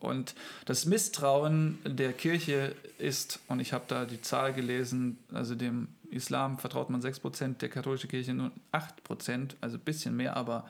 [0.00, 0.34] Und
[0.64, 6.58] das Misstrauen der Kirche ist, und ich habe da die Zahl gelesen, also dem Islam
[6.58, 10.66] vertraut man 6%, der katholischen Kirche nur 8%, also ein bisschen mehr, aber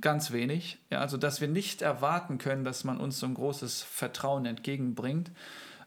[0.00, 0.78] ganz wenig.
[0.90, 5.30] Ja, also, dass wir nicht erwarten können, dass man uns so ein großes Vertrauen entgegenbringt,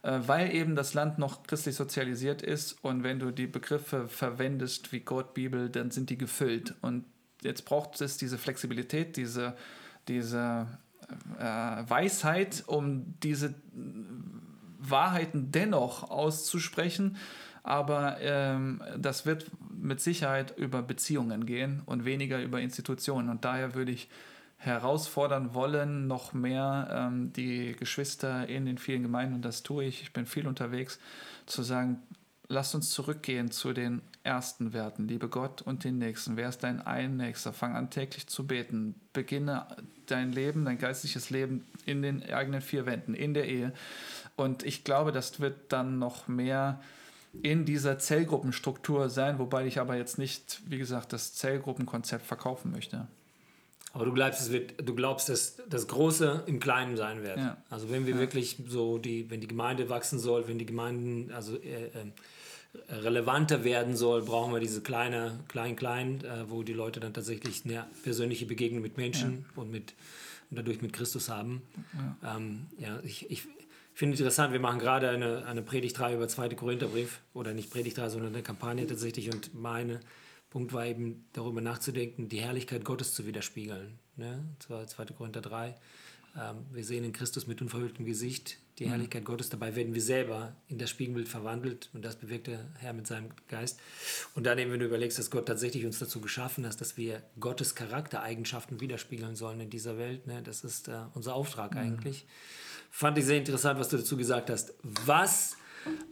[0.04, 4.92] äh, weil eben das Land noch christlich sozialisiert ist und wenn du die Begriffe verwendest
[4.92, 6.76] wie Gott, Bibel, dann sind die gefüllt.
[6.82, 7.06] Und
[7.42, 9.56] jetzt braucht es diese Flexibilität, diese,
[10.08, 10.68] diese
[11.40, 13.54] äh, Weisheit, um diese
[14.80, 17.18] Wahrheiten dennoch auszusprechen.
[17.64, 23.30] Aber ähm, das wird mit Sicherheit über Beziehungen gehen und weniger über Institutionen.
[23.30, 24.10] Und daher würde ich
[24.58, 30.04] herausfordern wollen, noch mehr ähm, die Geschwister in den vielen Gemeinden, und das tue ich,
[30.04, 31.00] ich bin viel unterwegs,
[31.48, 32.00] zu sagen,
[32.48, 36.38] lasst uns zurückgehen zu den ersten Werten, liebe Gott und den Nächsten.
[36.38, 37.54] Wer ist dein ein Nächster?
[37.54, 38.94] Fang an täglich zu beten.
[39.14, 39.66] Beginne
[40.06, 43.74] dein Leben, dein geistliches Leben in den eigenen vier Wänden, in der Ehe.
[44.36, 46.80] Und ich glaube, das wird dann noch mehr
[47.42, 53.08] in dieser Zellgruppenstruktur sein, wobei ich aber jetzt nicht, wie gesagt, das Zellgruppenkonzept verkaufen möchte.
[53.94, 57.38] Aber du glaubst, es wird, du glaubst, dass das Große im Kleinen sein wird.
[57.38, 57.58] Ja.
[57.70, 58.20] Also wenn wir ja.
[58.20, 63.66] wirklich so die, wenn die Gemeinde wachsen soll, wenn die Gemeinden also äh, äh, relevanter
[63.66, 67.86] werden soll, brauchen wir diese kleine, klein, klein, äh, wo die Leute dann tatsächlich eine
[68.04, 69.62] persönliche Begegnung mit Menschen ja.
[69.62, 69.94] und mit
[70.52, 71.62] und dadurch mit Christus haben.
[72.22, 73.44] Ja, ähm, ja ich, ich,
[74.02, 76.50] finde interessant, wir machen gerade eine, eine Predigtreihe über 2.
[76.56, 80.00] Korintherbrief oder nicht Predigtreihe, sondern eine Kampagne tatsächlich und mein
[80.50, 84.00] Punkt war eben darüber nachzudenken, die Herrlichkeit Gottes zu widerspiegeln.
[84.16, 84.44] Ne?
[84.58, 84.88] 2.
[85.16, 85.76] Korinther 3.
[86.36, 88.90] Ähm, wir sehen in Christus mit unverhülltem Gesicht die mhm.
[88.90, 89.50] Herrlichkeit Gottes.
[89.50, 93.30] Dabei werden wir selber in das Spiegelbild verwandelt und das bewirkt der Herr mit seinem
[93.50, 93.80] Geist.
[94.34, 97.22] Und dann eben, wenn du überlegst, dass Gott tatsächlich uns dazu geschaffen hat, dass wir
[97.40, 100.26] Gottes Charaktereigenschaften widerspiegeln sollen in dieser Welt.
[100.26, 100.42] Ne?
[100.42, 101.82] Das ist äh, unser Auftrag mhm.
[101.82, 102.26] eigentlich.
[102.92, 104.74] Fand ich sehr interessant, was du dazu gesagt hast.
[105.06, 105.58] Was,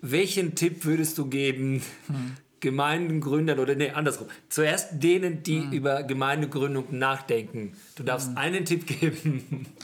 [0.01, 2.38] welchen Tipp würdest du geben hm.
[2.61, 4.27] Gemeindengründern oder nee, andersrum.
[4.49, 5.72] Zuerst denen, die hm.
[5.72, 7.73] über Gemeindegründung nachdenken.
[7.95, 8.38] Du darfst hm.
[8.38, 9.68] einen Tipp geben.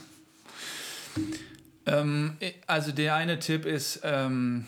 [1.86, 4.66] Ähm, also der eine Tipp ist, ähm,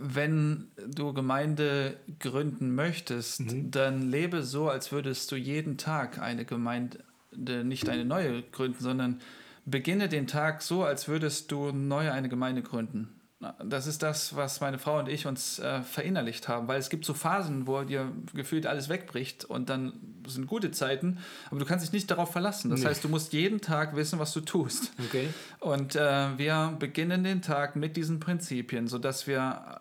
[0.00, 3.70] wenn du Gemeinde gründen möchtest, mhm.
[3.70, 7.04] dann lebe so, als würdest du jeden Tag eine Gemeinde,
[7.36, 9.20] nicht eine neue gründen, sondern
[9.70, 13.14] beginne den Tag so, als würdest du neu eine Gemeinde gründen.
[13.64, 17.04] Das ist das, was meine Frau und ich uns äh, verinnerlicht haben, weil es gibt
[17.04, 19.92] so Phasen, wo dir gefühlt alles wegbricht und dann
[20.26, 21.18] sind gute Zeiten,
[21.48, 22.68] aber du kannst dich nicht darauf verlassen.
[22.68, 22.86] Das nee.
[22.86, 24.92] heißt, du musst jeden Tag wissen, was du tust.
[25.06, 25.28] Okay.
[25.60, 29.78] Und äh, wir beginnen den Tag mit diesen Prinzipien, sodass wir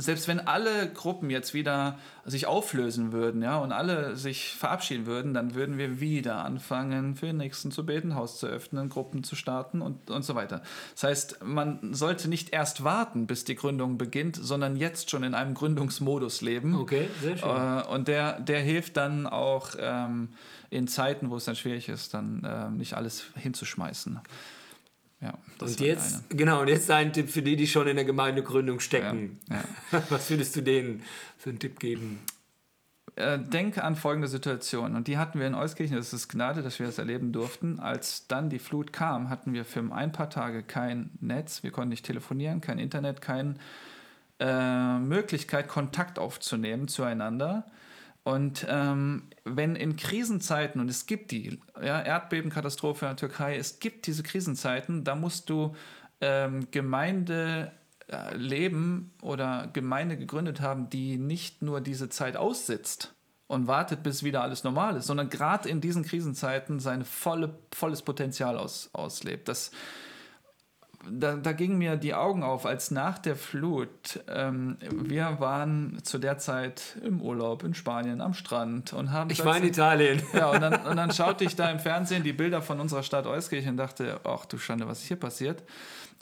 [0.00, 5.34] selbst wenn alle Gruppen jetzt wieder sich auflösen würden, ja, und alle sich verabschieden würden,
[5.34, 9.34] dann würden wir wieder anfangen, für den nächsten zu beten, Haus zu öffnen, Gruppen zu
[9.34, 10.62] starten und, und so weiter.
[10.94, 15.34] Das heißt, man sollte nicht erst warten, bis die Gründung beginnt, sondern jetzt schon in
[15.34, 16.74] einem Gründungsmodus leben.
[16.76, 17.48] Okay, sehr schön.
[17.48, 20.28] Äh, und der, der hilft dann auch ähm,
[20.70, 24.20] in Zeiten, wo es dann schwierig ist, dann äh, nicht alles hinzuschmeißen.
[25.20, 26.36] Ja, und jetzt, eine.
[26.36, 29.40] genau, und jetzt ein Tipp für die, die schon in der Gemeindegründung stecken.
[29.48, 30.02] Ja, ja.
[30.10, 31.02] Was würdest du denen
[31.36, 32.20] für einen Tipp geben?
[33.16, 34.94] Äh, denke an folgende Situation.
[34.94, 37.80] Und die hatten wir in Euskirchen, das ist Gnade, dass wir das erleben durften.
[37.80, 41.88] Als dann die Flut kam, hatten wir für ein paar Tage kein Netz, wir konnten
[41.88, 43.54] nicht telefonieren, kein Internet, keine
[44.38, 47.66] äh, Möglichkeit, Kontakt aufzunehmen zueinander.
[48.28, 53.78] Und ähm, wenn in Krisenzeiten, und es gibt die, ja, Erdbebenkatastrophe in der Türkei, es
[53.78, 55.74] gibt diese Krisenzeiten, da musst du
[56.20, 57.72] ähm, Gemeinde
[58.08, 63.14] äh, leben oder Gemeinde gegründet haben, die nicht nur diese Zeit aussitzt
[63.46, 68.02] und wartet, bis wieder alles normal ist, sondern gerade in diesen Krisenzeiten sein volle, volles
[68.02, 69.48] Potenzial aus, auslebt.
[69.48, 69.70] Das,
[71.10, 76.18] da, da gingen mir die Augen auf, als nach der Flut, ähm, wir waren zu
[76.18, 79.30] der Zeit im Urlaub in Spanien am Strand und haben.
[79.30, 80.22] Ich war in Italien.
[80.32, 83.26] Ja, und dann, und dann schaute ich da im Fernsehen die Bilder von unserer Stadt
[83.26, 85.62] Euskirchen und dachte, ach du Schande, was ist hier passiert?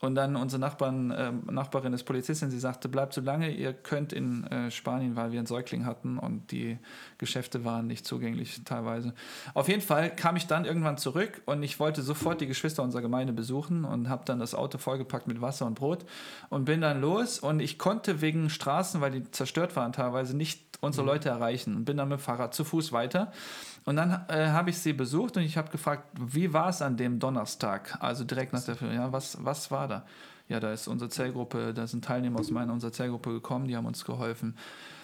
[0.02, 4.12] Und dann unsere Nachbarn, äh, Nachbarin ist Polizistin, sie sagte, bleibt so lange, ihr könnt
[4.12, 6.78] in äh, Spanien, weil wir einen Säugling hatten und die
[7.16, 9.14] Geschäfte waren nicht zugänglich teilweise.
[9.54, 13.00] Auf jeden Fall kam ich dann irgendwann zurück und ich wollte sofort die Geschwister unserer
[13.00, 16.04] Gemeinde besuchen und habe dann das Auto vollgepackt mit Wasser und Brot
[16.50, 20.66] und bin dann los und ich konnte wegen Straßen, weil die zerstört waren teilweise, nicht
[20.82, 21.08] unsere mhm.
[21.08, 23.32] Leute erreichen und bin dann mit dem Fahrrad zu Fuß weiter.
[23.86, 26.96] Und dann äh, habe ich sie besucht und ich habe gefragt, wie war es an
[26.96, 30.04] dem Donnerstag, also direkt nach der Film, ja, was, was war da?
[30.48, 33.86] Ja, da ist unsere Zellgruppe, da sind Teilnehmer aus meiner unserer Zellgruppe gekommen, die haben
[33.86, 34.56] uns geholfen.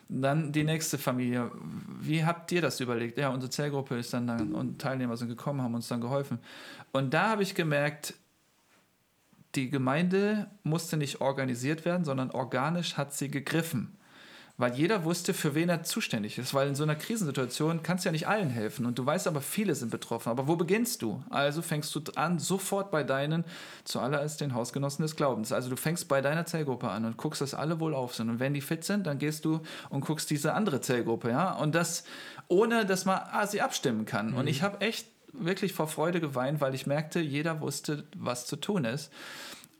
[0.09, 1.53] Dann die nächste Familie.
[2.01, 3.19] Wie habt ihr das überlegt?
[3.19, 6.41] Ja, unsere Zellgruppe ist dann, dann und Teilnehmer sind gekommen, haben uns dann geholfen.
[6.91, 8.15] Und da habe ich gemerkt,
[9.55, 13.97] die Gemeinde musste nicht organisiert werden, sondern organisch hat sie gegriffen
[14.59, 16.53] weil jeder wusste, für wen er zuständig ist.
[16.55, 19.41] Weil in so einer Krisensituation kannst du ja nicht allen helfen und du weißt aber,
[19.41, 20.31] viele sind betroffen.
[20.31, 21.23] Aber wo beginnst du?
[21.31, 23.45] Also fängst du an, sofort bei deinen,
[23.85, 25.53] zuallererst den Hausgenossen des Glaubens.
[25.53, 28.29] Also du fängst bei deiner Zellgruppe an und guckst, dass alle wohlauf sind.
[28.29, 31.55] Und wenn die fit sind, dann gehst du und guckst diese andere Zellgruppe, ja.
[31.55, 32.05] Und das,
[32.49, 34.33] ohne dass man ah, sie abstimmen kann.
[34.33, 34.37] Mhm.
[34.37, 38.57] Und ich habe echt wirklich vor Freude geweint, weil ich merkte, jeder wusste, was zu
[38.57, 39.11] tun ist.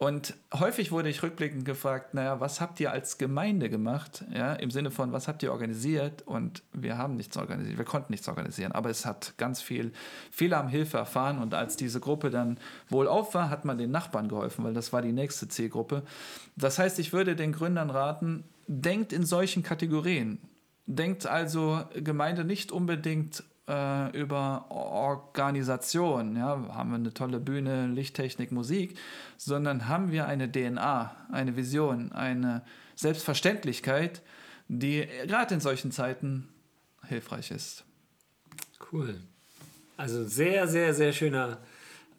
[0.03, 4.25] Und häufig wurde ich rückblickend gefragt, naja, was habt ihr als Gemeinde gemacht?
[4.35, 6.23] Ja, im Sinne von, was habt ihr organisiert?
[6.23, 9.93] Und wir haben nichts organisiert, wir konnten nichts organisieren, aber es hat ganz viel,
[10.33, 12.59] viele haben Hilfe erfahren und als diese Gruppe dann
[12.89, 16.03] wohlauf war, hat man den Nachbarn geholfen, weil das war die nächste Zielgruppe.
[16.57, 20.41] Das heißt, ich würde den Gründern raten, denkt in solchen Kategorien.
[20.87, 28.53] Denkt also Gemeinde nicht unbedingt äh, über Organisation, ja, haben wir eine tolle Bühne, Lichttechnik,
[28.53, 28.99] Musik,
[29.37, 32.63] sondern haben wir eine DNA, eine Vision, eine
[32.97, 34.23] Selbstverständlichkeit,
[34.69, 36.49] die gerade in solchen Zeiten
[37.07, 37.85] hilfreich ist.
[38.93, 39.21] Cool.
[39.97, 41.59] Also sehr, sehr, sehr schöner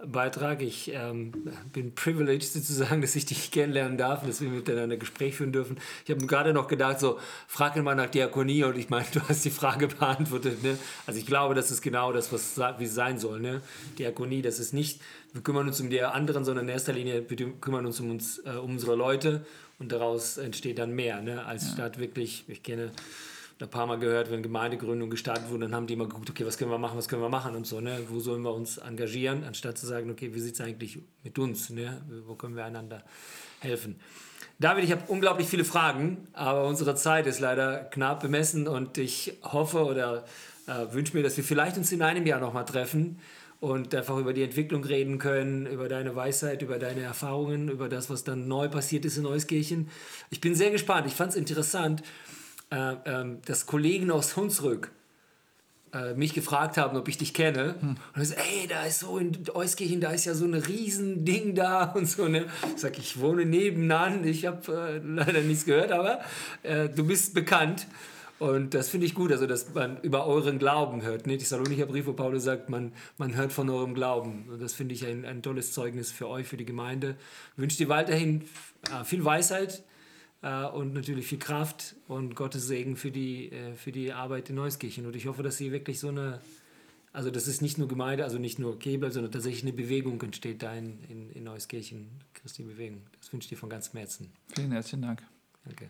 [0.05, 0.61] Beitrag.
[0.61, 1.31] Ich ähm,
[1.71, 5.77] bin privileged sozusagen, dass ich dich kennenlernen darf dass wir miteinander ein Gespräch führen dürfen.
[6.05, 9.21] Ich habe gerade noch gedacht, so, frag ihn mal nach Diakonie und ich meine, du
[9.27, 10.63] hast die Frage beantwortet.
[10.63, 10.77] Ne?
[11.05, 13.39] Also ich glaube, das ist genau das, was wie es sein soll.
[13.39, 13.61] Ne?
[13.97, 15.01] Diakonie, das ist nicht,
[15.33, 18.39] wir kümmern uns um die anderen, sondern in erster Linie wir kümmern uns um uns,
[18.39, 19.45] äh, um unsere Leute
[19.79, 21.21] und daraus entsteht dann mehr.
[21.21, 21.45] Ne?
[21.45, 21.73] Als ja.
[21.73, 22.91] statt wirklich, ich kenne
[23.63, 26.57] ein paar Mal gehört, wenn Gemeindegründung gestartet wurde, dann haben die immer geguckt, okay, was
[26.57, 27.99] können wir machen, was können wir machen und so, ne?
[28.09, 31.69] Wo sollen wir uns engagieren, anstatt zu sagen, okay, wie sieht es eigentlich mit uns,
[31.69, 32.01] ne?
[32.25, 33.03] Wo können wir einander
[33.59, 33.95] helfen?
[34.59, 39.37] David, ich habe unglaublich viele Fragen, aber unsere Zeit ist leider knapp bemessen und ich
[39.41, 40.25] hoffe oder
[40.67, 43.19] äh, wünsche mir, dass wir vielleicht uns in einem Jahr nochmal treffen
[43.59, 48.09] und einfach über die Entwicklung reden können, über deine Weisheit, über deine Erfahrungen, über das,
[48.09, 49.89] was dann neu passiert ist in Euskirchen.
[50.29, 51.07] Ich bin sehr gespannt.
[51.07, 52.03] Ich fand es interessant,
[52.73, 54.91] äh, ähm, dass Kollegen aus Hunsrück
[55.93, 57.75] äh, mich gefragt haben, ob ich dich kenne.
[57.79, 57.97] Hm.
[58.15, 61.53] Und ich so, ey, da ist so in Euskirchen, da ist ja so ein Riesending
[61.53, 62.27] da und so.
[62.27, 62.47] Ne?
[62.73, 66.21] Ich sag, ich wohne nebenan, ich habe äh, leider nichts gehört, aber
[66.63, 67.85] äh, du bist bekannt.
[68.39, 71.27] Und das finde ich gut, also dass man über euren Glauben hört.
[71.27, 71.37] Ne?
[71.37, 74.45] Die Salonicher Brief, wo Paulus sagt, man, man hört von eurem Glauben.
[74.49, 77.15] Und das finde ich ein, ein tolles Zeugnis für euch, für die Gemeinde.
[77.53, 78.41] Ich wünsche dir weiterhin
[78.91, 79.83] äh, viel Weisheit,
[80.43, 84.55] äh, und natürlich viel Kraft und Gottes Segen für die, äh, für die Arbeit in
[84.57, 85.05] Neuskirchen.
[85.05, 86.39] Und ich hoffe, dass sie wirklich so eine,
[87.13, 90.61] also das ist nicht nur Gemeinde, also nicht nur Kebel, sondern tatsächlich eine Bewegung entsteht
[90.61, 93.01] da in, in, in Neuskirchen, Christi Bewegung.
[93.19, 94.31] Das wünsche ich dir von ganzem Herzen.
[94.53, 95.23] Vielen herzlichen Dank.
[95.65, 95.89] Danke.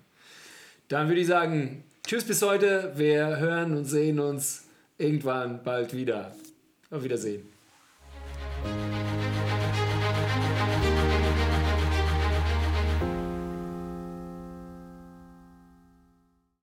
[0.87, 2.93] Dann würde ich sagen, tschüss bis heute.
[2.95, 4.65] Wir hören und sehen uns
[4.97, 6.35] irgendwann bald wieder.
[6.91, 7.41] Auf Wiedersehen.